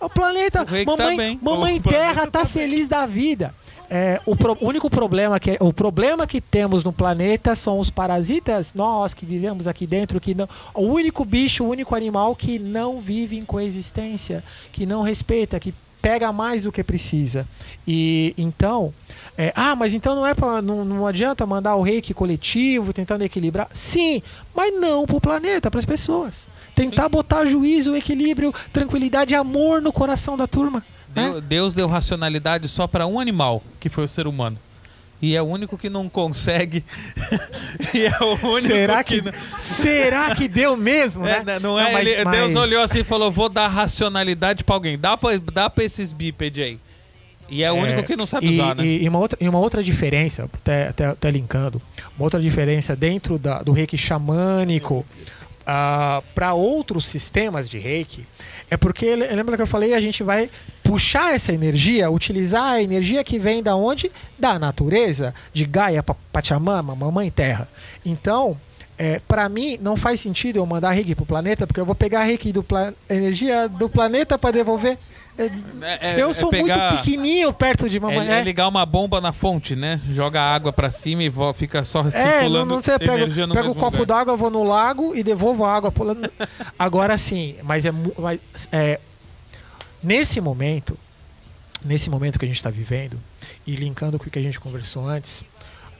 O 0.00 0.08
planeta, 0.08 0.62
O 0.62 0.66
reiki 0.66 0.96
tá 0.96 1.04
mamãe, 1.10 1.38
mamãe 1.42 1.76
O 1.78 1.82
Terra 1.82 2.26
tá 2.26 2.40
tá 2.40 2.46
feliz 2.46 2.88
da 2.88 3.06
vida. 3.06 3.54
É, 3.88 4.20
o, 4.26 4.34
pro- 4.34 4.58
o 4.60 4.66
único 4.66 4.90
problema 4.90 5.38
que 5.38 5.56
o 5.60 5.72
problema 5.72 6.26
que 6.26 6.40
temos 6.40 6.82
no 6.82 6.92
planeta 6.92 7.54
são 7.54 7.78
os 7.78 7.88
parasitas, 7.88 8.72
nós 8.74 9.14
que 9.14 9.24
vivemos 9.24 9.68
aqui 9.68 9.86
dentro, 9.86 10.20
que 10.20 10.34
não, 10.34 10.48
o 10.74 10.82
único 10.82 11.24
bicho, 11.24 11.62
o 11.62 11.68
único 11.68 11.94
animal 11.94 12.34
que 12.34 12.58
não 12.58 12.98
vive 12.98 13.38
em 13.38 13.44
coexistência, 13.44 14.42
que 14.72 14.84
não 14.84 15.02
respeita, 15.02 15.60
que 15.60 15.72
pega 16.02 16.32
mais 16.32 16.62
do 16.62 16.72
que 16.72 16.82
precisa. 16.84 17.46
E 17.86 18.34
então, 18.38 18.92
é, 19.36 19.52
ah, 19.56 19.74
mas 19.76 19.92
então 19.94 20.14
não 20.14 20.26
é 20.26 20.34
para 20.34 20.60
não, 20.62 20.84
não 20.84 21.06
adianta 21.06 21.46
mandar 21.46 21.76
o 21.76 21.82
reiki 21.82 22.12
coletivo 22.14 22.92
tentando 22.92 23.22
equilibrar. 23.22 23.68
Sim, 23.72 24.22
mas 24.54 24.74
não 24.80 25.06
pro 25.06 25.20
planeta, 25.20 25.70
para 25.70 25.80
as 25.80 25.86
pessoas. 25.86 26.46
Tentar 26.74 27.08
botar 27.08 27.44
juízo, 27.46 27.96
equilíbrio, 27.96 28.52
tranquilidade 28.72 29.32
e 29.32 29.36
amor 29.36 29.80
no 29.80 29.92
coração 29.92 30.36
da 30.36 30.46
turma. 30.46 30.82
né? 31.14 31.30
Deu- 31.30 31.40
Deus 31.40 31.74
deu 31.74 31.86
racionalidade 31.88 32.68
só 32.68 32.86
para 32.86 33.06
um 33.06 33.18
animal, 33.18 33.62
que 33.80 33.88
foi 33.88 34.04
o 34.04 34.08
ser 34.08 34.26
humano. 34.26 34.58
E 35.26 35.34
é 35.36 35.42
o 35.42 35.44
único 35.46 35.76
que 35.76 35.90
não 35.90 36.08
consegue. 36.08 36.84
e 37.92 38.06
é 38.06 38.16
o 38.20 38.46
único 38.46 38.68
Será 38.74 39.02
que, 39.02 39.20
não... 39.22 39.32
será 39.58 40.34
que 40.36 40.46
deu 40.46 40.76
mesmo, 40.76 41.26
É, 41.26 41.42
né? 41.42 41.58
não 41.58 41.78
é, 41.78 41.92
mas- 41.92 42.06
ele- 42.06 42.24
mas- 42.24 42.36
Deus 42.36 42.54
olhou 42.54 42.80
assim 42.82 43.00
e 43.00 43.04
falou: 43.04 43.30
vou 43.32 43.48
dar 43.48 43.66
racionalidade 43.68 44.62
pra 44.62 44.76
alguém. 44.76 44.96
Dá 44.98 45.16
pra, 45.16 45.30
dá 45.52 45.68
pra 45.68 45.82
esses 45.84 46.12
bípedes 46.12 46.64
aí. 46.64 46.78
E 47.48 47.62
é 47.62 47.70
o 47.70 47.74
único 47.76 48.02
que 48.02 48.16
não 48.16 48.26
sabe 48.26 48.46
e, 48.48 48.54
usar, 48.60 48.74
né? 48.76 48.84
E, 48.84 49.08
uma 49.08 49.18
outra, 49.20 49.38
e 49.40 49.48
uma 49.48 49.58
outra 49.58 49.82
diferença, 49.82 50.44
até, 50.52 50.88
até, 50.88 51.06
até 51.06 51.30
linkando, 51.30 51.80
uma 52.18 52.24
outra 52.24 52.40
diferença 52.40 52.94
dentro 52.96 53.38
da- 53.38 53.62
do 53.62 53.70
reiki 53.72 53.96
xamânico 53.96 55.04
para 56.34 56.54
outros 56.54 57.06
sistemas 57.06 57.68
de 57.68 57.78
reiki 57.78 58.24
é 58.70 58.76
porque, 58.76 59.14
le- 59.14 59.28
lembra 59.28 59.56
que 59.56 59.62
eu 59.62 59.66
falei, 59.66 59.94
a 59.94 60.00
gente 60.00 60.22
vai 60.22 60.50
puxar 60.82 61.34
essa 61.34 61.52
energia, 61.52 62.10
utilizar 62.10 62.64
a 62.74 62.82
energia 62.82 63.22
que 63.24 63.38
vem 63.38 63.62
da 63.62 63.76
onde? 63.76 64.10
Da 64.38 64.58
natureza, 64.58 65.34
de 65.52 65.64
Gaia, 65.64 66.02
Pa- 66.02 66.16
Pachamama, 66.32 66.94
Mamãe 66.94 67.30
Terra. 67.30 67.68
Então, 68.04 68.56
é, 68.98 69.20
para 69.28 69.48
mim, 69.48 69.78
não 69.80 69.96
faz 69.96 70.20
sentido 70.20 70.56
eu 70.58 70.66
mandar 70.66 70.90
reiki 70.92 71.14
pro 71.14 71.26
planeta, 71.26 71.66
porque 71.66 71.80
eu 71.80 71.84
vou 71.86 71.94
pegar 71.94 72.20
a 72.20 72.24
reiki 72.24 72.52
do 72.52 72.64
energia 73.10 73.68
do 73.68 73.88
planeta 73.88 74.38
para 74.38 74.52
devolver. 74.52 74.96
É, 75.38 75.44
É- 75.44 76.14
é- 76.14 76.22
eu 76.22 76.30
é 76.30 76.32
sou 76.32 76.50
pegar- 76.50 76.90
muito 76.92 77.04
pequenininho 77.04 77.52
perto 77.52 77.88
de 77.90 78.00
mamãe. 78.00 78.26
É, 78.28 78.40
é 78.40 78.42
ligar 78.42 78.68
uma 78.68 78.86
bomba 78.86 79.20
na 79.20 79.32
fonte, 79.32 79.76
né? 79.76 80.00
Joga 80.10 80.40
água 80.40 80.72
pra 80.72 80.90
cima 80.90 81.22
e 81.22 81.32
fica 81.54 81.84
só 81.84 82.00
É, 82.00 82.04
não, 82.04 82.10
circulando 82.10 82.74
não 82.74 82.82
você 82.82 82.98
pega, 82.98 83.26
pega 83.52 83.70
o 83.70 83.74
copo 83.74 84.06
d'água, 84.06 84.36
vou 84.36 84.50
no 84.50 84.62
lago 84.62 85.14
e 85.14 85.22
devolvo 85.22 85.64
a 85.64 85.74
água 85.74 85.92
pulando. 85.92 86.30
Agora 86.78 87.18
sim, 87.18 87.56
mas 87.62 87.84
é, 87.84 87.92
mas, 88.18 88.40
é 88.72 88.98
nesse 90.02 90.40
momento, 90.40 90.96
nesse 91.84 92.08
momento 92.08 92.38
que 92.38 92.44
a 92.44 92.48
gente 92.48 92.56
está 92.56 92.70
vivendo 92.70 93.18
e 93.66 93.76
linkando 93.76 94.18
com 94.18 94.26
o 94.26 94.30
que 94.30 94.38
a 94.38 94.42
gente 94.42 94.58
conversou 94.58 95.06
antes, 95.06 95.44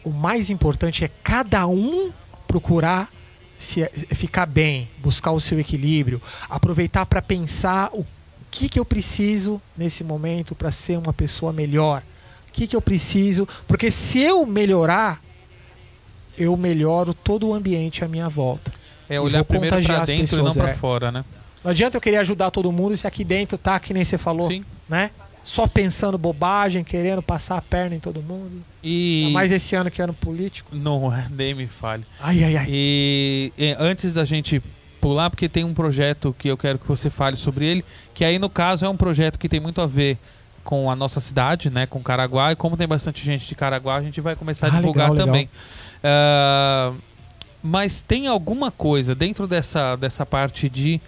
o 0.02 0.10
mais 0.10 0.48
importante 0.50 1.04
é 1.04 1.10
cada 1.22 1.66
um 1.66 2.10
procurar 2.48 3.10
se 3.58 3.88
ficar 4.14 4.46
bem, 4.46 4.88
buscar 4.98 5.30
o 5.32 5.40
seu 5.40 5.58
equilíbrio, 5.58 6.20
aproveitar 6.48 7.06
para 7.06 7.20
pensar 7.22 7.90
o 7.92 8.04
que 8.56 8.68
que 8.70 8.78
eu 8.78 8.84
preciso 8.84 9.60
nesse 9.76 10.02
momento 10.02 10.54
para 10.54 10.70
ser 10.70 10.96
uma 10.98 11.12
pessoa 11.12 11.52
melhor. 11.52 12.02
O 12.48 12.52
que 12.52 12.66
que 12.66 12.74
eu 12.74 12.80
preciso? 12.80 13.46
Porque 13.68 13.90
se 13.90 14.20
eu 14.20 14.46
melhorar, 14.46 15.20
eu 16.38 16.56
melhoro 16.56 17.12
todo 17.12 17.48
o 17.48 17.54
ambiente 17.54 18.02
à 18.02 18.08
minha 18.08 18.28
volta. 18.28 18.72
É 19.08 19.20
olhar 19.20 19.44
primeiro 19.44 19.76
as 19.76 20.06
dentro 20.06 20.40
e 20.40 20.42
não 20.42 20.54
pra 20.54 20.70
é. 20.70 20.74
fora, 20.74 21.12
né? 21.12 21.24
Não 21.62 21.70
adianta 21.70 21.96
eu 21.96 22.00
querer 22.00 22.16
ajudar 22.18 22.50
todo 22.50 22.72
mundo 22.72 22.96
se 22.96 23.06
aqui 23.06 23.24
dentro 23.24 23.58
tá, 23.58 23.78
que 23.78 23.92
nem 23.92 24.04
você 24.04 24.16
falou, 24.16 24.48
Sim. 24.48 24.64
né? 24.88 25.10
Só 25.44 25.68
pensando 25.68 26.18
bobagem, 26.18 26.82
querendo 26.82 27.22
passar 27.22 27.58
a 27.58 27.62
perna 27.62 27.94
em 27.94 28.00
todo 28.00 28.20
mundo. 28.20 28.64
E. 28.82 29.30
Mais 29.32 29.52
esse 29.52 29.76
ano 29.76 29.90
que 29.90 30.00
é 30.00 30.04
ano 30.04 30.14
político. 30.14 30.74
Não, 30.74 31.14
é, 31.14 31.26
nem 31.30 31.54
me 31.54 31.66
fale. 31.68 32.04
Ai, 32.18 32.42
ai, 32.42 32.56
ai. 32.56 32.66
E, 32.68 33.52
e 33.56 33.76
antes 33.78 34.12
da 34.12 34.24
gente 34.24 34.60
pular, 35.06 35.30
porque 35.30 35.48
tem 35.48 35.62
um 35.62 35.72
projeto 35.72 36.34
que 36.36 36.48
eu 36.48 36.56
quero 36.56 36.78
que 36.80 36.88
você 36.88 37.08
fale 37.08 37.36
sobre 37.36 37.64
ele, 37.64 37.84
que 38.12 38.24
aí 38.24 38.38
no 38.40 38.50
caso 38.50 38.84
é 38.84 38.88
um 38.88 38.96
projeto 38.96 39.38
que 39.38 39.48
tem 39.48 39.60
muito 39.60 39.80
a 39.80 39.86
ver 39.86 40.18
com 40.64 40.90
a 40.90 40.96
nossa 40.96 41.20
cidade, 41.20 41.70
né, 41.70 41.86
com 41.86 42.02
Caraguá, 42.02 42.50
e 42.50 42.56
como 42.56 42.76
tem 42.76 42.88
bastante 42.88 43.24
gente 43.24 43.46
de 43.46 43.54
Caraguá, 43.54 43.94
a 43.96 44.02
gente 44.02 44.20
vai 44.20 44.34
começar 44.34 44.66
a 44.66 44.70
Ah, 44.70 44.72
divulgar 44.80 45.12
legal, 45.12 45.14
legal. 45.14 45.26
também. 45.26 45.48
Ah, 46.02 46.92
mas 47.62 48.02
tem 48.02 48.26
alguma 48.26 48.72
coisa 48.72 49.14
dentro 49.14 49.46
dessa, 49.46 49.94
dessa 49.94 50.26
parte 50.26 50.68
de 50.68 51.00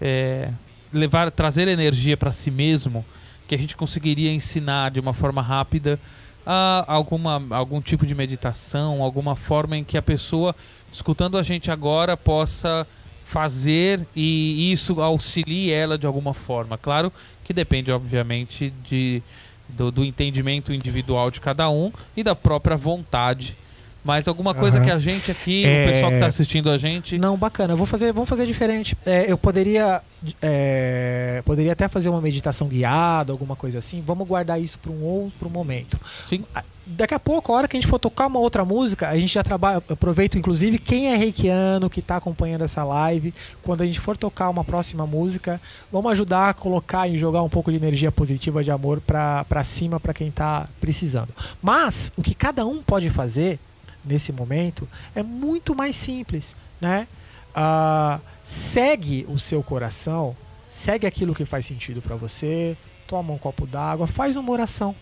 é, 0.00 0.50
levar, 0.92 1.28
trazer 1.32 1.66
energia 1.66 2.16
para 2.16 2.30
si 2.30 2.52
mesmo 2.52 3.04
que 3.48 3.54
a 3.54 3.58
gente 3.58 3.76
conseguiria 3.76 4.32
ensinar 4.32 4.92
de 4.92 5.00
uma 5.00 5.12
forma 5.12 5.42
rápida 5.42 5.98
a 6.46 6.84
alguma, 6.86 7.42
algum 7.50 7.80
tipo 7.80 8.06
de 8.06 8.14
meditação, 8.14 9.02
alguma 9.02 9.34
forma 9.34 9.76
em 9.76 9.82
que 9.82 9.98
a 9.98 10.02
pessoa, 10.02 10.54
escutando 10.92 11.36
a 11.36 11.42
gente 11.42 11.70
agora, 11.70 12.16
possa 12.16 12.86
fazer 13.24 14.06
e 14.14 14.72
isso 14.72 15.00
auxilie 15.00 15.70
ela 15.70 15.98
de 15.98 16.06
alguma 16.06 16.34
forma. 16.34 16.78
Claro 16.78 17.12
que 17.42 17.52
depende, 17.52 17.90
obviamente, 17.90 18.72
de, 18.84 19.22
do, 19.68 19.90
do 19.90 20.04
entendimento 20.04 20.72
individual 20.72 21.30
de 21.30 21.40
cada 21.40 21.68
um 21.68 21.90
e 22.16 22.22
da 22.22 22.34
própria 22.34 22.76
vontade 22.76 23.56
Mas 24.04 24.28
alguma 24.28 24.52
coisa 24.54 24.76
Aham. 24.76 24.84
que 24.84 24.90
a 24.92 24.98
gente 24.98 25.30
aqui, 25.30 25.64
É. 25.64 25.86
o 25.86 25.92
pessoal 25.92 26.12
que 26.12 26.18
tá 26.18 26.26
assistindo 26.26 26.70
a 26.70 26.76
gente. 26.76 27.16
Não, 27.18 27.36
bacana. 27.38 27.74
Vou 27.74 27.86
fazer, 27.86 28.12
vamos 28.12 28.28
fazer 28.28 28.44
diferente. 28.46 28.94
É, 29.06 29.24
eu 29.32 29.38
poderia, 29.38 30.02
é, 30.42 31.42
poderia 31.44 31.72
até 31.72 31.88
fazer 31.88 32.10
uma 32.10 32.20
meditação 32.20 32.68
guiada, 32.68 33.32
alguma 33.32 33.56
coisa 33.56 33.78
assim. 33.78 34.02
Vamos 34.04 34.28
guardar 34.28 34.60
isso 34.60 34.78
para 34.78 34.92
um 34.92 35.02
outro 35.02 35.48
momento. 35.48 35.98
Sim. 36.28 36.44
Daqui 36.86 37.14
a 37.14 37.18
pouco, 37.18 37.50
a 37.50 37.56
hora 37.56 37.66
que 37.66 37.78
a 37.78 37.80
gente 37.80 37.88
for 37.88 37.98
tocar 37.98 38.26
uma 38.26 38.38
outra 38.38 38.62
música, 38.62 39.08
a 39.08 39.16
gente 39.18 39.32
já 39.32 39.42
trabalha. 39.42 39.78
Aproveito, 39.88 40.36
inclusive, 40.36 40.78
quem 40.78 41.06
é 41.10 41.16
reikiano, 41.16 41.88
que 41.88 42.00
está 42.00 42.16
acompanhando 42.18 42.62
essa 42.62 42.84
live, 42.84 43.32
quando 43.62 43.80
a 43.82 43.86
gente 43.86 44.00
for 44.00 44.18
tocar 44.18 44.50
uma 44.50 44.62
próxima 44.62 45.06
música, 45.06 45.58
vamos 45.90 46.12
ajudar 46.12 46.50
a 46.50 46.54
colocar 46.54 47.08
e 47.08 47.16
jogar 47.16 47.42
um 47.42 47.48
pouco 47.48 47.70
de 47.70 47.78
energia 47.78 48.12
positiva 48.12 48.62
de 48.62 48.70
amor 48.70 49.00
para 49.00 49.64
cima 49.64 49.98
para 49.98 50.12
quem 50.12 50.28
está 50.28 50.68
precisando. 50.78 51.30
Mas 51.62 52.12
o 52.18 52.22
que 52.22 52.34
cada 52.34 52.66
um 52.66 52.82
pode 52.82 53.08
fazer 53.08 53.58
nesse 54.04 54.32
momento 54.32 54.88
é 55.14 55.22
muito 55.22 55.74
mais 55.74 55.96
simples, 55.96 56.54
né? 56.80 57.06
Ah, 57.54 58.20
segue 58.42 59.24
o 59.28 59.38
seu 59.38 59.62
coração, 59.62 60.36
segue 60.70 61.06
aquilo 61.06 61.34
que 61.34 61.44
faz 61.44 61.66
sentido 61.66 62.02
para 62.02 62.16
você, 62.16 62.76
toma 63.06 63.32
um 63.32 63.38
copo 63.38 63.66
d'água, 63.66 64.06
faz 64.06 64.36
uma 64.36 64.50
oração, 64.50 64.94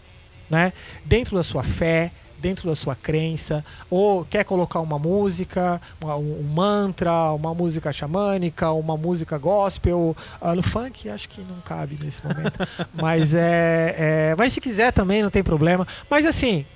né? 0.51 0.73
Dentro 1.05 1.37
da 1.37 1.43
sua 1.43 1.63
fé, 1.63 2.11
dentro 2.39 2.69
da 2.69 2.75
sua 2.75 2.97
crença, 2.97 3.65
ou 3.89 4.25
quer 4.25 4.45
colocar 4.45 4.81
uma 4.81 4.99
música, 4.99 5.81
uma- 6.01 6.17
um, 6.17 6.43
mantra, 6.43 7.31
uma 7.33 7.55
música 7.55 7.93
xamânica, 7.93 8.73
uma 8.73 8.97
música 8.97 9.39
gospel, 9.39 10.17
ah, 10.41 10.53
no 10.55 10.63
funk 10.63 11.09
acho 11.09 11.29
que 11.29 11.41
não 11.41 11.61
cabe 11.65 11.97
nesse 12.03 12.27
momento, 12.27 12.59
mas 12.93 13.33
é, 13.33 13.95
é, 13.97 14.35
mas 14.37 14.53
se 14.53 14.61
quiser 14.61 14.93
também 14.93 15.23
não 15.23 15.31
tem 15.31 15.43
problema, 15.43 15.87
mas 16.11 16.27
assim 16.27 16.67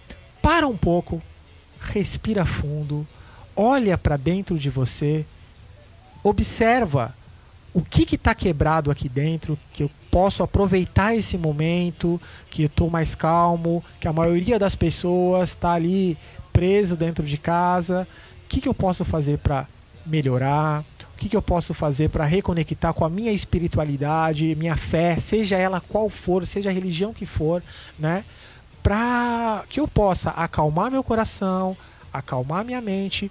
para 0.41 0.69
um 0.69 0.77
pouco, 0.77 1.21
respira 1.93 2.45
fundo, 2.45 3.07
olha 3.55 3.97
para 3.97 4.17
dentro 4.17 4.59
de 4.59 4.69
você, 4.71 5.25
observa 6.23 7.15
o 7.73 7.83
que 7.83 8.15
está 8.15 8.35
quebrado 8.35 8.91
aqui 8.91 9.09
dentro, 9.09 9.59
que 9.73 9.83
eu 9.83 9.91
posso 10.11 10.43
aproveitar 10.43 11.15
esse 11.15 11.37
momento, 11.37 12.21
que 12.51 12.63
eu 12.63 12.67
estou 12.67 12.89
mais 12.89 13.15
calmo, 13.15 13.85
que 14.01 14.09
a 14.09 14.13
maioria 14.15 14.59
das 14.59 14.75
pessoas 14.75 15.51
está 15.51 15.73
ali 15.73 16.17
preso 16.55 16.97
dentro 16.97 17.23
de 17.23 17.37
casa. 17.37 18.09
O 18.45 18.49
que, 18.49 18.63
que 18.63 18.69
eu 18.69 18.73
posso 18.73 19.05
fazer 19.05 19.39
para 19.39 19.67
melhorar? 20.07 20.85
O 21.15 21.19
que, 21.19 21.29
que 21.29 21.37
eu 21.37 21.43
posso 21.43 21.75
fazer 21.75 22.09
para 22.09 22.25
reconectar 22.25 22.95
com 22.95 23.05
a 23.05 23.11
minha 23.11 23.33
espiritualidade, 23.33 24.55
minha 24.55 24.77
fé, 24.77 25.21
seja 25.21 25.57
ela 25.57 25.79
qual 25.79 26.09
for, 26.09 26.47
seja 26.47 26.71
a 26.71 26.73
religião 26.73 27.13
que 27.13 27.27
for, 27.27 27.63
né? 27.99 28.25
Para 28.87 29.65
que 29.69 29.81
eu 29.81 29.89
possa 29.89 30.31
acalmar 30.31 30.93
meu 30.93 31.03
coração, 31.03 31.77
acalmar 32.13 32.65
minha 32.65 32.81
mente. 32.81 33.29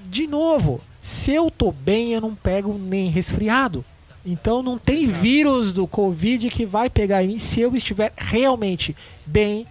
De 0.00 0.26
novo, 0.26 0.80
se 1.00 1.30
eu 1.30 1.52
tô 1.52 1.70
bem, 1.70 2.14
eu 2.14 2.20
não 2.20 2.34
pego 2.34 2.76
nem 2.76 3.08
resfriado. 3.08 3.84
Então 4.26 4.60
não 4.60 4.76
tem 4.76 5.06
vírus 5.06 5.70
do 5.70 5.86
Covid 5.86 6.50
que 6.50 6.66
vai 6.66 6.90
pegar 6.90 7.22
em 7.22 7.28
mim 7.28 7.38
se 7.38 7.60
eu 7.60 7.76
estiver 7.76 8.12
realmente 8.16 8.96
bem, 9.24 9.68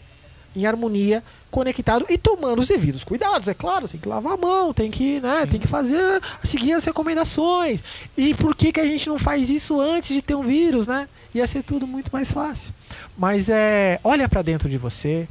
em 0.55 0.65
harmonia, 0.65 1.21
conectado 1.53 2.05
e 2.09 2.17
tomando 2.17 2.63
os 2.63 2.67
devidos 2.67 3.03
cuidados, 3.03 3.47
é 3.47 3.53
claro, 3.53 3.87
tem 3.87 3.99
que 3.99 4.09
lavar 4.09 4.33
a 4.33 4.37
mão, 4.37 4.73
tem 4.73 4.89
que, 4.89 5.19
né, 5.19 5.45
tem 5.45 5.59
que 5.59 5.67
fazer, 5.67 6.19
seguir 6.43 6.73
as 6.73 6.83
recomendações. 6.83 7.83
E 8.17 8.33
por 8.33 8.55
que 8.55 8.73
que 8.73 8.79
a 8.79 8.85
gente 8.85 9.07
não 9.07 9.19
faz 9.19 9.51
isso 9.51 9.79
antes 9.79 10.15
de 10.15 10.21
ter 10.21 10.33
um 10.33 10.41
vírus, 10.43 10.87
né? 10.87 11.07
Ia 11.33 11.45
ser 11.45 11.61
tudo 11.61 11.85
muito 11.85 12.09
mais 12.11 12.31
fácil. 12.31 12.73
Mas 13.15 13.49
é, 13.49 13.99
olha 14.03 14.27
para 14.27 14.41
dentro 14.41 14.67
de 14.67 14.79
você, 14.79 15.27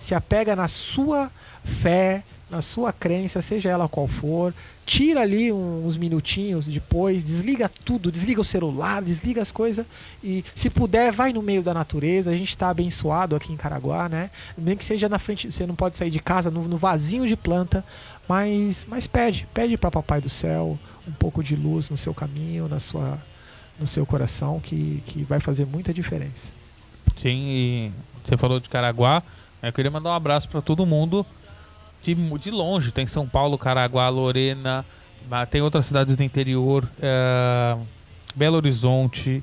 se 0.00 0.14
apega 0.14 0.56
na 0.56 0.66
sua 0.66 1.30
fé, 1.62 2.22
na 2.48 2.62
sua 2.62 2.92
crença, 2.92 3.42
seja 3.42 3.68
ela 3.68 3.88
qual 3.88 4.06
for, 4.06 4.54
tira 4.84 5.20
ali 5.20 5.52
uns 5.52 5.96
minutinhos 5.96 6.66
depois, 6.66 7.24
desliga 7.24 7.68
tudo, 7.68 8.12
desliga 8.12 8.40
o 8.40 8.44
celular, 8.44 9.02
desliga 9.02 9.42
as 9.42 9.50
coisas 9.50 9.84
e 10.22 10.44
se 10.54 10.70
puder 10.70 11.12
vai 11.12 11.32
no 11.32 11.42
meio 11.42 11.62
da 11.62 11.74
natureza. 11.74 12.30
A 12.30 12.36
gente 12.36 12.50
está 12.50 12.70
abençoado 12.70 13.34
aqui 13.34 13.52
em 13.52 13.56
Caraguá, 13.56 14.08
né? 14.08 14.30
Nem 14.56 14.76
que 14.76 14.84
seja 14.84 15.08
na 15.08 15.18
frente, 15.18 15.50
você 15.50 15.66
não 15.66 15.74
pode 15.74 15.96
sair 15.96 16.10
de 16.10 16.20
casa 16.20 16.48
no, 16.48 16.68
no 16.68 16.78
vasinho 16.78 17.26
de 17.26 17.34
planta, 17.34 17.84
mas 18.28 18.86
mas 18.88 19.08
pede, 19.08 19.48
pede 19.52 19.76
para 19.76 19.90
papai 19.90 20.20
do 20.20 20.30
céu 20.30 20.78
um 21.06 21.12
pouco 21.12 21.42
de 21.42 21.56
luz 21.56 21.90
no 21.90 21.96
seu 21.96 22.14
caminho, 22.14 22.68
na 22.68 22.78
sua 22.78 23.18
no 23.78 23.86
seu 23.86 24.06
coração 24.06 24.60
que, 24.60 25.02
que 25.06 25.24
vai 25.24 25.40
fazer 25.40 25.66
muita 25.66 25.92
diferença. 25.92 26.50
Sim, 27.20 27.36
e 27.36 27.92
você 28.24 28.36
falou 28.36 28.60
de 28.60 28.68
Caraguá. 28.68 29.22
Eu 29.62 29.72
queria 29.72 29.90
mandar 29.90 30.10
um 30.10 30.14
abraço 30.14 30.48
para 30.48 30.62
todo 30.62 30.86
mundo 30.86 31.26
de, 32.14 32.38
de 32.38 32.50
longe. 32.50 32.92
Tem 32.92 33.06
São 33.06 33.26
Paulo, 33.28 33.58
Caraguá, 33.58 34.08
Lorena, 34.08 34.84
tem 35.50 35.60
outras 35.60 35.86
cidades 35.86 36.16
do 36.16 36.22
interior, 36.22 36.88
eh, 37.02 37.76
Belo 38.34 38.56
Horizonte, 38.56 39.42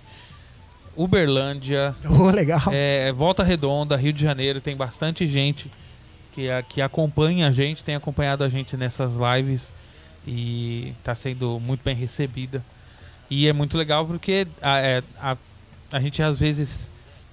Uberlândia, 0.96 1.96
Oh, 2.10 2.30
legal. 2.30 2.62
é, 2.72 3.12
Volta 3.12 3.44
Redonda, 3.44 3.96
Rio 3.96 4.14
de 4.14 4.22
Janeiro. 4.22 4.62
Tem 4.62 4.76
bastante 4.76 5.26
gente 5.26 5.70
que, 6.34 6.48
que 6.70 6.82
acompanha 6.82 7.48
a 7.48 7.52
gente, 7.52 7.84
tem 7.84 7.96
acompanhado 7.96 8.44
a 8.44 8.50
gente 8.50 8.78
nessas 8.78 9.14
lives 9.16 9.72
e 10.26 10.94
está 11.00 11.16
sendo 11.16 11.60
muito 11.60 11.82
bem 11.84 11.96
recebida. 11.96 12.64
E 13.30 13.48
é 13.48 13.54
muito 13.54 13.78
legal 13.78 14.06
porque 14.06 14.48
a, 14.62 14.80
é, 14.80 15.04
a, 15.20 15.36
a 15.92 16.00
gente 16.00 16.22
às 16.22 16.38
vezes 16.38 16.90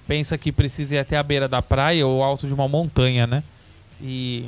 pensa 0.07 0.37
que 0.37 0.51
precisa 0.51 0.95
ir 0.95 0.99
até 0.99 1.15
a 1.17 1.23
beira 1.23 1.47
da 1.47 1.61
praia 1.61 2.05
ou 2.05 2.23
alto 2.23 2.47
de 2.47 2.53
uma 2.53 2.67
montanha, 2.67 3.27
né? 3.27 3.43
E 4.01 4.45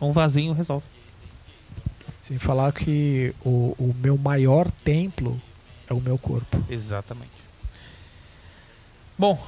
um 0.00 0.12
vasinho 0.12 0.52
resolve. 0.52 0.86
Sem 2.26 2.38
falar 2.38 2.72
que 2.72 3.34
o, 3.44 3.74
o 3.78 3.94
meu 4.00 4.18
maior 4.18 4.70
templo 4.84 5.40
é 5.88 5.94
o 5.94 6.00
meu 6.00 6.18
corpo. 6.18 6.62
Exatamente. 6.68 7.30
Bom, 9.18 9.40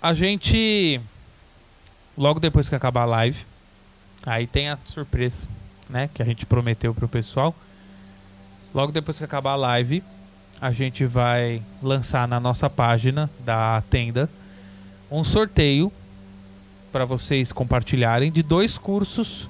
a 0.00 0.14
gente 0.14 1.00
logo 2.16 2.40
depois 2.40 2.68
que 2.68 2.74
acabar 2.74 3.02
a 3.02 3.06
live, 3.06 3.44
aí 4.24 4.46
tem 4.46 4.70
a 4.70 4.78
surpresa, 4.86 5.46
né, 5.88 6.08
que 6.12 6.22
a 6.22 6.24
gente 6.24 6.46
prometeu 6.46 6.94
pro 6.94 7.08
pessoal. 7.08 7.54
Logo 8.74 8.92
depois 8.92 9.18
que 9.18 9.24
acabar 9.24 9.52
a 9.52 9.56
live, 9.56 10.02
a 10.60 10.72
gente 10.72 11.04
vai 11.04 11.62
lançar 11.82 12.26
na 12.26 12.40
nossa 12.40 12.70
página 12.70 13.30
da 13.44 13.82
tenda 13.90 14.30
um 15.10 15.22
sorteio 15.22 15.92
para 16.92 17.04
vocês 17.04 17.52
compartilharem 17.52 18.32
de 18.32 18.42
dois 18.42 18.78
cursos 18.78 19.48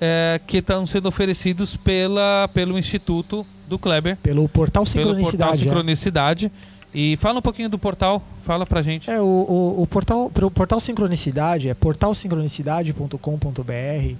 é, 0.00 0.40
que 0.46 0.58
estão 0.58 0.86
sendo 0.86 1.08
oferecidos 1.08 1.76
pela, 1.76 2.48
pelo 2.52 2.78
Instituto 2.78 3.44
do 3.68 3.78
Kleber 3.78 4.16
Pelo 4.18 4.46
portal 4.48 4.84
pelo 4.84 5.04
portal 5.04 5.16
Sincronicidade. 5.16 5.52
é. 5.52 5.56
Sincronicidade. 5.64 6.52
E 6.94 7.16
fala 7.18 7.40
um 7.40 7.42
pouquinho 7.42 7.68
do 7.68 7.78
portal, 7.78 8.22
fala 8.42 8.64
pra 8.64 8.80
gente. 8.80 9.10
É, 9.10 9.20
o, 9.20 9.24
o, 9.24 9.82
o 9.82 9.86
portal, 9.86 10.30
pro 10.30 10.50
portal 10.50 10.80
Sincronicidade 10.80 11.68
é 11.68 11.74
portalsincronicidade.com.br. 11.74 14.14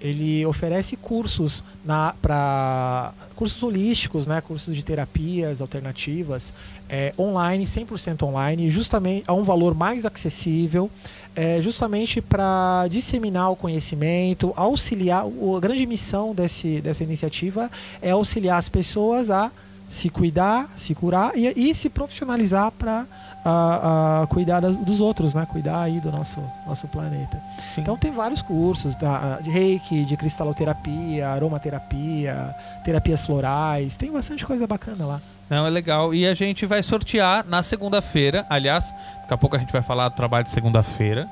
Ele 0.00 0.46
oferece 0.46 0.96
cursos 0.96 1.64
na 1.84 2.14
para 2.22 3.12
cursos 3.40 3.62
holísticos, 3.62 4.26
né, 4.26 4.38
cursos 4.42 4.76
de 4.76 4.84
terapias 4.84 5.62
alternativas, 5.62 6.52
é, 6.90 7.14
online, 7.18 7.64
100% 7.64 8.22
online, 8.24 8.70
justamente 8.70 9.24
a 9.26 9.32
um 9.32 9.42
valor 9.44 9.74
mais 9.74 10.04
acessível, 10.04 10.90
é, 11.34 11.58
justamente 11.62 12.20
para 12.20 12.86
disseminar 12.90 13.50
o 13.50 13.56
conhecimento, 13.56 14.52
auxiliar. 14.54 15.24
A 15.24 15.58
grande 15.58 15.86
missão 15.86 16.34
desse, 16.34 16.82
dessa 16.82 17.02
iniciativa 17.02 17.70
é 18.02 18.10
auxiliar 18.10 18.58
as 18.58 18.68
pessoas 18.68 19.30
a 19.30 19.50
se 19.90 20.08
cuidar, 20.08 20.68
se 20.76 20.94
curar 20.94 21.32
e, 21.36 21.52
e 21.70 21.74
se 21.74 21.90
profissionalizar 21.90 22.70
para 22.70 23.04
a, 23.44 24.22
a 24.22 24.26
cuidar 24.28 24.60
das- 24.60 24.76
dos 24.76 25.00
outros, 25.00 25.34
né? 25.34 25.46
Cuidar 25.50 25.82
aí 25.82 25.98
do 26.00 26.12
nosso, 26.12 26.40
nosso 26.66 26.86
planeta. 26.88 27.42
Sim. 27.74 27.80
Então 27.80 27.96
tem 27.96 28.12
vários 28.12 28.40
cursos 28.40 28.94
da, 28.94 29.38
de 29.42 29.50
reiki, 29.50 30.04
de 30.04 30.16
cristaloterapia, 30.16 31.28
aromaterapia, 31.30 32.54
terapias 32.84 33.26
florais, 33.26 33.96
tem 33.96 34.12
bastante 34.12 34.46
coisa 34.46 34.66
bacana 34.66 35.04
lá. 35.04 35.20
Não, 35.48 35.66
é 35.66 35.70
legal. 35.70 36.14
E 36.14 36.24
a 36.28 36.34
gente 36.34 36.64
vai 36.64 36.80
sortear 36.82 37.44
na 37.44 37.60
segunda-feira. 37.62 38.46
Aliás, 38.48 38.94
daqui 39.22 39.34
a 39.34 39.36
pouco 39.36 39.56
a 39.56 39.58
gente 39.58 39.72
vai 39.72 39.82
falar 39.82 40.08
do 40.08 40.14
trabalho 40.14 40.44
de 40.44 40.50
segunda-feira. 40.50 41.28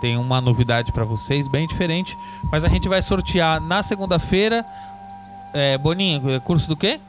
Tem 0.00 0.16
uma 0.16 0.40
novidade 0.40 0.92
pra 0.92 1.02
vocês, 1.04 1.48
bem 1.48 1.66
diferente. 1.66 2.16
Mas 2.52 2.62
a 2.64 2.68
gente 2.68 2.88
vai 2.88 3.02
sortear 3.02 3.60
na 3.60 3.82
segunda-feira. 3.82 4.64
É, 5.52 5.76
Boninho, 5.76 6.30
é 6.30 6.38
curso 6.38 6.68
do 6.68 6.76
quê? 6.76 7.00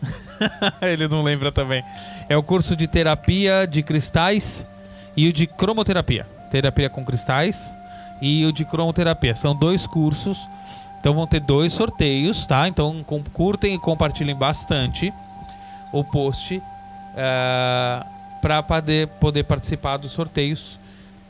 Ele 0.82 1.08
não 1.08 1.22
lembra 1.22 1.50
também. 1.50 1.82
É 2.28 2.36
o 2.36 2.42
curso 2.42 2.76
de 2.76 2.86
terapia 2.86 3.66
de 3.66 3.82
cristais 3.82 4.66
e 5.16 5.28
o 5.28 5.32
de 5.32 5.46
cromoterapia. 5.46 6.26
Terapia 6.50 6.90
com 6.90 7.04
cristais 7.04 7.70
e 8.20 8.44
o 8.44 8.52
de 8.52 8.64
cromoterapia. 8.64 9.34
São 9.34 9.54
dois 9.54 9.86
cursos. 9.86 10.48
Então 11.00 11.14
vão 11.14 11.26
ter 11.26 11.40
dois 11.40 11.72
sorteios, 11.72 12.46
tá? 12.46 12.66
Então 12.66 13.04
curtem 13.32 13.74
e 13.74 13.78
compartilhem 13.78 14.34
bastante 14.34 15.12
o 15.92 16.02
post 16.02 16.60
para 18.42 18.62
poder, 18.62 19.08
poder 19.08 19.44
participar 19.44 19.96
dos 19.96 20.12
sorteios. 20.12 20.78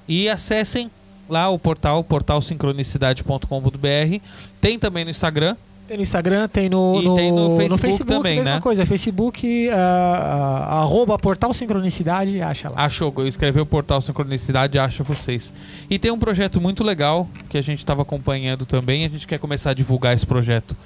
E 0.09 0.29
acessem 0.29 0.91
lá 1.29 1.49
o 1.49 1.59
portal, 1.59 2.05
portalsincronicidade.com.br. 2.05 4.21
Tem 4.61 4.79
também 4.79 5.05
no 5.05 5.11
Instagram. 5.11 5.57
Tem 5.87 5.97
no 5.97 6.03
Instagram, 6.03 6.49
tem 6.49 6.69
no, 6.69 7.01
E 7.01 7.05
no, 7.05 7.15
tem 7.15 7.69
no 7.69 7.79
Facebook 7.79 8.13
também, 8.13 8.37
mesma 8.39 8.57
né? 8.57 8.61
coisa, 8.61 8.85
Facebook, 8.85 9.71
ah, 9.71 10.67
ah, 10.69 10.81
arroba 10.81 11.17
Portal 11.17 11.55
Sincronicidade, 11.55 12.43
acha 12.43 12.69
lá. 12.69 12.85
Achou, 12.85 13.13
escreveu 13.25 13.63
o 13.63 13.67
portal 13.67 14.01
Sincronicidade, 14.01 14.81
acha 14.81 15.05
vocês. 15.05 15.53
E 15.89 15.97
tem 15.97 16.11
um 16.11 16.19
projeto 16.19 16.61
muito 16.61 16.83
legal 16.83 17.29
que 17.49 17.57
a 17.57 17.63
gente 17.63 17.79
estava 17.79 18.03
acompanhando 18.03 18.67
também. 18.67 19.05
A 19.05 19.09
gente 19.09 19.29
quer 19.29 19.39
começar 19.39 19.71
a 19.71 19.75
divulgar 19.75 20.13
esse 20.13 20.27
projeto 20.27 20.77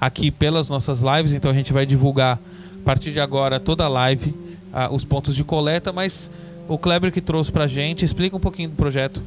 aqui 0.00 0.30
pelas 0.30 0.70
nossas 0.70 1.02
lives. 1.02 1.34
Então 1.34 1.50
a 1.50 1.54
gente 1.54 1.72
vai 1.72 1.84
divulgar 1.84 2.38
a 2.80 2.84
partir 2.84 3.12
de 3.12 3.20
agora 3.20 3.60
toda 3.60 3.84
a 3.84 3.88
live 3.88 4.34
ah, 4.72 4.88
os 4.90 5.04
pontos 5.04 5.36
de 5.36 5.44
coleta. 5.44 5.92
Mas 5.92 6.30
o 6.66 6.78
Kleber 6.78 7.12
que 7.12 7.20
trouxe 7.20 7.52
pra 7.52 7.66
gente, 7.66 8.06
explica 8.06 8.34
um 8.34 8.40
pouquinho 8.40 8.70
do 8.70 8.76
projeto. 8.76 9.22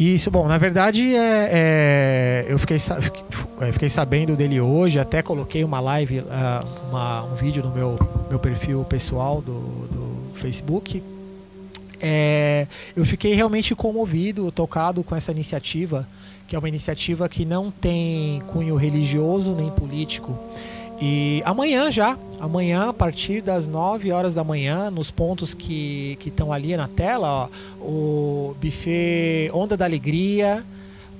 Isso, 0.00 0.30
bom, 0.30 0.48
na 0.48 0.56
verdade 0.56 1.14
é, 1.14 1.48
é, 1.52 2.46
eu 2.48 2.58
fiquei, 2.58 2.78
é, 3.60 3.70
fiquei 3.72 3.90
sabendo 3.90 4.34
dele 4.34 4.58
hoje, 4.58 4.98
até 4.98 5.20
coloquei 5.20 5.62
uma 5.62 5.78
live, 5.78 6.24
ah, 6.30 6.64
uma- 6.88 7.24
um 7.24 7.34
vídeo 7.34 7.62
no 7.62 7.70
meu, 7.70 7.98
meu 8.30 8.38
perfil 8.38 8.82
pessoal 8.84 9.42
do, 9.42 9.52
do 9.60 10.16
Facebook. 10.36 11.02
É, 12.00 12.66
eu 12.96 13.04
fiquei 13.04 13.34
realmente 13.34 13.74
comovido, 13.74 14.50
tocado 14.50 15.04
com 15.04 15.14
essa 15.14 15.32
iniciativa, 15.32 16.08
que 16.48 16.56
é 16.56 16.58
uma 16.58 16.68
iniciativa 16.68 17.28
que 17.28 17.44
não 17.44 17.70
tem 17.70 18.40
cunho 18.46 18.76
religioso 18.76 19.54
nem 19.54 19.68
político. 19.70 20.34
E 21.00 21.42
amanhã 21.46 21.90
já, 21.90 22.18
amanhã 22.38 22.90
a 22.90 22.92
partir 22.92 23.40
das 23.40 23.66
9 23.66 24.12
horas 24.12 24.34
da 24.34 24.44
manhã, 24.44 24.90
nos 24.90 25.10
pontos 25.10 25.54
que 25.54 26.18
estão 26.24 26.52
ali 26.52 26.76
na 26.76 26.88
tela, 26.88 27.48
ó, 27.80 27.82
o 27.82 28.54
buffet 28.60 29.50
Onda 29.54 29.78
da 29.78 29.86
Alegria, 29.86 30.62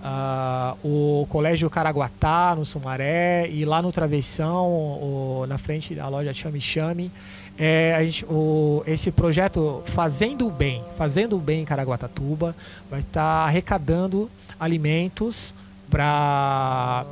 ah, 0.05 0.75
o 0.85 1.27
Colégio 1.31 1.71
Caraguatá, 1.71 2.55
no 2.55 2.65
Sumaré, 2.67 3.49
e 3.49 3.65
lá 3.65 3.81
no 3.81 3.91
Travessão, 3.91 4.67
o- 4.69 5.47
na 5.49 5.57
frente 5.57 5.95
da 5.95 6.07
loja 6.09 6.33
Chame 6.35 6.61
Chame. 6.61 7.11
É, 7.59 7.99
gente, 8.05 8.25
o, 8.27 8.83
esse 8.87 9.11
projeto 9.11 9.83
Fazendo 9.87 10.47
o 10.47 10.51
Bem, 10.51 10.83
Fazendo 10.97 11.37
o 11.37 11.41
Bem 11.41 11.63
em 11.63 11.65
Caraguatatuba, 11.65 12.55
vai 12.91 13.01
estar 13.01 13.47
arrecadando 13.47 14.31
alimentos 14.59 15.55
para 15.91 17.05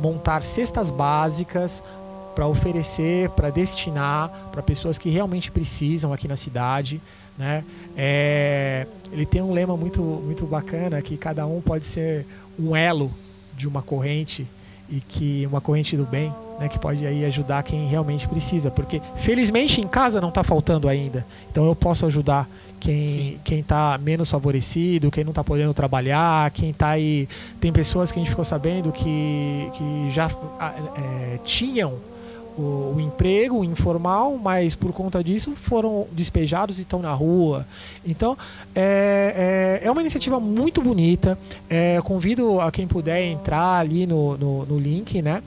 montar 0.00 0.42
cestas 0.42 0.90
básicas 0.90 1.80
para 2.34 2.46
oferecer, 2.46 3.30
para 3.30 3.50
destinar 3.50 4.30
para 4.52 4.62
pessoas 4.62 4.98
que 4.98 5.08
realmente 5.08 5.50
precisam 5.50 6.12
aqui 6.12 6.26
na 6.26 6.36
cidade, 6.36 7.00
né? 7.38 7.64
É, 7.96 8.86
ele 9.12 9.26
tem 9.26 9.42
um 9.42 9.52
lema 9.52 9.76
muito 9.76 10.00
muito 10.02 10.46
bacana 10.46 11.00
que 11.02 11.16
cada 11.16 11.46
um 11.46 11.60
pode 11.60 11.84
ser 11.84 12.26
um 12.58 12.74
elo 12.76 13.10
de 13.56 13.66
uma 13.66 13.82
corrente 13.82 14.46
e 14.88 15.00
que 15.00 15.46
uma 15.46 15.60
corrente 15.60 15.96
do 15.96 16.04
bem, 16.04 16.32
né, 16.60 16.68
que 16.68 16.78
pode 16.78 17.06
aí 17.06 17.24
ajudar 17.24 17.62
quem 17.62 17.88
realmente 17.88 18.28
precisa, 18.28 18.70
porque 18.70 19.00
felizmente 19.16 19.80
em 19.80 19.88
casa 19.88 20.20
não 20.20 20.28
está 20.28 20.44
faltando 20.44 20.88
ainda. 20.88 21.26
Então 21.50 21.64
eu 21.64 21.74
posso 21.74 22.04
ajudar 22.06 22.48
quem 22.78 23.40
quem 23.44 23.60
está 23.60 23.98
menos 23.98 24.28
favorecido, 24.28 25.10
quem 25.10 25.24
não 25.24 25.30
está 25.30 25.42
podendo 25.42 25.72
trabalhar, 25.72 26.50
quem 26.50 26.70
está 26.70 26.90
aí 26.90 27.28
tem 27.60 27.72
pessoas 27.72 28.12
que 28.12 28.18
a 28.18 28.22
gente 28.22 28.30
ficou 28.30 28.44
sabendo 28.44 28.92
que 28.92 29.70
que 29.74 30.10
já 30.10 30.30
ah, 30.60 30.74
é, 30.96 31.38
tinham 31.44 31.94
o, 32.56 32.94
o 32.96 33.00
emprego 33.00 33.64
informal, 33.64 34.38
mas 34.38 34.74
por 34.74 34.92
conta 34.92 35.22
disso 35.22 35.52
foram 35.52 36.06
despejados 36.12 36.78
e 36.78 36.82
estão 36.82 37.00
na 37.00 37.12
rua. 37.12 37.66
Então 38.06 38.36
é, 38.74 39.80
é, 39.82 39.86
é 39.86 39.90
uma 39.90 40.00
iniciativa 40.00 40.38
muito 40.38 40.80
bonita. 40.80 41.38
É, 41.68 42.00
convido 42.02 42.60
a 42.60 42.70
quem 42.70 42.86
puder 42.86 43.22
entrar 43.22 43.78
ali 43.78 44.06
no, 44.06 44.36
no, 44.36 44.66
no 44.66 44.78
link, 44.78 45.20
né? 45.22 45.42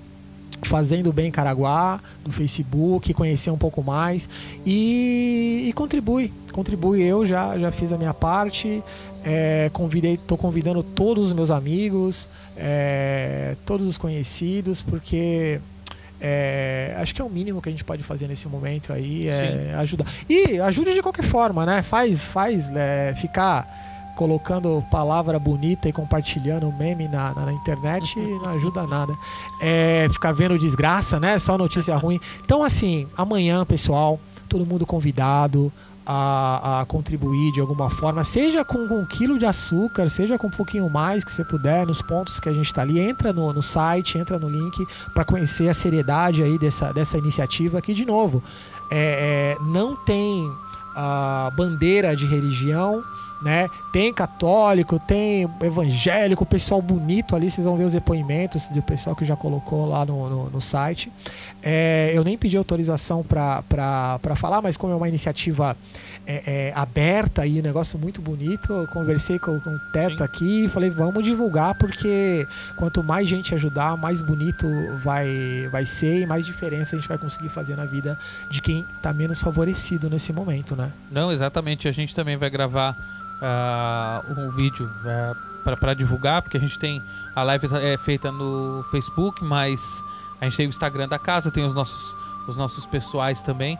Fazendo 0.63 1.13
Bem 1.13 1.31
Caraguá, 1.31 1.99
no 2.25 2.31
Facebook, 2.31 3.13
conhecer 3.13 3.51
um 3.51 3.57
pouco 3.57 3.84
mais 3.84 4.27
e, 4.65 5.65
e 5.69 5.73
contribui. 5.73 6.31
Contribui, 6.51 7.01
eu 7.01 7.27
já, 7.27 7.57
já 7.59 7.71
fiz 7.71 7.91
a 7.91 7.97
minha 7.97 8.13
parte. 8.13 8.81
É, 9.23 9.69
convidei, 9.71 10.13
estou 10.13 10.38
convidando 10.38 10.81
todos 10.81 11.27
os 11.27 11.34
meus 11.34 11.51
amigos, 11.51 12.27
é, 12.55 13.55
todos 13.65 13.88
os 13.88 13.97
conhecidos, 13.97 14.81
porque 14.81 15.59
é, 16.19 16.95
acho 16.99 17.14
que 17.14 17.22
é 17.22 17.26
o 17.26 17.30
mínimo 17.30 17.61
que 17.61 17.69
a 17.69 17.72
gente 17.72 17.84
pode 17.84 18.03
fazer 18.03 18.27
nesse 18.27 18.48
momento 18.48 18.91
aí, 18.91 19.27
é 19.27 19.76
ajudar. 19.77 20.06
E 20.30 20.60
ajude 20.60 20.94
de 20.94 21.02
qualquer 21.02 21.23
forma, 21.23 21.65
né? 21.65 21.81
Faz, 21.81 22.23
faz 22.23 22.69
é, 22.76 23.14
ficar 23.19 23.68
colocando 24.15 24.84
palavra 24.89 25.38
bonita 25.38 25.88
e 25.88 25.94
compartilhando 25.94 26.73
meme 26.73 27.07
na, 27.07 27.35
na, 27.35 27.45
na 27.45 27.53
internet 27.53 28.18
não 28.18 28.49
ajuda 28.56 28.88
nada. 28.88 29.14
É, 29.61 30.07
ficar 30.11 30.34
vendo 30.34 30.57
desgraça, 30.57 31.19
né? 31.19 31.38
Só 31.38 31.57
notícia 31.57 31.95
ruim. 31.95 32.19
Então, 32.44 32.64
assim, 32.64 33.07
amanhã, 33.15 33.64
pessoal, 33.64 34.19
todo 34.49 34.65
mundo 34.65 34.85
convidado 34.85 35.72
a, 36.09 36.79
a 36.79 36.85
contribuir 36.85 37.51
de 37.51 37.59
alguma 37.59 37.89
forma, 37.89 38.23
seja 38.23 38.63
com, 38.63 38.77
um 38.77 39.05
quilo 39.05 39.38
de 39.38 39.45
açúcar, 39.45 40.07
seja 40.07 40.38
com 40.38 40.47
um 40.47 40.51
pouquinho 40.51 40.89
mais 40.89 41.21
que 41.25 41.31
você 41.31 41.43
puder, 41.43 41.85
nos 41.85 42.01
pontos 42.01 42.39
que 42.39 42.47
a 42.47 42.53
gente 42.53 42.67
está 42.67 42.81
ali. 42.81 42.97
Entra 42.97 43.34
no, 43.34 43.51
no 43.51 43.61
site, 43.61 44.17
entra 44.17 44.39
no 44.39 44.47
link 44.47 44.88
para 45.13 45.25
conhecer 45.25 45.67
a 45.67 45.73
seriedade 45.73 46.41
aí 46.41 46.57
dessa, 46.57 46.93
dessa 46.93 47.17
iniciativa 47.17 47.81
que, 47.81 47.93
de 47.93 48.05
novo, 48.05 48.41
é, 48.89 49.57
é, 49.59 49.63
não 49.65 49.97
tem 49.97 50.49
a 50.95 51.51
bandeira 51.57 52.15
de 52.15 52.25
religião, 52.25 53.03
né? 53.41 53.68
Tem 53.91 54.14
católico, 54.14 54.99
tem 54.99 55.49
evangélico, 55.61 56.45
pessoal 56.45 56.81
bonito 56.81 57.35
ali, 57.35 57.49
vocês 57.49 57.65
vão 57.65 57.77
ver 57.77 57.85
os 57.85 57.91
depoimentos 57.91 58.68
do 58.69 58.81
pessoal 58.81 59.15
que 59.15 59.26
já 59.26 59.35
colocou 59.35 59.88
lá 59.88 60.05
no, 60.05 60.30
no, 60.30 60.49
no 60.49 60.61
site. 60.61 61.11
É, 61.61 62.11
eu 62.14 62.23
nem 62.23 62.38
pedi 62.38 62.57
autorização 62.57 63.23
para 63.23 64.35
falar, 64.35 64.61
mas 64.61 64.77
como 64.77 64.93
é 64.93 64.95
uma 64.95 65.07
iniciativa 65.07 65.76
é, 66.26 66.43
é, 66.45 66.73
aberta 66.76 67.45
e 67.45 67.59
um 67.59 67.64
negócio 67.64 67.97
muito 67.97 68.22
bonito, 68.22 68.73
eu 68.73 68.88
conversei 68.88 69.39
com, 69.39 69.57
com 69.61 69.69
o 69.69 69.80
Teto 69.93 70.18
Sim. 70.18 70.23
aqui 70.23 70.65
e 70.65 70.69
falei, 70.69 70.89
vamos 70.89 71.23
divulgar, 71.23 71.77
porque 71.77 72.45
quanto 72.77 73.01
mais 73.03 73.27
gente 73.27 73.55
ajudar, 73.55 73.95
mais 73.97 74.19
bonito 74.22 74.65
vai, 75.03 75.27
vai 75.72 75.85
ser 75.85 76.22
e 76.22 76.26
mais 76.26 76.45
diferença 76.45 76.95
a 76.95 76.99
gente 76.99 77.07
vai 77.07 77.18
conseguir 77.18 77.49
fazer 77.49 77.76
na 77.76 77.85
vida 77.85 78.18
de 78.51 78.61
quem 78.61 78.81
está 78.97 79.14
menos 79.14 79.39
favorecido 79.39 80.09
nesse 80.09 80.34
momento, 80.34 80.76
né? 80.76 80.91
Não, 81.09 81.31
exatamente. 81.31 81.88
A 81.88 81.91
gente 81.91 82.14
também 82.14 82.35
vai 82.35 82.49
gravar 82.49 82.95
ah, 83.41 84.22
um 84.38 84.51
vídeo 84.51 84.89
para 85.80 85.93
divulgar, 85.93 86.41
porque 86.41 86.57
a 86.57 86.59
gente 86.59 86.80
tem 86.80 87.01
a 87.35 87.43
live 87.43 87.68
é 87.76 87.97
feita 87.97 88.31
no 88.31 88.84
Facebook, 88.89 89.43
mas 89.43 90.03
a 90.41 90.45
gente 90.45 90.57
tem 90.57 90.65
o 90.65 90.69
Instagram 90.69 91.07
da 91.07 91.19
casa, 91.19 91.51
tem 91.51 91.64
os 91.64 91.73
nossos, 91.73 92.15
os 92.47 92.57
nossos 92.57 92.85
pessoais 92.85 93.41
também. 93.41 93.77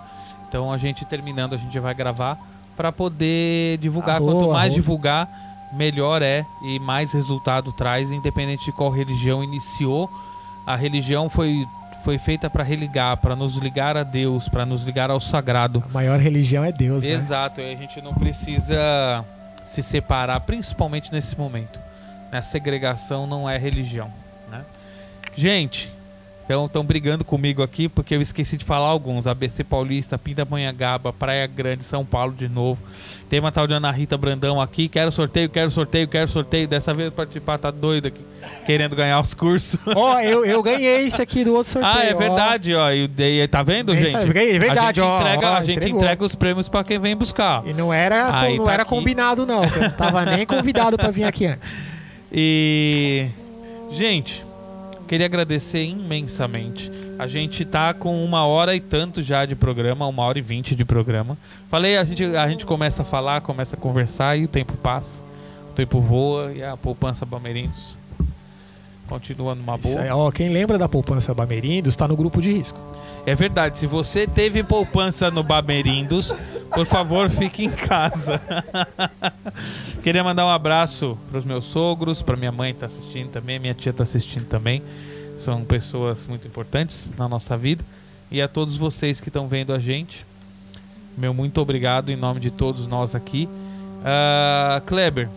Então 0.48 0.72
a 0.72 0.78
gente 0.78 1.06
terminando, 1.06 1.56
a 1.56 1.58
gente 1.58 1.74
já 1.74 1.82
vai 1.82 1.96
gravar 1.96 2.38
para 2.76 2.92
poder 2.92 3.80
divulgar. 3.80 4.18
Arroa, 4.18 4.34
Quanto 4.34 4.52
mais 4.52 4.66
arroa. 4.66 4.76
divulgar, 4.76 5.30
melhor 5.74 6.22
é 6.22 6.46
e 6.64 6.80
mais 6.80 7.12
resultado 7.14 7.72
traz, 7.72 8.12
independente 8.12 8.66
de 8.66 8.72
qual 8.72 8.92
religião 8.92 9.44
iniciou. 9.44 10.08
A 10.66 10.76
religião 10.76 11.30
foi 11.30 11.66
foi 12.04 12.18
feita 12.18 12.50
para 12.50 12.64
religar, 12.64 13.18
para 13.18 13.36
nos 13.36 13.58
ligar 13.58 13.98
a 13.98 14.04
Deus, 14.04 14.48
para 14.48 14.66
nos 14.66 14.84
ligar 14.84 15.10
ao 15.10 15.20
sagrado. 15.20 15.84
A 15.90 15.94
maior 15.94 16.20
religião 16.20 16.64
é 16.64 16.72
Deus, 16.72 17.04
né? 17.04 17.10
Exato, 17.10 17.60
e 17.60 17.74
a 17.74 17.76
gente 17.76 18.02
não 18.02 18.14
precisa 18.14 19.26
se 19.68 19.84
separar, 19.84 20.40
principalmente 20.40 21.12
nesse 21.12 21.38
momento. 21.38 21.80
A 22.32 22.42
segregação 22.42 23.28
não 23.28 23.50
é 23.50 23.58
religião, 23.58 24.12
né? 24.50 24.64
Gente, 25.36 25.92
estão 26.48 26.84
brigando 26.84 27.26
comigo 27.26 27.62
aqui 27.62 27.90
porque 27.90 28.16
eu 28.16 28.22
esqueci 28.22 28.56
de 28.56 28.64
falar 28.64 28.88
alguns. 28.88 29.28
ABC 29.28 29.64
Paulista, 29.64 30.18
Pindamonhangaba, 30.18 31.12
Praia 31.12 31.46
Grande, 31.48 31.84
São 31.84 32.06
Paulo 32.06 32.34
de 32.34 32.48
novo. 32.48 32.82
Tem 33.30 33.40
uma 33.42 33.52
tal 33.52 33.68
de 33.68 33.74
Ana 33.74 33.92
Rita 33.92 34.18
Brandão 34.18 34.62
aqui. 34.62 34.88
Quero 34.88 35.12
sorteio, 35.12 35.50
quero 35.50 35.70
sorteio, 35.70 36.08
quero 36.08 36.28
sorteio. 36.30 36.68
Dessa 36.68 36.94
vez 36.94 37.14
participar 37.14 37.58
tá 37.58 37.70
doido 37.70 38.08
aqui, 38.08 38.22
querendo 38.66 38.96
ganhar 38.96 39.20
os 39.20 39.34
cursos. 39.34 39.78
Ó, 39.94 40.20
eu, 40.22 40.46
eu 40.46 40.64
ganhei 40.64 41.06
esse 41.08 41.22
aqui 41.22 41.44
do 41.44 41.54
outro 41.54 41.74
sorteio. 41.74 41.94
ah, 41.98 42.04
é 42.06 42.14
verdade, 42.14 42.74
ó. 42.74 42.90
E, 42.92 43.10
e- 43.18 43.48
tá 43.50 43.62
vendo, 43.64 43.92
É 43.94 43.96
gente? 43.98 44.28
verdade, 44.60 44.80
a 44.80 44.86
gente 44.88 45.02
ó, 45.02 45.20
entrega, 45.20 45.52
ó, 45.52 45.56
a 45.56 45.64
gente 45.64 45.78
entregou. 45.78 46.00
entrega 46.00 46.24
os 46.24 46.36
prêmios 46.36 46.70
para 46.70 46.84
quem 46.86 46.98
vem 47.00 47.16
buscar. 47.18 47.68
E 47.68 47.74
não 47.74 47.94
era, 47.94 48.40
Aí 48.40 48.58
não 48.58 48.64
tá 48.64 48.74
era 48.74 48.84
aqui. 48.84 48.90
combinado, 48.92 49.46
não. 49.46 49.66
Eu 49.66 49.82
não 49.82 49.90
tava 49.92 50.24
nem 50.24 50.46
convidado 50.46 50.96
pra 50.96 51.12
vir 51.12 51.26
aqui 51.26 51.46
antes. 51.46 51.76
E. 52.32 53.28
Gente, 53.92 54.44
queria 55.08 55.26
agradecer 55.26 55.84
imensamente. 55.84 56.92
A 57.18 57.28
gente 57.28 57.66
tá 57.66 57.94
com 57.94 58.24
uma 58.24 58.46
hora 58.46 58.76
e 58.76 58.80
tanto 58.80 59.22
já 59.22 59.46
de 59.46 59.56
programa, 59.56 60.06
uma 60.06 60.24
hora 60.24 60.38
e 60.38 60.42
vinte 60.42 60.76
de 60.76 60.86
programa. 60.86 61.38
Falei, 61.70 61.98
a 61.98 62.04
gente, 62.04 62.24
a 62.24 62.48
gente 62.48 62.66
começa 62.66 63.02
a 63.02 63.06
falar, 63.06 63.42
começa 63.42 63.76
a 63.76 63.80
conversar 63.80 64.38
e 64.38 64.46
o 64.46 64.48
tempo 64.48 64.74
passa. 64.78 65.22
O 65.72 65.74
tempo 65.74 66.00
voa 66.00 66.52
e 66.54 66.64
a 66.64 66.78
poupança 66.78 67.26
Bamerindos 67.26 67.97
continua 69.08 69.56
numa 69.56 69.78
boa. 69.78 70.02
aí, 70.02 70.10
ó, 70.10 70.30
quem 70.30 70.50
lembra 70.50 70.78
da 70.78 70.88
poupança 70.88 71.34
Bamerindos 71.34 71.94
está 71.94 72.08
no 72.08 72.16
grupo 72.16 72.42
de 72.42 72.52
risco. 72.52 72.80
É 73.26 73.36
verdade, 73.36 73.80
se 73.80 73.88
você 73.88 74.26
teve 74.26 74.64
poupança 74.64 75.30
no 75.32 75.44
Bamerindos, 75.44 76.34
por 76.74 76.86
favor, 76.86 77.30
fique 77.30 77.64
em 77.64 77.70
casa. 77.70 78.40
Queria 80.04 80.24
mandar 80.24 80.46
um 80.46 80.50
abraço 80.50 81.18
para 81.30 81.40
os 81.40 81.46
meus 81.46 81.66
sogros, 81.66 82.22
para 82.22 82.38
minha 82.38 82.52
mãe 82.52 82.74
que 82.74 82.80
tá 82.80 82.86
assistindo 82.86 83.30
também, 83.30 83.60
minha 83.60 83.74
tia 83.74 83.92
tá 83.92 84.04
assistindo 84.04 84.46
também. 84.46 84.82
São 85.38 85.64
pessoas 85.66 86.26
muito 86.26 86.48
importantes 86.48 87.12
na 87.18 87.28
nossa 87.28 87.58
vida. 87.58 87.84
E 88.32 88.42
a 88.42 88.48
todos 88.48 88.78
vocês 88.78 89.20
que 89.20 89.30
estão 89.30 89.48
vendo 89.48 89.74
a 89.74 89.80
gente, 89.80 90.26
meu 91.18 91.34
muito 91.34 91.60
obrigado 91.60 92.12
em 92.12 92.16
nome 92.16 92.40
de 92.40 92.52
todos 92.52 92.88
nós 92.88 93.16
aqui. 93.16 93.48
Uh, 94.00 94.82
Kleber, 94.86 95.30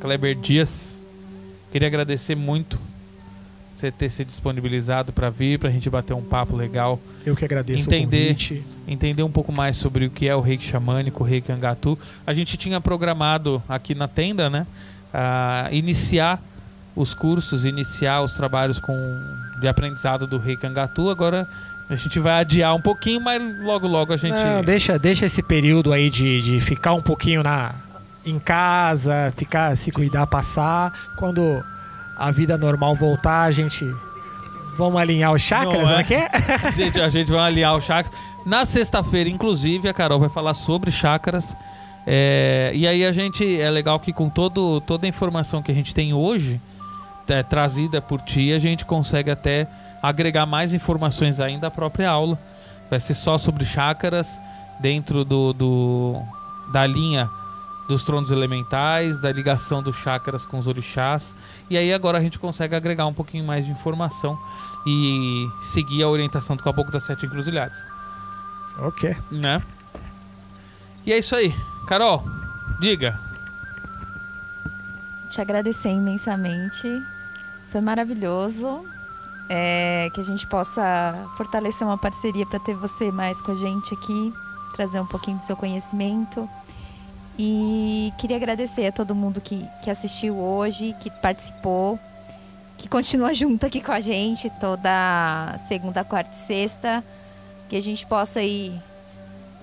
Kleber 0.00 0.34
Dias, 0.34 0.93
queria 1.74 1.88
agradecer 1.88 2.36
muito 2.36 2.78
você 3.74 3.90
ter 3.90 4.08
se 4.08 4.24
disponibilizado 4.24 5.12
para 5.12 5.28
vir, 5.28 5.58
para 5.58 5.68
a 5.68 5.72
gente 5.72 5.90
bater 5.90 6.14
um 6.14 6.22
papo 6.22 6.54
legal. 6.54 7.00
Eu 7.26 7.34
que 7.34 7.44
agradeço 7.44 7.82
entender. 7.82 8.36
Entender 8.86 9.24
um 9.24 9.30
pouco 9.30 9.50
mais 9.50 9.76
sobre 9.76 10.06
o 10.06 10.10
que 10.10 10.28
é 10.28 10.36
o 10.36 10.40
reiki 10.40 10.64
xamânico, 10.64 11.24
o 11.24 11.26
reiki 11.26 11.50
angatu. 11.50 11.98
A 12.24 12.32
gente 12.32 12.56
tinha 12.56 12.80
programado 12.80 13.60
aqui 13.68 13.92
na 13.92 14.06
tenda, 14.06 14.48
né? 14.48 14.68
Uh, 15.12 15.74
iniciar 15.74 16.40
os 16.94 17.12
cursos, 17.12 17.64
iniciar 17.64 18.22
os 18.22 18.34
trabalhos 18.34 18.78
com, 18.78 18.94
de 19.60 19.66
aprendizado 19.66 20.28
do 20.28 20.38
reiki 20.38 20.64
angatu. 20.64 21.10
Agora 21.10 21.44
a 21.90 21.96
gente 21.96 22.20
vai 22.20 22.40
adiar 22.40 22.72
um 22.72 22.80
pouquinho, 22.80 23.20
mas 23.20 23.42
logo 23.64 23.88
logo 23.88 24.12
a 24.12 24.16
gente... 24.16 24.32
Não, 24.32 24.62
deixa, 24.62 24.96
deixa 24.96 25.26
esse 25.26 25.42
período 25.42 25.92
aí 25.92 26.08
de, 26.08 26.40
de 26.40 26.60
ficar 26.60 26.94
um 26.94 27.02
pouquinho 27.02 27.42
na, 27.42 27.74
em 28.26 28.38
casa, 28.38 29.32
ficar 29.36 29.76
se 29.76 29.90
cuidar, 29.90 30.26
passar. 30.26 30.92
Quando 31.18 31.42
a 32.16 32.30
vida 32.30 32.56
normal 32.56 32.94
voltar, 32.96 33.42
a 33.42 33.50
gente 33.50 33.84
vamos 34.76 35.00
alinhar 35.00 35.32
os 35.32 35.42
chakras, 35.42 35.88
Não 35.88 35.98
é 35.98 36.04
que 36.04 36.14
é? 36.14 36.28
A 36.62 36.70
gente, 36.72 37.00
a 37.00 37.08
gente 37.08 37.30
vai 37.30 37.46
alinhar 37.46 37.76
os 37.76 37.84
chakras. 37.84 38.14
Na 38.44 38.66
sexta-feira, 38.66 39.30
inclusive, 39.30 39.88
a 39.88 39.94
Carol 39.94 40.18
vai 40.18 40.28
falar 40.28 40.54
sobre 40.54 40.90
chakras. 40.90 41.54
É, 42.06 42.70
e 42.74 42.86
aí 42.86 43.04
a 43.04 43.12
gente 43.12 43.60
é 43.60 43.70
legal 43.70 43.98
que 43.98 44.12
com 44.12 44.28
todo, 44.28 44.80
toda 44.82 45.06
a 45.06 45.08
informação 45.08 45.62
que 45.62 45.72
a 45.72 45.74
gente 45.74 45.94
tem 45.94 46.12
hoje 46.12 46.60
é, 47.26 47.42
trazida 47.42 48.02
por 48.02 48.20
ti, 48.20 48.52
a 48.52 48.58
gente 48.58 48.84
consegue 48.84 49.30
até 49.30 49.66
agregar 50.02 50.44
mais 50.44 50.74
informações 50.74 51.40
ainda 51.40 51.68
à 51.68 51.70
própria 51.70 52.10
aula. 52.10 52.38
Vai 52.90 53.00
ser 53.00 53.14
só 53.14 53.38
sobre 53.38 53.64
chakras 53.64 54.38
dentro 54.80 55.24
do, 55.24 55.54
do 55.54 56.20
da 56.72 56.86
linha 56.86 57.30
dos 57.88 58.04
tronos 58.04 58.30
elementais, 58.30 59.20
da 59.20 59.30
ligação 59.30 59.82
dos 59.82 59.96
chakras 59.96 60.44
com 60.44 60.58
os 60.58 60.66
orixás. 60.66 61.34
E 61.68 61.76
aí 61.76 61.92
agora 61.92 62.18
a 62.18 62.20
gente 62.20 62.38
consegue 62.38 62.74
agregar 62.74 63.06
um 63.06 63.14
pouquinho 63.14 63.44
mais 63.44 63.64
de 63.64 63.70
informação 63.70 64.38
e 64.86 65.48
seguir 65.62 66.02
a 66.02 66.08
orientação 66.08 66.56
do 66.56 66.62
Caboclo 66.62 66.92
das 66.92 67.04
Sete 67.04 67.26
Encruzilhadas. 67.26 67.76
Ok. 68.78 69.16
Né? 69.30 69.62
E 71.06 71.12
é 71.12 71.18
isso 71.18 71.34
aí. 71.34 71.54
Carol, 71.86 72.24
diga. 72.80 73.18
Te 75.30 75.40
agradecer 75.40 75.90
imensamente. 75.90 76.88
Foi 77.70 77.80
maravilhoso. 77.80 78.84
É, 79.46 80.08
que 80.14 80.20
a 80.20 80.24
gente 80.24 80.46
possa 80.46 81.28
fortalecer 81.36 81.86
uma 81.86 81.98
parceria 81.98 82.46
para 82.46 82.58
ter 82.58 82.74
você 82.74 83.12
mais 83.12 83.42
com 83.42 83.52
a 83.52 83.54
gente 83.54 83.92
aqui, 83.92 84.32
trazer 84.74 84.98
um 85.00 85.06
pouquinho 85.06 85.36
do 85.36 85.44
seu 85.44 85.54
conhecimento. 85.54 86.48
E 87.38 88.12
queria 88.16 88.36
agradecer 88.36 88.86
a 88.86 88.92
todo 88.92 89.14
mundo 89.14 89.40
que, 89.40 89.66
que 89.82 89.90
assistiu 89.90 90.36
hoje, 90.36 90.94
que 91.00 91.10
participou, 91.10 91.98
que 92.78 92.88
continua 92.88 93.32
junto 93.34 93.66
aqui 93.66 93.80
com 93.80 93.92
a 93.92 94.00
gente 94.00 94.50
toda 94.60 95.56
segunda, 95.58 96.04
quarta 96.04 96.32
e 96.32 96.36
sexta. 96.36 97.04
Que 97.68 97.76
a 97.76 97.82
gente 97.82 98.06
possa 98.06 98.42
ir. 98.42 98.72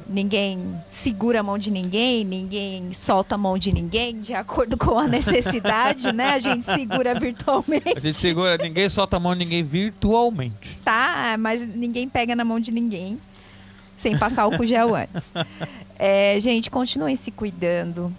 Ninguém 0.07 0.75
segura 0.89 1.39
a 1.39 1.43
mão 1.43 1.57
de 1.57 1.71
ninguém, 1.71 2.25
ninguém 2.25 2.91
solta 2.93 3.35
a 3.35 3.37
mão 3.37 3.57
de 3.57 3.71
ninguém, 3.71 4.19
de 4.19 4.33
acordo 4.33 4.75
com 4.75 4.97
a 4.97 5.07
necessidade, 5.07 6.11
né? 6.11 6.31
A 6.31 6.39
gente 6.39 6.65
segura 6.65 7.17
virtualmente. 7.17 7.93
A 7.95 7.99
gente 7.99 8.17
segura, 8.17 8.57
ninguém 8.57 8.89
solta 8.89 9.17
a 9.17 9.19
mão 9.19 9.33
de 9.33 9.39
ninguém 9.39 9.63
virtualmente. 9.63 10.75
Tá, 10.83 11.37
mas 11.39 11.65
ninguém 11.73 12.09
pega 12.09 12.35
na 12.35 12.43
mão 12.43 12.59
de 12.59 12.71
ninguém 12.71 13.17
sem 14.01 14.17
passar 14.17 14.47
o 14.47 14.65
gel 14.65 14.95
antes. 14.95 15.31
É, 16.03 16.39
gente, 16.39 16.71
continuem 16.71 17.15
se 17.15 17.29
cuidando. 17.29 18.11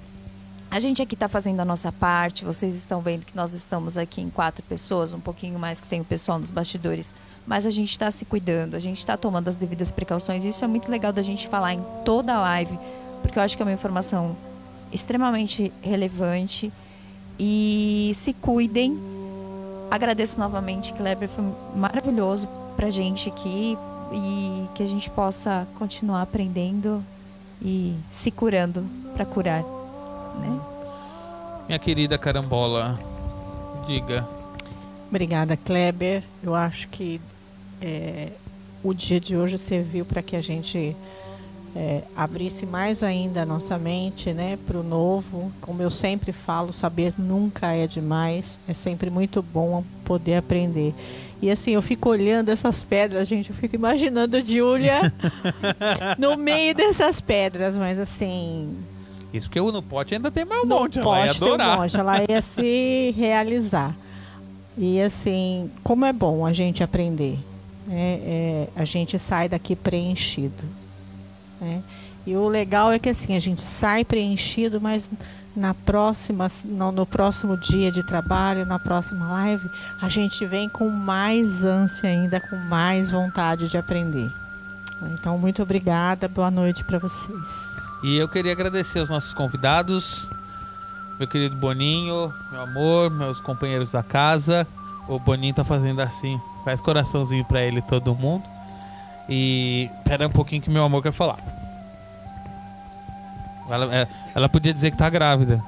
A 0.71 0.79
gente 0.79 1.03
aqui 1.03 1.15
está 1.15 1.27
fazendo 1.27 1.59
a 1.59 1.65
nossa 1.65 1.91
parte. 1.91 2.45
Vocês 2.45 2.77
estão 2.77 3.01
vendo 3.01 3.27
que 3.27 3.35
nós 3.35 3.55
estamos 3.55 3.99
aqui 3.99 4.21
em 4.21 4.31
quatro 4.31 4.63
pessoas, 4.63 5.13
um 5.13 5.19
pouquinho 5.19 5.59
mais 5.59 5.81
que 5.81 5.89
tem 5.89 6.01
o 6.01 6.05
pessoal 6.05 6.39
nos 6.39 6.53
bastidores. 6.53 7.13
Mas 7.45 7.67
a 7.67 7.71
gente 7.71 7.91
está 7.91 8.09
se 8.09 8.25
cuidando, 8.25 8.77
a 8.77 8.79
gente 8.79 8.99
está 8.99 9.17
tomando 9.17 9.49
as 9.49 9.57
devidas 9.57 9.91
precauções. 9.91 10.45
Isso 10.45 10.65
é 10.65 10.69
muito 10.69 10.89
legal 10.89 11.13
da 11.13 11.23
gente 11.23 11.49
falar 11.49 11.75
em 11.75 11.83
toda 12.05 12.33
a 12.35 12.41
live, 12.41 12.79
porque 13.21 13.37
eu 13.37 13.43
acho 13.43 13.57
que 13.57 13.63
é 13.65 13.67
uma 13.67 13.73
informação 13.73 14.37
extremamente 14.93 15.73
relevante. 15.83 16.73
E 17.37 18.13
se 18.15 18.33
cuidem. 18.33 18.97
Agradeço 19.91 20.39
novamente, 20.39 20.93
Kleber, 20.93 21.29
foi 21.29 21.45
maravilhoso 21.75 22.47
pra 22.77 22.91
gente 22.91 23.29
aqui 23.29 23.77
e 24.13 24.69
que 24.73 24.85
a 24.85 24.87
gente 24.87 25.11
possa 25.11 25.67
continuar 25.81 26.23
aprendendo 26.23 27.05
e 27.65 27.95
se 28.11 28.31
curando 28.31 28.85
para 29.15 29.25
curar, 29.25 29.63
né? 30.41 30.61
Minha 31.67 31.79
querida 31.79 32.19
carambola, 32.19 32.99
diga. 33.87 34.27
Obrigada, 35.09 35.57
Kleber. 35.57 36.23
Eu 36.43 36.55
acho 36.55 36.89
que 36.89 37.21
é, 37.81 38.29
o 38.83 38.93
dia 38.93 39.21
de 39.21 39.37
hoje 39.37 39.59
serviu 39.59 40.05
para 40.05 40.23
que 40.23 40.35
a 40.35 40.43
gente 40.43 40.97
é, 41.75 42.03
abrisse 42.17 42.67
mais 42.67 43.03
ainda 43.03 43.43
a 43.43 43.47
nossa 43.47 43.79
mente 43.79 44.33
né, 44.33 44.59
para 44.67 44.79
o 44.79 44.83
novo. 44.83 45.53
Como 45.61 45.81
eu 45.83 45.91
sempre 45.91 46.33
falo, 46.33 46.73
saber 46.73 47.15
nunca 47.17 47.73
é 47.73 47.87
demais. 47.87 48.59
É 48.67 48.75
sempre 48.75 49.09
muito 49.11 49.43
bom 49.43 49.85
poder 50.05 50.37
aprender. 50.37 50.95
E 51.43 51.51
assim, 51.51 51.73
eu 51.73 51.83
fico 51.83 52.09
olhando 52.09 52.51
essas 52.51 52.85
pedras, 52.85 53.27
gente, 53.27 53.51
eu 53.51 53.57
fico 53.57 53.75
imaginando 53.75 54.41
Júlia 54.41 55.13
no 56.17 56.37
meio 56.37 56.73
dessas 56.73 57.21
pedras, 57.21 57.75
mas 57.75 57.99
assim. 57.99 58.79
Isso 59.35 59.49
porque 59.49 59.61
no 59.61 59.83
pote 59.83 60.15
ainda 60.15 60.31
tem 60.31 60.45
mais 60.45 60.63
um 60.63 60.67
monte, 60.67 61.01
pote 61.01 61.19
ela 61.19 61.27
ia 61.27 61.33
adorar. 61.33 61.67
Tem 61.67 61.77
um 61.77 61.83
monte, 61.83 61.97
ela 61.97 62.25
ia 62.29 62.41
se 62.43 63.13
realizar. 63.17 63.97
E 64.79 65.03
assim, 65.03 65.69
como 65.83 66.05
é 66.05 66.13
bom 66.13 66.47
a 66.47 66.53
gente 66.53 66.81
aprender. 66.85 67.37
Né? 67.89 68.21
É, 68.25 68.69
a 68.77 68.85
gente 68.85 69.19
sai 69.19 69.49
daqui 69.49 69.75
preenchido. 69.75 70.65
Né? 71.61 71.83
E 72.25 72.37
o 72.37 72.47
legal 72.47 72.93
é 72.93 73.01
que 73.01 73.09
assim, 73.09 73.35
a 73.35 73.41
gente 73.41 73.63
sai 73.63 74.05
preenchido, 74.05 74.81
mas 74.81 75.11
na 75.55 75.75
próxima, 75.75 76.49
no, 76.65 76.93
no, 76.93 77.07
próximo 77.07 77.57
dia 77.57 77.91
de 77.91 78.03
trabalho, 78.03 78.65
na 78.65 78.79
próxima 78.79 79.29
live, 79.29 79.71
a 80.01 80.09
gente 80.09 80.45
vem 80.47 80.69
com 80.69 80.89
mais 80.89 81.65
ânsia 81.65 82.09
ainda, 82.09 82.41
com 82.41 82.57
mais 82.57 83.11
vontade 83.11 83.69
de 83.69 83.77
aprender. 83.77 84.31
Então, 85.13 85.37
muito 85.39 85.63
obrigada, 85.63 86.29
boa 86.29 86.51
noite 86.51 86.85
para 86.85 86.99
vocês. 86.99 87.43
E 88.03 88.17
eu 88.17 88.29
queria 88.29 88.53
agradecer 88.53 89.01
aos 89.01 89.09
nossos 89.09 89.35
convidados, 89.35 90.27
meu 91.19 91.29
querido 91.29 91.57
Boninho, 91.57 92.33
meu 92.51 92.61
amor, 92.63 93.11
meus 93.11 93.39
companheiros 93.41 93.93
da 93.93 94.03
casa. 94.03 94.67
O 95.09 95.19
Boninho 95.19 95.55
tá 95.55 95.65
fazendo 95.65 96.01
assim, 96.01 96.41
faz 96.65 96.81
coraçãozinho 96.81 97.45
para 97.45 97.61
ele 97.63 97.83
todo 97.83 98.15
mundo. 98.15 98.45
E 99.29 99.91
espera 99.99 100.27
um 100.27 100.33
pouquinho 100.33 100.63
que 100.63 100.71
meu 100.71 100.85
amor 100.85 101.03
quer 101.03 101.13
falar. 101.13 101.62
Ela, 103.73 103.95
é, 103.95 104.09
ela 104.35 104.49
podia 104.49 104.75
dizer 104.75 104.91
que 104.91 104.97
tá 104.97 105.09
grávida. 105.09 105.63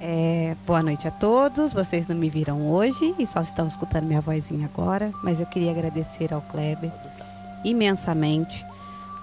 É, 0.00 0.56
boa 0.66 0.82
noite 0.82 1.06
a 1.06 1.10
todos. 1.10 1.74
Vocês 1.74 2.06
não 2.06 2.16
me 2.16 2.30
viram 2.30 2.70
hoje 2.70 3.14
e 3.18 3.26
só 3.26 3.40
estão 3.40 3.66
escutando 3.66 4.04
minha 4.04 4.20
vozinha 4.20 4.66
agora, 4.72 5.12
mas 5.22 5.38
eu 5.40 5.46
queria 5.46 5.70
agradecer 5.70 6.32
ao 6.32 6.40
Kleber 6.40 6.90
imensamente, 7.62 8.64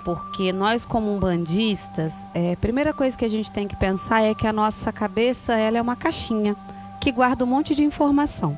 porque 0.03 0.51
nós 0.51 0.85
como 0.85 1.11
umbandistas, 1.11 2.27
é, 2.35 2.53
a 2.53 2.57
primeira 2.57 2.93
coisa 2.93 3.17
que 3.17 3.25
a 3.25 3.29
gente 3.29 3.49
tem 3.49 3.67
que 3.67 3.75
pensar 3.75 4.21
é 4.21 4.35
que 4.35 4.45
a 4.45 4.53
nossa 4.53 4.91
cabeça 4.91 5.53
ela 5.53 5.77
é 5.77 5.81
uma 5.81 5.95
caixinha 5.95 6.55
que 6.99 7.11
guarda 7.11 7.43
um 7.43 7.47
monte 7.47 7.73
de 7.73 7.83
informação. 7.83 8.57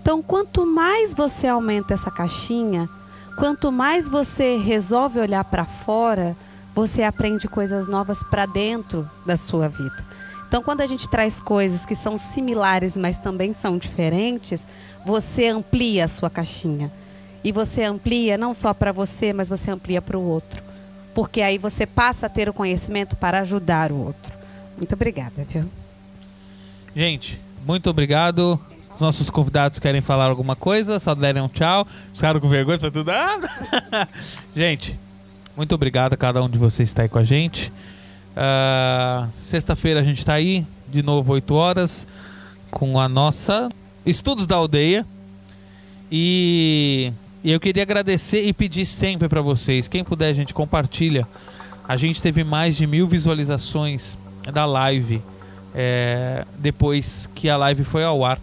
Então, 0.00 0.22
quanto 0.22 0.66
mais 0.66 1.12
você 1.12 1.46
aumenta 1.46 1.94
essa 1.94 2.10
caixinha, 2.10 2.88
quanto 3.36 3.70
mais 3.70 4.08
você 4.08 4.56
resolve 4.56 5.20
olhar 5.20 5.44
para 5.44 5.64
fora, 5.64 6.36
você 6.74 7.02
aprende 7.02 7.48
coisas 7.48 7.86
novas 7.86 8.22
para 8.22 8.46
dentro 8.46 9.08
da 9.26 9.36
sua 9.36 9.68
vida. 9.68 10.04
Então, 10.48 10.62
quando 10.62 10.82
a 10.82 10.86
gente 10.86 11.08
traz 11.08 11.40
coisas 11.40 11.86
que 11.86 11.94
são 11.94 12.18
similares, 12.18 12.96
mas 12.96 13.16
também 13.16 13.54
são 13.54 13.78
diferentes, 13.78 14.66
você 15.04 15.48
amplia 15.48 16.04
a 16.04 16.08
sua 16.08 16.28
caixinha. 16.28 16.92
E 17.42 17.50
você 17.50 17.84
amplia 17.84 18.36
não 18.36 18.52
só 18.54 18.72
para 18.74 18.92
você, 18.92 19.32
mas 19.32 19.48
você 19.48 19.70
amplia 19.70 20.02
para 20.02 20.18
o 20.18 20.22
outro. 20.22 20.62
Porque 21.14 21.40
aí 21.40 21.58
você 21.58 21.86
passa 21.86 22.26
a 22.26 22.28
ter 22.28 22.48
o 22.48 22.52
conhecimento 22.52 23.16
para 23.16 23.40
ajudar 23.40 23.90
o 23.90 23.96
outro. 23.96 24.36
Muito 24.76 24.94
obrigada, 24.94 25.46
viu? 25.48 25.64
Gente, 26.94 27.40
muito 27.66 27.88
obrigado. 27.88 28.60
nossos 29.00 29.30
convidados 29.30 29.78
querem 29.78 30.00
falar 30.00 30.26
alguma 30.26 30.54
coisa, 30.54 31.00
só 31.00 31.14
derem 31.14 31.42
um 31.42 31.48
tchau. 31.48 31.86
Os 32.14 32.20
caras 32.20 32.40
com 32.40 32.48
vergonha, 32.48 32.78
só 32.78 32.90
tudo. 32.90 33.10
Ah! 33.10 34.06
gente, 34.54 34.98
muito 35.56 35.74
obrigado 35.74 36.14
a 36.14 36.16
cada 36.16 36.42
um 36.42 36.48
de 36.48 36.58
vocês 36.58 36.88
que 36.88 36.92
está 36.92 37.02
aí 37.02 37.08
com 37.08 37.18
a 37.18 37.24
gente. 37.24 37.72
Uh, 38.32 39.28
Sexta-feira 39.42 40.00
a 40.00 40.02
gente 40.02 40.18
está 40.18 40.34
aí, 40.34 40.66
de 40.88 41.02
novo, 41.02 41.32
8 41.32 41.54
horas, 41.54 42.06
com 42.70 42.98
a 42.98 43.08
nossa 43.08 43.68
Estudos 44.04 44.46
da 44.46 44.56
Aldeia. 44.56 45.06
E, 46.10 47.12
eu 47.44 47.60
queria 47.60 47.82
agradecer 47.82 48.44
e 48.44 48.52
pedir 48.52 48.86
sempre 48.86 49.28
para 49.28 49.40
vocês, 49.40 49.88
quem 49.88 50.02
puder, 50.02 50.28
a 50.28 50.32
gente 50.32 50.54
compartilha. 50.54 51.26
A 51.86 51.96
gente 51.96 52.22
teve 52.22 52.44
mais 52.44 52.76
de 52.76 52.86
mil 52.86 53.06
visualizações 53.06 54.16
da 54.52 54.64
live 54.64 55.20
é, 55.74 56.44
depois 56.58 57.28
que 57.34 57.48
a 57.48 57.56
live 57.56 57.84
foi 57.84 58.04
ao 58.04 58.24
ar. 58.24 58.38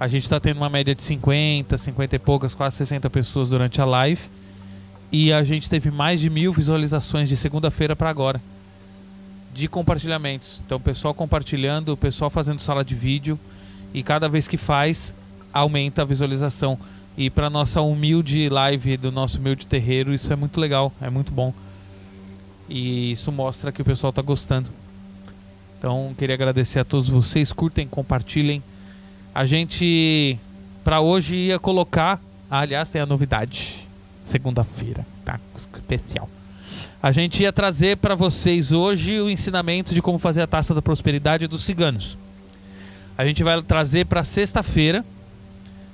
A 0.00 0.08
gente 0.08 0.24
está 0.24 0.40
tendo 0.40 0.56
uma 0.56 0.68
média 0.68 0.94
de 0.94 1.02
50, 1.02 1.78
50 1.78 2.16
e 2.16 2.18
poucas, 2.18 2.54
quase 2.54 2.76
60 2.76 3.08
pessoas 3.10 3.50
durante 3.50 3.80
a 3.80 3.84
live. 3.84 4.20
E 5.12 5.30
a 5.30 5.44
gente 5.44 5.68
teve 5.68 5.90
mais 5.90 6.20
de 6.20 6.30
mil 6.30 6.54
visualizações 6.54 7.28
de 7.28 7.36
segunda-feira 7.36 7.94
para 7.94 8.08
agora. 8.08 8.40
De 9.52 9.68
compartilhamentos. 9.68 10.62
Então, 10.64 10.78
o 10.78 10.80
pessoal 10.80 11.12
compartilhando, 11.12 11.90
o 11.90 11.96
pessoal 11.98 12.30
fazendo 12.30 12.60
sala 12.60 12.82
de 12.82 12.94
vídeo. 12.94 13.38
E 13.92 14.02
cada 14.02 14.26
vez 14.26 14.48
que 14.48 14.56
faz, 14.56 15.14
aumenta 15.52 16.00
a 16.00 16.04
visualização. 16.06 16.78
E 17.14 17.28
para 17.28 17.50
nossa 17.50 17.82
humilde 17.82 18.48
live 18.48 18.96
do 18.96 19.12
nosso 19.12 19.38
humilde 19.38 19.66
terreiro, 19.66 20.14
isso 20.14 20.32
é 20.32 20.36
muito 20.36 20.58
legal, 20.58 20.90
é 20.98 21.10
muito 21.10 21.30
bom. 21.30 21.52
E 22.66 23.12
isso 23.12 23.30
mostra 23.30 23.70
que 23.70 23.82
o 23.82 23.84
pessoal 23.84 24.08
está 24.08 24.22
gostando. 24.22 24.66
Então, 25.78 26.14
queria 26.16 26.34
agradecer 26.34 26.78
a 26.78 26.84
todos 26.86 27.10
vocês. 27.10 27.52
Curtem, 27.52 27.86
compartilhem. 27.86 28.62
A 29.34 29.44
gente, 29.44 30.38
para 30.82 31.02
hoje, 31.02 31.36
ia 31.36 31.58
colocar. 31.58 32.18
Ah, 32.50 32.60
aliás, 32.60 32.88
tem 32.88 33.02
a 33.02 33.06
novidade. 33.06 33.81
Segunda-feira, 34.22 35.04
tá? 35.24 35.38
Especial. 35.56 36.28
A 37.02 37.10
gente 37.10 37.42
ia 37.42 37.52
trazer 37.52 37.96
para 37.96 38.14
vocês 38.14 38.72
hoje 38.72 39.20
o 39.20 39.28
ensinamento 39.28 39.92
de 39.92 40.00
como 40.00 40.18
fazer 40.18 40.42
a 40.42 40.46
taça 40.46 40.74
da 40.74 40.80
prosperidade 40.80 41.46
dos 41.46 41.64
ciganos. 41.64 42.16
A 43.16 43.24
gente 43.24 43.42
vai 43.42 43.60
trazer 43.62 44.06
para 44.06 44.24
sexta-feira. 44.24 45.04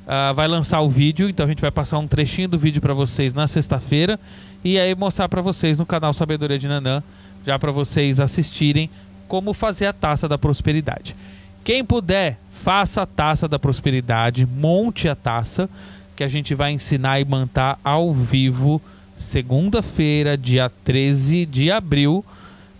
Uh, 0.06 0.32
vai 0.34 0.48
lançar 0.48 0.80
o 0.80 0.88
vídeo, 0.88 1.28
então 1.28 1.44
a 1.44 1.48
gente 1.48 1.60
vai 1.60 1.70
passar 1.70 1.98
um 1.98 2.06
trechinho 2.06 2.48
do 2.48 2.59
vídeo 2.59 2.80
para 2.80 2.94
vocês 2.94 3.34
na 3.34 3.46
sexta-feira 3.46 4.18
e 4.64 4.78
aí 4.78 4.94
mostrar 4.94 5.28
para 5.28 5.42
vocês 5.42 5.76
no 5.76 5.84
canal 5.84 6.14
Sabedoria 6.14 6.59
de 6.59 6.66
Nanã, 6.66 7.02
já 7.44 7.59
para 7.59 7.70
vocês 7.70 8.18
assistirem 8.18 8.88
como 9.26 9.52
fazer 9.52 9.84
a 9.84 9.92
taça 9.92 10.26
da 10.26 10.38
prosperidade. 10.38 11.14
Quem 11.62 11.84
puder, 11.84 12.38
faça 12.50 13.02
a 13.02 13.06
taça 13.06 13.46
da 13.46 13.59
prosperidade, 13.59 14.46
monte 14.46 15.09
a 15.10 15.14
taça, 15.14 15.68
que 16.19 16.24
a 16.24 16.28
gente 16.28 16.53
vai 16.53 16.73
ensinar 16.73 17.20
e 17.20 17.24
manter 17.24 17.77
ao 17.85 18.12
vivo 18.12 18.82
segunda-feira, 19.16 20.36
dia 20.36 20.69
13 20.82 21.47
de 21.47 21.70
abril, 21.70 22.24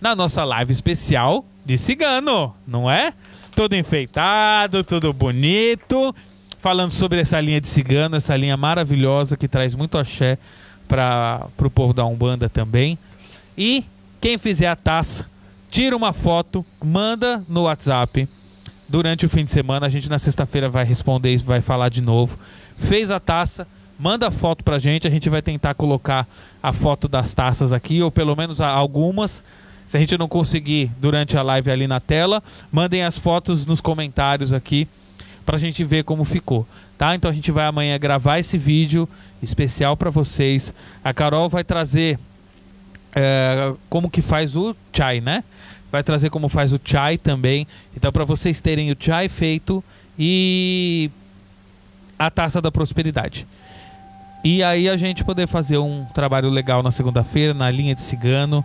na 0.01 0.13
nossa 0.13 0.43
live 0.43 0.73
especial 0.73 1.45
de 1.65 1.77
cigano, 1.77 2.53
não 2.67 2.91
é? 2.91 3.13
Tudo 3.55 3.77
enfeitado, 3.77 4.83
tudo 4.83 5.13
bonito, 5.13 6.13
falando 6.57 6.91
sobre 6.91 7.21
essa 7.21 7.39
linha 7.39 7.61
de 7.61 7.69
cigano, 7.69 8.17
essa 8.17 8.35
linha 8.35 8.57
maravilhosa 8.57 9.37
que 9.37 9.47
traz 9.47 9.73
muito 9.73 9.97
axé 9.97 10.37
para 10.85 11.47
o 11.59 11.69
povo 11.69 11.93
da 11.93 12.05
Umbanda 12.05 12.49
também. 12.49 12.99
E 13.57 13.85
quem 14.19 14.37
fizer 14.37 14.67
a 14.67 14.75
taça 14.75 15.25
tira 15.71 15.95
uma 15.95 16.11
foto, 16.11 16.65
manda 16.83 17.41
no 17.47 17.61
WhatsApp. 17.63 18.27
Durante 18.89 19.25
o 19.25 19.29
fim 19.29 19.45
de 19.45 19.51
semana, 19.51 19.85
a 19.85 19.89
gente 19.89 20.09
na 20.09 20.19
sexta-feira 20.19 20.67
vai 20.67 20.83
responder 20.83 21.33
e 21.33 21.37
vai 21.37 21.61
falar 21.61 21.87
de 21.87 22.01
novo. 22.01 22.37
Fez 22.79 23.11
a 23.11 23.19
taça, 23.19 23.67
manda 23.99 24.31
foto 24.31 24.63
pra 24.63 24.79
gente. 24.79 25.07
A 25.07 25.11
gente 25.11 25.29
vai 25.29 25.41
tentar 25.41 25.73
colocar 25.73 26.27
a 26.61 26.73
foto 26.73 27.07
das 27.07 27.33
taças 27.33 27.71
aqui, 27.71 28.01
ou 28.01 28.11
pelo 28.11 28.35
menos 28.35 28.61
algumas. 28.61 29.43
Se 29.87 29.97
a 29.97 29.99
gente 29.99 30.17
não 30.17 30.27
conseguir 30.27 30.91
durante 30.99 31.37
a 31.37 31.41
live 31.41 31.71
ali 31.71 31.87
na 31.87 31.99
tela, 31.99 32.43
mandem 32.71 33.03
as 33.03 33.17
fotos 33.17 33.65
nos 33.65 33.81
comentários 33.81 34.53
aqui 34.53 34.87
pra 35.45 35.57
gente 35.57 35.83
ver 35.83 36.03
como 36.03 36.23
ficou, 36.23 36.63
tá? 36.95 37.15
Então 37.15 37.31
a 37.31 37.33
gente 37.33 37.51
vai 37.51 37.65
amanhã 37.65 37.97
gravar 37.97 38.37
esse 38.37 38.55
vídeo 38.55 39.09
especial 39.41 39.97
para 39.97 40.11
vocês. 40.11 40.71
A 41.03 41.11
Carol 41.11 41.49
vai 41.49 41.63
trazer 41.63 42.19
é, 43.15 43.73
como 43.89 44.11
que 44.11 44.21
faz 44.21 44.55
o 44.55 44.75
chai, 44.93 45.19
né? 45.19 45.43
Vai 45.91 46.03
trazer 46.03 46.29
como 46.29 46.47
faz 46.49 46.71
o 46.71 46.79
chai 46.83 47.17
também. 47.17 47.67
Então, 47.97 48.11
para 48.11 48.23
vocês 48.23 48.61
terem 48.61 48.91
o 48.91 48.97
chai 48.99 49.27
feito 49.27 49.83
e 50.17 51.09
a 52.19 52.29
taça 52.29 52.61
da 52.61 52.69
prosperidade. 52.69 53.47
E 54.43 54.61
aí 54.61 54.87
a 54.87 54.95
gente 54.95 55.23
poder 55.23 55.47
fazer 55.47 55.77
um 55.77 56.05
trabalho 56.13 56.49
legal 56.49 56.83
na 56.83 56.91
segunda-feira, 56.91 57.53
na 57.53 57.71
linha 57.71 57.95
de 57.95 58.01
cigano, 58.01 58.63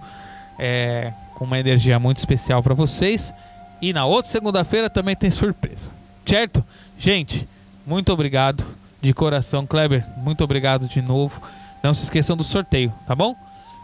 é, 0.59 1.13
com 1.35 1.45
uma 1.45 1.59
energia 1.59 1.99
muito 1.99 2.19
especial 2.19 2.63
para 2.63 2.75
vocês. 2.75 3.33
E 3.81 3.93
na 3.93 4.05
outra 4.05 4.31
segunda-feira 4.31 4.91
também 4.91 5.17
tem 5.17 5.31
surpresa. 5.31 5.93
Certo? 6.27 6.65
Gente, 6.99 7.49
muito 7.87 8.13
obrigado 8.13 8.65
de 9.01 9.13
coração. 9.13 9.67
Kleber, 9.67 10.05
muito 10.17 10.43
obrigado 10.43 10.89
de 10.89 11.03
novo. 11.03 11.43
Não 11.83 11.93
se 11.93 12.05
esqueçam 12.05 12.37
do 12.37 12.45
sorteio, 12.45 12.93
tá 13.07 13.15
bom? 13.15 13.37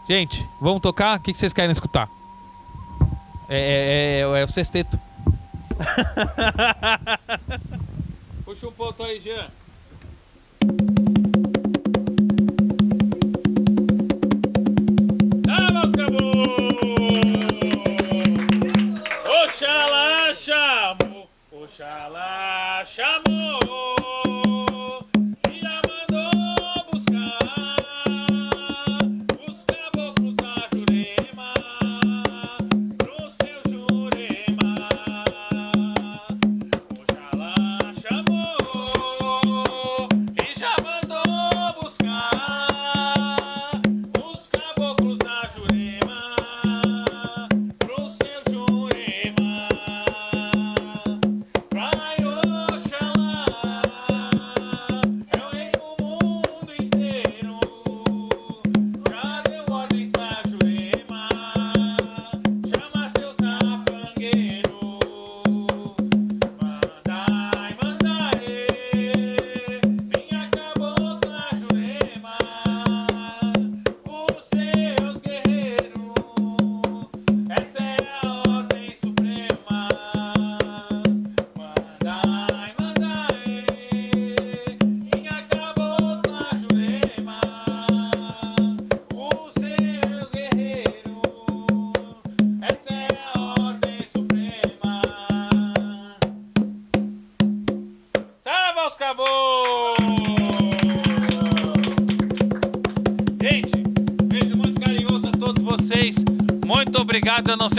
Gente, 0.07 0.43
vamos 0.59 0.81
tocar? 0.81 1.19
O 1.19 1.21
que 1.21 1.33
vocês 1.33 1.53
querem 1.53 1.71
escutar? 1.71 2.09
É, 3.47 3.59
é, 3.59 4.21
é, 4.21 4.41
é 4.41 4.43
o 4.43 4.47
sexteto. 4.47 4.99
Puxa 8.43 8.67
um 8.67 8.71
ponto 8.71 9.03
aí, 9.03 9.19
Jean. 9.19 9.47
Oxalá 19.43 20.33
chamou, 20.33 21.29
Oxalá 21.51 22.83
chamou. 22.85 24.30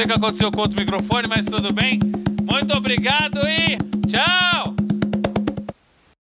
Sei 0.03 0.05
o 0.05 0.07
que 0.09 0.13
aconteceu 0.15 0.51
com 0.51 0.61
outro 0.61 0.79
microfone, 0.79 1.29
mas 1.29 1.47
tudo 1.47 1.73
bem. 1.73 2.01
Muito 2.51 2.77
obrigado 2.77 3.39
e! 3.47 3.82